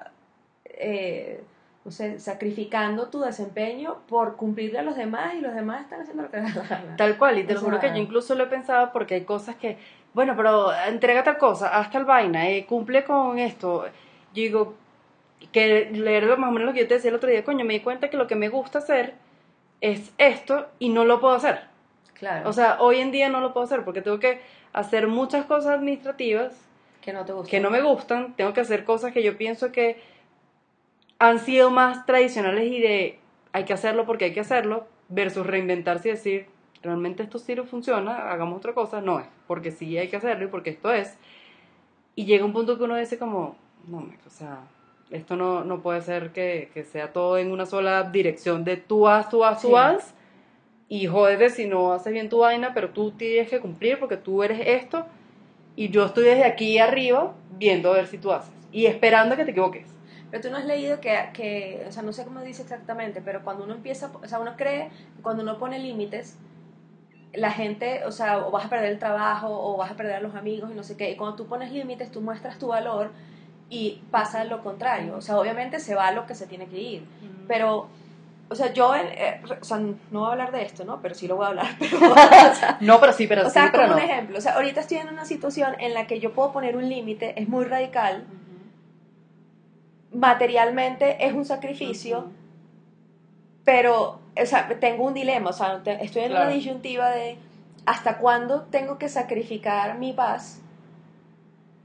eh, 0.78 1.42
no 1.84 1.90
sé, 1.90 2.18
sacrificando 2.20 3.08
tu 3.08 3.20
desempeño 3.20 3.98
por 4.08 4.36
cumplirle 4.36 4.78
a 4.78 4.82
los 4.82 4.96
demás 4.96 5.34
y 5.34 5.40
los 5.40 5.54
demás 5.54 5.82
están 5.82 6.00
haciendo 6.02 6.22
lo 6.24 6.30
que 6.30 6.40
les 6.40 6.54
da. 6.54 6.94
Tal 6.96 7.16
cual, 7.18 7.38
y 7.38 7.44
te 7.44 7.52
O 7.52 7.56
lo 7.56 7.60
juro 7.62 7.80
sea- 7.80 7.90
que 7.92 7.96
yo 7.96 8.02
incluso 8.02 8.34
lo 8.34 8.44
he 8.44 8.48
pensado 8.48 8.92
porque 8.92 9.14
hay 9.14 9.22
cosas 9.24 9.56
que, 9.56 9.78
bueno, 10.14 10.34
pero 10.36 10.70
entrega 10.86 11.22
tal 11.24 11.38
cosa, 11.38 11.68
haz 11.78 11.90
tal 11.90 12.04
vaina, 12.04 12.48
eh, 12.50 12.66
cumple 12.66 13.04
con 13.04 13.38
esto. 13.38 13.86
Yo 13.86 13.90
digo, 14.42 14.74
que 15.52 15.88
leer 15.92 16.26
más 16.36 16.48
o 16.50 16.52
menos 16.52 16.66
lo 16.66 16.72
que 16.74 16.80
yo 16.80 16.88
te 16.88 16.94
decía 16.94 17.08
el 17.10 17.16
otro 17.16 17.30
día, 17.30 17.44
coño, 17.44 17.64
me 17.64 17.74
di 17.74 17.80
cuenta 17.80 18.10
que 18.10 18.16
lo 18.16 18.26
que 18.26 18.34
me 18.34 18.48
gusta 18.48 18.78
hacer 18.80 19.14
es 19.80 20.12
esto 20.18 20.66
y 20.78 20.88
no 20.90 21.04
lo 21.04 21.20
puedo 21.20 21.34
hacer. 21.34 21.60
Claro, 22.14 22.48
O 22.50 22.52
sea, 22.52 22.78
hoy 22.80 22.98
en 23.00 23.12
día 23.12 23.28
no 23.28 23.40
lo 23.40 23.52
puedo 23.52 23.64
hacer 23.64 23.84
porque 23.84 24.02
tengo 24.02 24.18
que 24.18 24.40
hacer 24.72 25.06
muchas 25.06 25.46
cosas 25.46 25.76
administrativas 25.76 26.52
que 27.00 27.12
no 27.12 27.24
te 27.24 27.32
gusta. 27.32 27.48
que 27.50 27.60
no 27.60 27.70
me 27.70 27.80
gustan, 27.80 28.34
tengo 28.34 28.52
que 28.52 28.60
hacer 28.60 28.84
cosas 28.84 29.12
que 29.12 29.22
yo 29.22 29.38
pienso 29.38 29.70
que 29.70 30.02
han 31.18 31.38
sido 31.40 31.70
más 31.70 32.07
tradicionales 32.07 32.70
y 32.70 32.81
de 32.81 33.18
hay 33.52 33.64
que 33.64 33.72
hacerlo 33.72 34.07
porque 34.07 34.26
hay 34.26 34.33
que 34.33 34.40
hacerlo, 34.40 34.87
versus 35.09 35.46
reinventarse 35.46 36.09
y 36.09 36.12
decir, 36.12 36.46
realmente 36.83 37.22
esto 37.22 37.38
sí 37.38 37.54
no 37.54 37.64
funciona, 37.64 38.31
hagamos 38.31 38.59
otra 38.59 38.74
cosa, 38.74 39.00
no 39.00 39.18
es, 39.20 39.26
porque 39.46 39.70
sí 39.72 39.96
hay 39.98 40.09
que 40.09 40.16
hacerlo 40.16 40.44
y 40.44 40.48
porque 40.48 40.70
esto 40.70 40.92
es. 40.92 41.16
Y 42.14 42.24
llega 42.26 42.44
un 42.44 42.52
punto 42.52 42.76
que 42.78 42.85
uno 42.85 42.96
dice 42.96 43.18
como, 43.18 43.57
no, 43.87 44.00
me- 44.00 44.18
o 44.26 44.31
sea, 44.31 44.59
esto 45.11 45.35
no, 45.37 45.64
no 45.64 45.81
puede 45.81 46.02
ser 46.02 46.31
que, 46.31 46.70
que 46.74 46.85
sea 46.85 47.12
todo 47.12 47.38
en 47.38 47.50
una 47.50 47.64
sola 47.66 48.02
dirección 48.04 48.64
de 48.64 48.76
tú 48.76 49.09
haz, 49.09 49.28
tú 49.31 49.44
haz, 49.44 49.62
tú 49.62 49.68
Sí. 49.68 49.74
haz, 49.76 50.14
y 50.90 51.07
jódete 51.07 51.50
si 51.50 51.66
no 51.66 51.92
haces 51.92 52.12
bien 52.12 52.28
tu 52.28 52.38
vaina, 52.38 52.72
pero 52.74 52.90
tú 52.90 53.12
tienes 53.12 53.48
que 53.48 53.61
cumplir 53.61 53.98
porque 53.98 54.16
tú 54.16 54.42
eres 54.42 54.61
esto, 54.66 55.07
y 55.74 55.88
yo 55.90 56.04
estoy 56.04 56.24
desde 56.24 56.44
aquí 56.44 56.78
arriba 56.78 57.35
viendo 57.50 57.90
a 57.92 57.96
ver 57.96 58.07
si 58.07 58.18
tú 58.18 58.31
haces, 58.33 58.54
y 58.72 58.87
esperando 58.87 59.37
que 59.37 59.44
te 59.44 59.50
equivoques. 59.52 59.87
Pero 60.30 60.42
tú 60.42 60.50
no 60.50 60.58
has 60.58 60.64
leído 60.66 61.00
que, 61.00 61.16
que, 61.32 61.84
o 61.88 61.92
sea, 61.92 62.02
no 62.02 62.12
sé 62.12 62.24
cómo 62.24 62.40
dice 62.40 62.62
exactamente, 62.62 63.22
pero 63.22 63.42
cuando 63.42 63.64
uno 63.64 63.74
empieza, 63.74 64.10
o 64.22 64.26
sea, 64.28 64.38
uno 64.40 64.54
cree 64.56 64.90
cuando 65.22 65.42
uno 65.42 65.58
pone 65.58 65.78
límites, 65.78 66.36
la 67.34 67.50
gente, 67.50 68.02
o 68.06 68.12
sea, 68.12 68.38
o 68.46 68.50
vas 68.50 68.66
a 68.66 68.68
perder 68.68 68.90
el 68.92 68.98
trabajo, 68.98 69.48
o 69.50 69.76
vas 69.76 69.90
a 69.90 69.94
perder 69.96 70.16
a 70.16 70.20
los 70.20 70.34
amigos, 70.34 70.70
y 70.70 70.74
no 70.74 70.82
sé 70.82 70.96
qué. 70.96 71.10
Y 71.10 71.16
cuando 71.16 71.36
tú 71.36 71.46
pones 71.46 71.70
límites, 71.72 72.10
tú 72.10 72.20
muestras 72.20 72.58
tu 72.58 72.68
valor 72.68 73.10
y 73.70 74.00
pasa 74.10 74.44
lo 74.44 74.62
contrario. 74.62 75.14
O 75.16 75.20
sea, 75.20 75.38
obviamente 75.38 75.78
se 75.78 75.94
va 75.94 76.08
a 76.08 76.12
lo 76.12 76.26
que 76.26 76.34
se 76.34 76.46
tiene 76.46 76.66
que 76.66 76.78
ir. 76.78 77.04
Pero, 77.46 77.88
o 78.50 78.54
sea, 78.54 78.72
yo, 78.72 78.94
en- 78.94 79.06
eh, 79.08 79.40
o 79.60 79.64
sea, 79.64 79.76
no 79.78 80.20
voy 80.20 80.28
a 80.28 80.32
hablar 80.32 80.52
de 80.52 80.62
esto, 80.62 80.84
¿no? 80.84 81.00
Pero 81.02 81.14
sí 81.14 81.28
lo 81.28 81.36
voy 81.36 81.44
a 81.44 81.48
hablar. 81.48 81.66
Pero, 81.78 81.98
o 82.12 82.54
sea, 82.54 82.78
No, 82.80 82.98
pero 82.98 83.12
sí, 83.12 83.26
pero 83.26 83.42
o 83.42 83.44
sí, 83.46 83.52
sea, 83.52 83.70
como 83.72 83.86
no. 83.88 83.92
un 83.94 84.00
ejemplo, 84.00 84.38
o 84.38 84.40
sea, 84.40 84.54
ahorita 84.54 84.80
estoy 84.80 84.98
en 84.98 85.08
una 85.08 85.24
situación 85.26 85.74
en 85.80 85.92
la 85.94 86.06
que 86.06 86.18
yo 86.20 86.32
puedo 86.32 86.50
poner 86.52 86.76
un 86.76 86.88
límite, 86.88 87.40
es 87.40 87.46
muy 87.48 87.64
radical, 87.66 88.24
materialmente 90.12 91.24
es 91.26 91.32
un 91.34 91.44
sacrificio, 91.44 92.30
pero, 93.64 94.20
o 94.40 94.46
sea, 94.46 94.68
tengo 94.80 95.04
un 95.04 95.14
dilema, 95.14 95.50
o 95.50 95.52
sea, 95.52 95.82
estoy 95.84 96.22
en 96.22 96.28
Claro. 96.30 96.46
una 96.46 96.54
disyuntiva 96.54 97.10
de 97.10 97.38
hasta 97.84 98.18
cuándo 98.18 98.62
tengo 98.70 98.98
que 98.98 99.08
sacrificar 99.08 99.98
mi 99.98 100.12
paz 100.12 100.60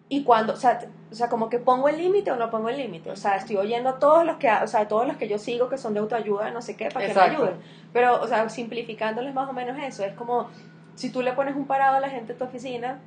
y 0.10 0.24
cuándo, 0.24 0.54
o 0.54 0.58
sea, 0.58 0.80
o 1.12 1.16
sea, 1.16 1.30
como 1.30 1.50
que 1.50 1.60
pongo 1.60 1.90
el 1.90 1.98
límite 1.98 2.32
o 2.32 2.36
no 2.36 2.50
pongo 2.50 2.70
el 2.70 2.78
límite, 2.78 3.12
o 3.12 3.16
sea, 3.16 3.36
estoy 3.36 3.58
oyendo 3.58 3.90
a 3.90 4.00
todos 4.00 4.26
los 4.26 4.38
que, 4.38 4.50
o 4.52 4.68
sea, 4.68 4.82
a 4.82 4.88
todos 4.88 5.08
los 5.08 5.18
que 5.18 5.28
yo 5.28 5.38
sigo 5.38 5.70
que 5.70 5.78
son 5.78 5.94
de 5.94 6.00
autoayuda, 6.00 6.52
no 6.52 6.62
sé 6.62 6.76
qué, 6.76 6.90
para 6.90 7.08
que 7.08 7.14
me 7.14 7.20
Exacto. 7.20 7.44
ayuden, 7.44 7.56
pero, 7.94 8.22
o 8.22 8.28
sea, 8.28 8.50
simplificándoles 8.50 9.34
más 9.34 9.50
o 9.50 9.54
menos 9.54 9.78
eso, 9.82 10.04
es 10.04 10.14
como 10.14 10.48
si 10.96 11.10
tú 11.12 11.22
le 11.22 11.34
pones 11.34 11.56
un 11.56 11.66
parado 11.66 11.98
a 11.98 12.00
la 12.00 12.10
gente 12.10 12.34
en 12.34 12.38
tu 12.38 12.46
oficina, 12.46 13.00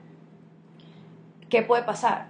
¿qué 1.49 1.63
puede 1.63 1.83
pasar? 1.83 2.27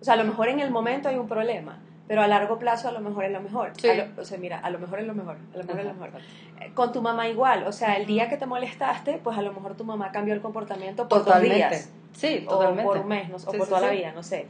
O 0.00 0.04
sea, 0.04 0.14
a 0.14 0.16
lo 0.16 0.24
mejor 0.24 0.48
en 0.48 0.60
el 0.60 0.70
momento 0.70 1.08
hay 1.08 1.16
un 1.16 1.28
problema, 1.28 1.78
pero 2.10 2.22
a 2.22 2.26
largo 2.26 2.58
plazo 2.58 2.88
a 2.88 2.90
lo 2.90 2.98
mejor 2.98 3.22
es 3.26 3.30
lo 3.30 3.40
mejor. 3.40 3.70
Sí. 3.80 3.86
Lo- 3.94 4.20
o 4.20 4.24
sea, 4.24 4.36
mira, 4.36 4.58
a 4.58 4.68
lo 4.70 4.80
mejor 4.80 4.98
es 4.98 5.06
lo 5.06 5.14
mejor, 5.14 5.36
a 5.54 5.56
lo 5.58 5.62
mejor 5.62 5.78
es 5.78 5.84
lo 5.86 5.92
Ajá. 5.92 6.00
mejor. 6.06 6.20
Eh, 6.60 6.72
Con 6.74 6.90
tu 6.90 7.02
mamá 7.02 7.28
igual, 7.28 7.62
o 7.68 7.70
sea, 7.70 7.96
el 7.98 8.04
día 8.04 8.28
que 8.28 8.36
te 8.36 8.46
molestaste, 8.46 9.20
pues 9.22 9.38
a 9.38 9.42
lo 9.42 9.52
mejor 9.52 9.76
tu 9.76 9.84
mamá 9.84 10.10
cambió 10.10 10.34
el 10.34 10.40
comportamiento 10.40 11.06
por 11.06 11.18
dos 11.18 11.26
Totalmente. 11.26 11.54
días 11.54 11.90
Sí, 12.12 12.44
o 12.48 12.50
totalmente. 12.50 12.82
por 12.82 12.98
un 12.98 13.06
mes, 13.06 13.28
no 13.28 13.38
sé, 13.38 13.46
o 13.46 13.52
Sí, 13.52 13.58
por 13.58 13.66
sí, 13.68 13.70
toda 13.70 13.82
la 13.82 13.90
sí. 13.90 13.96
vida, 13.98 14.10
no 14.12 14.24
sé. 14.24 14.48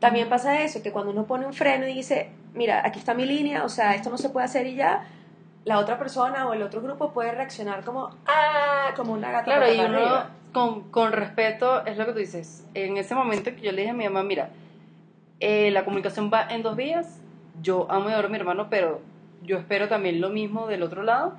También 0.00 0.28
pasa 0.28 0.62
eso, 0.62 0.82
que 0.82 0.90
cuando 0.90 1.12
uno 1.12 1.26
pone 1.26 1.46
un 1.46 1.52
freno 1.54 1.86
y 1.86 1.94
dice, 1.94 2.28
mira, 2.54 2.82
aquí 2.84 2.98
está 2.98 3.14
mi 3.14 3.24
línea, 3.24 3.62
o 3.64 3.68
sea, 3.68 3.94
esto 3.94 4.10
no 4.10 4.18
se 4.18 4.28
puede 4.30 4.46
hacer 4.46 4.66
y 4.66 4.74
ya, 4.74 5.04
la 5.64 5.78
otra 5.78 5.96
persona 5.96 6.48
o 6.48 6.54
el 6.54 6.62
otro 6.62 6.80
grupo 6.82 7.12
puede 7.12 7.30
reaccionar 7.30 7.84
como, 7.84 8.10
ah, 8.26 8.92
como 8.96 9.12
una 9.12 9.30
gata 9.30 9.44
Claro, 9.44 9.72
y 9.72 9.78
uno 9.78 10.24
con, 10.52 10.90
con 10.90 11.12
respeto, 11.12 11.86
es 11.86 11.96
lo 11.96 12.04
que 12.06 12.12
tú 12.14 12.18
dices. 12.18 12.64
En 12.74 12.96
ese 12.96 13.14
momento 13.14 13.54
que 13.54 13.60
yo 13.60 13.70
le 13.70 13.82
dije 13.82 13.90
a 13.92 13.94
mi 13.94 14.02
mamá, 14.08 14.24
mira, 14.24 14.48
eh, 15.40 15.70
la 15.70 15.84
comunicación 15.84 16.30
va 16.32 16.46
en 16.50 16.62
dos 16.62 16.76
vías, 16.76 17.20
yo 17.62 17.86
amo 17.90 18.08
y 18.08 18.12
adoro 18.12 18.28
a 18.28 18.30
mi 18.30 18.36
hermano, 18.36 18.68
pero 18.70 19.00
yo 19.42 19.58
espero 19.58 19.88
también 19.88 20.20
lo 20.20 20.30
mismo 20.30 20.66
del 20.66 20.82
otro 20.82 21.02
lado, 21.02 21.34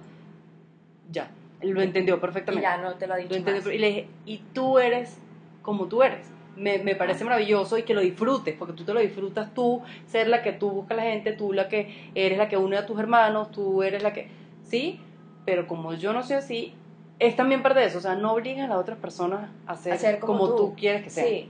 ya, 1.11 1.29
lo 1.61 1.81
entendió 1.81 2.15
Y 2.15 2.19
perfectamente. 2.19 2.63
ya 2.63 2.77
no 2.77 2.93
te 2.95 3.07
lo 3.07 3.13
ha 3.13 3.17
dicho 3.17 3.29
Lo 3.29 3.35
entendió, 3.35 3.63
más. 3.63 3.73
y 3.73 3.77
le 3.77 3.87
dije, 3.87 4.07
y 4.25 4.37
tú 4.53 4.79
eres 4.79 5.17
como 5.61 5.85
tú 5.87 6.01
eres. 6.03 6.27
Me, 6.57 6.79
me 6.79 6.95
parece 6.95 7.23
maravilloso 7.23 7.77
y 7.77 7.83
que 7.83 7.93
lo 7.93 8.01
disfrutes, 8.01 8.55
porque 8.57 8.73
tú 8.73 8.83
te 8.83 8.93
lo 8.93 8.99
disfrutas 8.99 9.53
tú, 9.53 9.81
ser 10.07 10.27
la 10.27 10.41
que 10.43 10.51
tú 10.51 10.69
buscas 10.69 10.97
a 10.97 11.03
la 11.03 11.09
gente, 11.09 11.31
tú 11.31 11.53
la 11.53 11.69
que 11.69 12.09
eres 12.13 12.37
la 12.37 12.49
que 12.49 12.57
une 12.57 12.75
a 12.77 12.85
tus 12.85 12.99
hermanos, 12.99 13.51
tú 13.51 13.83
eres 13.83 14.03
la 14.03 14.11
que... 14.13 14.27
Sí, 14.63 14.99
pero 15.45 15.67
como 15.67 15.93
yo 15.93 16.11
no 16.13 16.23
soy 16.23 16.35
así, 16.37 16.73
es 17.19 17.35
también 17.35 17.61
parte 17.63 17.79
de 17.79 17.85
eso, 17.85 17.99
o 17.99 18.01
sea, 18.01 18.15
no 18.15 18.33
obligas 18.33 18.65
a 18.65 18.67
las 18.67 18.77
otras 18.79 18.97
personas 18.97 19.49
a 19.65 19.75
ser, 19.77 19.93
Hacer 19.93 20.19
como, 20.19 20.55
tú. 20.55 20.75
quieres 20.75 21.03
que 21.03 21.09
sean. 21.09 21.27
Sí. 21.27 21.49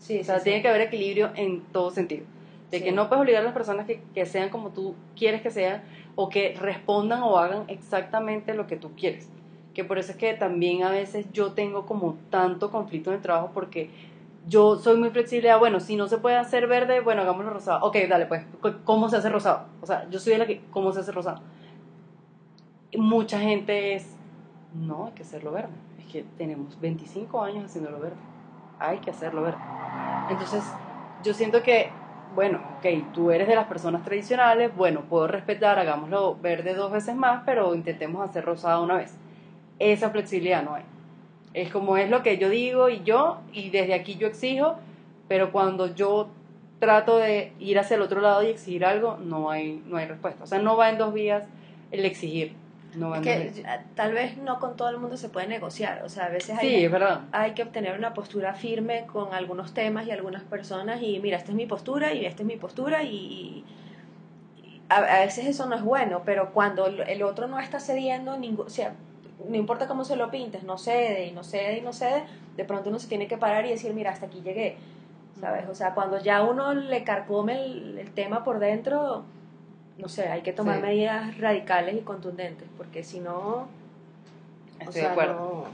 Sí, 0.00 0.18
O 0.20 0.24
sea, 0.24 0.38
sí, 0.38 0.44
tiene 0.44 0.58
sí. 0.58 0.62
que 0.62 0.68
haber 0.68 0.80
equilibrio 0.82 1.30
en 1.36 1.60
todo 1.72 1.90
sentido. 1.90 2.24
De 2.70 2.78
Sí. 2.78 2.84
que 2.84 2.92
no 2.92 3.08
puedes 3.08 3.22
obligar 3.22 3.42
a 3.42 3.44
las 3.44 3.52
personas 3.54 3.86
que, 3.86 4.00
que 4.14 4.26
sean 4.26 4.48
como 4.48 4.70
tú 4.70 4.94
quieres 5.16 5.42
que 5.42 5.50
sean 5.50 5.82
o 6.16 6.28
que 6.28 6.54
respondan 6.58 7.22
o 7.22 7.36
hagan 7.38 7.64
exactamente 7.68 8.54
lo 8.54 8.66
que 8.66 8.76
tú 8.76 8.90
quieres. 8.96 9.28
Que 9.74 9.84
por 9.84 9.98
eso 9.98 10.12
es 10.12 10.16
que 10.18 10.34
también 10.34 10.82
a 10.82 10.90
veces 10.90 11.26
yo 11.32 11.52
tengo 11.52 11.86
como 11.86 12.16
tanto 12.30 12.70
conflicto 12.70 13.10
en 13.10 13.16
el 13.16 13.22
trabajo 13.22 13.50
porque 13.52 13.90
yo 14.48 14.76
soy 14.76 14.96
muy 14.98 15.10
flexible. 15.10 15.50
a, 15.50 15.58
bueno, 15.58 15.80
si 15.80 15.96
no 15.96 16.08
se 16.08 16.18
puede 16.18 16.36
hacer 16.36 16.66
verde, 16.66 17.00
bueno, 17.00 17.22
hagámoslo 17.22 17.50
rosado. 17.50 17.84
Ok, 17.86 17.96
dale, 18.08 18.26
pues, 18.26 18.44
¿cómo 18.84 19.08
se 19.08 19.16
hace 19.16 19.28
rosado? 19.28 19.66
O 19.82 19.86
sea, 19.86 20.08
yo 20.10 20.18
soy 20.18 20.32
de 20.32 20.38
la 20.38 20.46
que, 20.46 20.60
¿cómo 20.70 20.92
se 20.92 21.00
hace 21.00 21.12
rosado? 21.12 21.42
Y 22.90 22.98
mucha 22.98 23.38
gente 23.38 23.94
es, 23.94 24.16
no, 24.74 25.06
hay 25.06 25.12
que 25.12 25.22
hacerlo 25.22 25.52
verde. 25.52 25.70
Es 25.98 26.06
que 26.06 26.24
tenemos 26.38 26.80
25 26.80 27.42
años 27.42 27.64
haciéndolo 27.64 28.00
verde. 28.00 28.16
Hay 28.80 28.98
que 28.98 29.10
hacerlo 29.10 29.42
verde. 29.42 29.58
Entonces, 30.30 30.64
yo 31.22 31.34
siento 31.34 31.62
que, 31.62 31.90
bueno, 32.34 32.60
ok, 32.78 33.12
tú 33.12 33.30
eres 33.30 33.46
de 33.46 33.54
las 33.54 33.66
personas 33.66 34.02
tradicionales, 34.02 34.74
bueno, 34.74 35.02
puedo 35.02 35.26
respetar, 35.26 35.78
hagámoslo 35.78 36.36
verde 36.36 36.74
dos 36.74 36.90
veces 36.90 37.14
más, 37.14 37.42
pero 37.44 37.74
intentemos 37.74 38.28
hacer 38.28 38.44
rosado 38.44 38.82
una 38.82 38.96
vez. 38.96 39.14
Esa 39.78 40.10
flexibilidad 40.10 40.62
no 40.62 40.74
hay. 40.74 40.84
Es 41.52 41.70
como 41.70 41.96
es 41.96 42.08
lo 42.08 42.22
que 42.22 42.38
yo 42.38 42.48
digo 42.48 42.88
y 42.88 43.02
yo, 43.02 43.40
y 43.52 43.70
desde 43.70 43.94
aquí 43.94 44.16
yo 44.16 44.26
exijo, 44.26 44.76
pero 45.28 45.52
cuando 45.52 45.94
yo 45.94 46.28
trato 46.78 47.18
de 47.18 47.52
ir 47.58 47.78
hacia 47.78 47.96
el 47.96 48.02
otro 48.02 48.20
lado 48.20 48.42
y 48.42 48.46
exigir 48.46 48.84
algo, 48.84 49.18
no 49.18 49.50
hay, 49.50 49.82
no 49.86 49.98
hay 49.98 50.06
respuesta. 50.06 50.44
O 50.44 50.46
sea, 50.46 50.58
no 50.58 50.76
va 50.76 50.88
en 50.88 50.98
dos 50.98 51.12
vías 51.12 51.44
el 51.90 52.04
exigir. 52.04 52.54
No 52.94 53.14
Es 53.14 53.22
que 53.22 53.64
tal 53.94 54.12
vez 54.12 54.36
no 54.38 54.58
con 54.58 54.76
todo 54.76 54.88
el 54.88 54.98
mundo 54.98 55.16
se 55.16 55.28
puede 55.28 55.46
negociar. 55.46 56.02
O 56.04 56.08
sea, 56.08 56.26
a 56.26 56.28
veces 56.28 56.58
hay, 56.58 56.68
Sí, 56.68 56.84
es 56.84 56.90
verdad. 56.90 57.22
hay 57.32 57.52
que 57.52 57.62
obtener 57.62 57.96
una 57.96 58.14
postura 58.14 58.54
firme 58.54 59.06
con 59.06 59.32
algunos 59.32 59.74
temas 59.74 60.06
y 60.06 60.10
algunas 60.10 60.42
personas. 60.42 61.00
Y 61.02 61.20
mira, 61.20 61.36
esta 61.36 61.50
es 61.50 61.56
mi 61.56 61.66
postura 61.66 62.12
y 62.12 62.26
esta 62.26 62.42
es 62.42 62.46
mi 62.46 62.56
postura. 62.56 63.02
Y, 63.02 63.64
a, 64.88 65.20
veces 65.20 65.46
eso 65.46 65.66
no 65.66 65.76
es 65.76 65.82
bueno, 65.82 66.22
pero 66.24 66.50
cuando 66.52 66.86
el 66.86 67.00
el 67.00 67.22
otro 67.22 67.46
no 67.46 67.60
está 67.60 67.78
cediendo, 67.78 68.36
ningún, 68.36 68.66
o 68.66 68.70
sea, 68.70 68.94
no 69.48 69.56
importa 69.56 69.86
cómo 69.86 70.04
se 70.04 70.16
lo 70.16 70.30
pintes, 70.30 70.64
no 70.64 70.78
cede 70.78 71.26
y 71.26 71.32
no 71.32 71.44
cede 71.44 71.78
y 71.78 71.80
no 71.80 71.92
cede, 71.92 72.24
de 72.56 72.64
pronto 72.64 72.90
uno 72.90 72.98
se 72.98 73.08
tiene 73.08 73.28
que 73.28 73.38
parar 73.38 73.64
y 73.66 73.70
decir, 73.70 73.94
mira, 73.94 74.10
hasta 74.10 74.26
aquí 74.26 74.40
llegué. 74.42 74.76
¿Sabes? 75.40 75.68
O 75.68 75.74
sea, 75.74 75.94
cuando 75.94 76.18
ya 76.18 76.42
uno 76.42 76.74
le 76.74 77.02
carcome 77.04 77.64
el, 77.64 77.98
el 77.98 78.10
tema 78.10 78.44
por 78.44 78.58
dentro, 78.58 79.24
no 80.00 80.08
sé, 80.08 80.28
hay 80.28 80.42
que 80.42 80.52
tomar 80.52 80.76
Sí. 80.76 80.82
medidas 80.82 81.38
radicales 81.38 81.94
y 81.96 82.00
contundentes, 82.00 82.68
porque 82.76 83.02
si 83.04 83.20
no, 83.20 83.38
o 83.38 83.68
Estoy 84.80 84.92
sea, 84.94 85.04
de 85.04 85.10
acuerdo. 85.10 85.66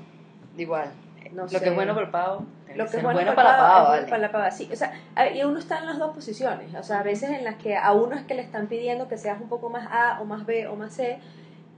Igual. 0.56 0.88
no, 1.32 1.36
no 1.36 1.42
Lo 1.42 1.48
sé. 1.48 1.60
que 1.60 1.68
es 1.70 1.74
bueno 1.74 1.94
para 1.94 2.06
el 2.06 2.10
pavo. 2.12 2.44
lo 2.74 2.86
que 2.86 2.96
es 2.98 3.02
bueno, 3.02 3.18
para, 3.20 3.34
para, 3.34 3.56
pava, 3.56 3.58
pava, 3.58 3.78
es 3.78 3.82
vale. 3.84 3.96
bueno 3.98 4.10
para 4.10 4.22
la 4.22 4.32
pava, 4.32 4.50
sí. 4.50 4.68
O 4.72 4.76
sea, 4.76 4.92
y 5.34 5.42
uno 5.44 5.58
está 5.58 5.78
en 5.78 5.86
las 5.86 5.98
dos 5.98 6.14
posiciones. 6.14 6.74
O 6.74 6.82
sea, 6.82 7.00
a 7.00 7.02
veces 7.02 7.30
en 7.30 7.44
las 7.44 7.56
que 7.56 7.76
a 7.76 7.92
uno 7.92 8.16
es 8.16 8.22
que 8.24 8.34
le 8.34 8.42
están 8.42 8.66
pidiendo 8.66 9.08
que 9.08 9.16
seas 9.18 9.40
un 9.40 9.48
poco 9.48 9.70
más 9.70 9.88
A 9.90 10.20
o 10.20 10.24
más 10.24 10.44
B 10.46 10.66
o 10.68 10.76
más 10.76 10.94
C. 10.94 11.18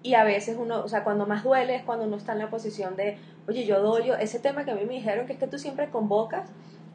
Y 0.03 0.15
a 0.15 0.23
veces 0.25 0.57
uno, 0.59 0.81
o 0.85 0.89
sea, 0.89 1.03
cuando 1.05 1.27
más 1.27 1.43
duele 1.45 1.75
es 1.75 1.83
cuando 1.83 2.05
uno 2.05 2.17
está 2.17 2.33
en 2.33 2.39
la 2.39 2.51
posición 2.51 2.95
de, 2.97 3.19
oye, 3.49 3.67
yo 3.67 3.81
doy, 3.83 4.07
yo, 4.07 4.15
ese 4.15 4.39
tema 4.39 4.65
que 4.65 4.71
a 4.71 4.75
mí 4.75 4.85
me 4.87 4.95
dijeron 4.95 5.27
que 5.27 5.33
es 5.35 5.39
que 5.39 5.47
tú 5.49 5.59
siempre 5.59 5.89
convocas. 5.91 6.49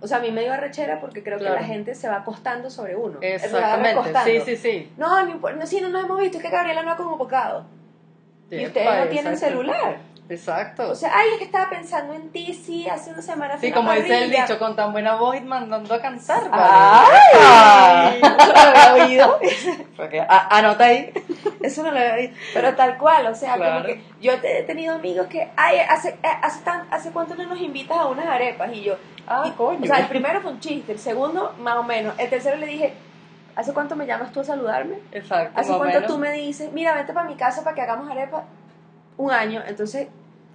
O 0.03 0.07
sea, 0.07 0.17
a 0.17 0.19
mí 0.19 0.31
me 0.31 0.41
dio 0.41 0.51
arrechera 0.51 0.99
porque 0.99 1.23
creo 1.23 1.39
Claro. 1.39 1.55
que 1.55 1.61
la 1.61 1.65
gente 1.65 1.95
se 1.95 2.09
va 2.09 2.17
acostando 2.17 2.69
sobre 2.69 2.93
uno. 2.97 3.19
Exactamente. 3.21 4.13
Sí, 4.25 4.41
sí, 4.41 4.57
sí. 4.57 4.93
No, 4.97 5.25
no, 5.25 5.65
sí, 5.65 5.79
no 5.79 5.87
nos 5.87 6.03
hemos 6.03 6.19
visto, 6.19 6.37
es 6.39 6.43
que 6.43 6.49
Gabriela 6.49 6.83
no 6.83 6.91
ha 6.91 6.97
convocado. 6.97 7.65
Y 8.51 8.55
Epa, 8.55 8.67
ustedes 8.67 8.99
no 9.05 9.09
tienen 9.09 9.37
celular. 9.37 9.97
Exacto. 10.29 10.89
O 10.89 10.95
sea, 10.95 11.12
ay, 11.13 11.27
es 11.33 11.38
que 11.39 11.43
estaba 11.45 11.69
pensando 11.69 12.13
en 12.13 12.29
ti, 12.31 12.53
sí, 12.53 12.88
hace 12.88 13.12
una 13.12 13.21
semana 13.21 13.57
sí, 13.59 13.71
como 13.71 13.91
dice 13.91 14.23
el 14.23 14.31
dicho, 14.31 14.57
con 14.57 14.75
tan 14.75 14.91
buena 14.91 15.15
voz 15.15 15.36
y 15.36 15.41
mandando 15.41 15.93
a 15.93 16.01
cantar. 16.01 16.43
¡Ay! 16.51 18.19
¿vale? 18.21 18.21
No 18.53 18.53
lo 18.53 18.59
había 18.69 18.93
oído. 19.05 19.39
Anota 20.49 20.86
ahí. 20.86 21.12
Eso 21.62 21.83
no 21.83 21.91
lo 21.91 21.99
había 21.99 22.13
oído. 22.15 22.33
Pero 22.53 22.73
tal 22.75 22.97
cual, 22.97 23.27
o 23.27 23.36
sea, 23.36 23.55
Claro. 23.55 23.73
como 23.73 23.86
que 23.86 24.01
yo 24.21 24.31
he 24.33 24.63
tenido 24.63 24.95
amigos 24.95 25.27
que, 25.27 25.49
ay, 25.55 25.77
hace, 25.79 26.09
eh, 26.09 26.17
hace, 26.41 26.62
tan- 26.63 26.88
¿hace 26.91 27.12
cuánto 27.12 27.36
no 27.36 27.45
nos 27.45 27.59
invitas 27.59 27.97
a 27.97 28.05
unas 28.07 28.25
arepas? 28.27 28.71
Y 28.73 28.83
yo, 28.83 28.95
Ah, 29.27 29.43
y- 29.45 29.51
coño. 29.51 29.79
o 29.83 29.86
sea, 29.86 29.99
el 29.99 30.07
primero 30.07 30.41
fue 30.41 30.51
un 30.51 30.59
chiste, 30.59 30.93
el 30.93 30.99
segundo, 30.99 31.53
más 31.59 31.75
o 31.77 31.83
menos. 31.83 32.13
El 32.17 32.29
tercero 32.29 32.57
le 32.57 32.67
dije, 32.67 32.93
¿hace 33.55 33.73
cuánto 33.73 33.95
me 33.95 34.05
llamas 34.05 34.31
tú 34.31 34.39
a 34.39 34.43
saludarme? 34.45 34.95
Exacto. 35.12 35.59
¿Hace 35.59 35.69
cuánto 35.77 35.95
menos. 35.99 36.07
tú 36.07 36.17
me 36.17 36.31
dices, 36.31 36.71
mira, 36.71 36.93
vete 36.93 37.13
para 37.13 37.27
mi 37.27 37.36
casa 37.36 37.63
para 37.63 37.75
que 37.75 37.81
hagamos 37.81 38.09
arepas? 38.09 38.43
Un 39.17 39.32
año, 39.32 39.62
entonces, 39.65 40.08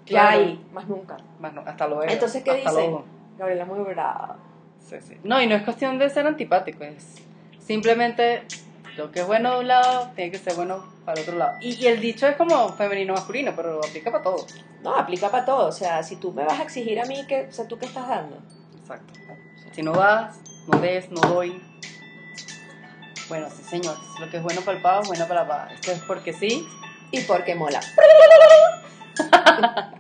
ya 0.07 0.29
Claro. 0.31 0.39
ahí, 0.41 0.67
más 0.73 0.87
nunca. 0.89 1.17
Bueno, 1.39 1.63
hasta 1.67 1.87
luego. 1.87 2.05
Entonces, 2.05 2.43
¿qué 2.43 2.51
Hasta 2.51 2.71
dicen? 2.71 2.85
luego. 2.91 3.05
Gabriela 3.39 3.65
muy 3.65 3.79
brava. 3.81 4.37
Sí, 4.85 4.97
sí. 5.01 5.17
No, 5.23 5.41
y 5.41 5.47
no 5.47 5.55
es 5.55 5.63
cuestión 5.63 5.99
de 5.99 6.09
ser 6.11 6.27
antipático, 6.27 6.83
es 6.85 7.17
simplemente 7.59 8.43
lo 8.97 9.13
que 9.13 9.21
es 9.21 9.27
bueno 9.27 9.53
de 9.55 9.61
un 9.61 9.69
lado 9.69 10.11
tiene 10.17 10.31
que 10.33 10.39
ser 10.39 10.55
bueno 10.55 10.83
para 11.05 11.21
el 11.21 11.27
otro 11.27 11.39
lado. 11.39 11.57
Y, 11.61 11.75
y 11.75 11.87
el 11.87 12.01
dicho 12.01 12.27
es 12.27 12.37
como 12.37 12.71
femenino 12.71 13.13
masculino, 13.15 13.53
pero 13.55 13.75
lo 13.75 13.79
aplica 13.85 14.11
para 14.11 14.25
todo. 14.25 14.45
No, 14.83 14.97
aplica 14.97 15.31
para 15.31 15.45
todo. 15.45 15.69
O 15.69 15.73
sea, 15.73 16.03
si 16.03 16.17
tú 16.17 16.33
me 16.33 16.45
vas 16.45 16.59
a 16.59 16.63
exigir 16.63 17.01
a 17.01 17.05
mí, 17.05 17.25
que, 17.29 17.47
o 17.49 17.53
sea, 17.53 17.69
¿tú 17.69 17.79
qué 17.79 17.87
estás 17.87 18.09
dando? 18.09 18.39
Exacto. 18.81 19.13
Si 19.73 19.83
no 19.83 19.93
das, 19.93 20.41
no 20.67 20.79
des, 20.81 21.11
no 21.13 21.21
doy. 21.21 21.63
Bueno, 23.29 23.49
sí, 23.51 23.63
señores. 23.63 24.01
Lo 24.21 24.31
que 24.31 24.39
es 24.39 24.43
bueno 24.43 24.63
para 24.63 24.77
el 24.79 24.83
pavo 24.83 25.03
es 25.03 25.09
bueno 25.09 25.29
para 25.29 25.43
la 25.43 25.49
pava. 25.49 25.73
Esto 25.73 25.93
es 25.93 26.01
porque 26.01 26.33
sí. 26.33 26.67
Y 27.11 27.21
porque 27.23 27.55
mola. 27.55 27.81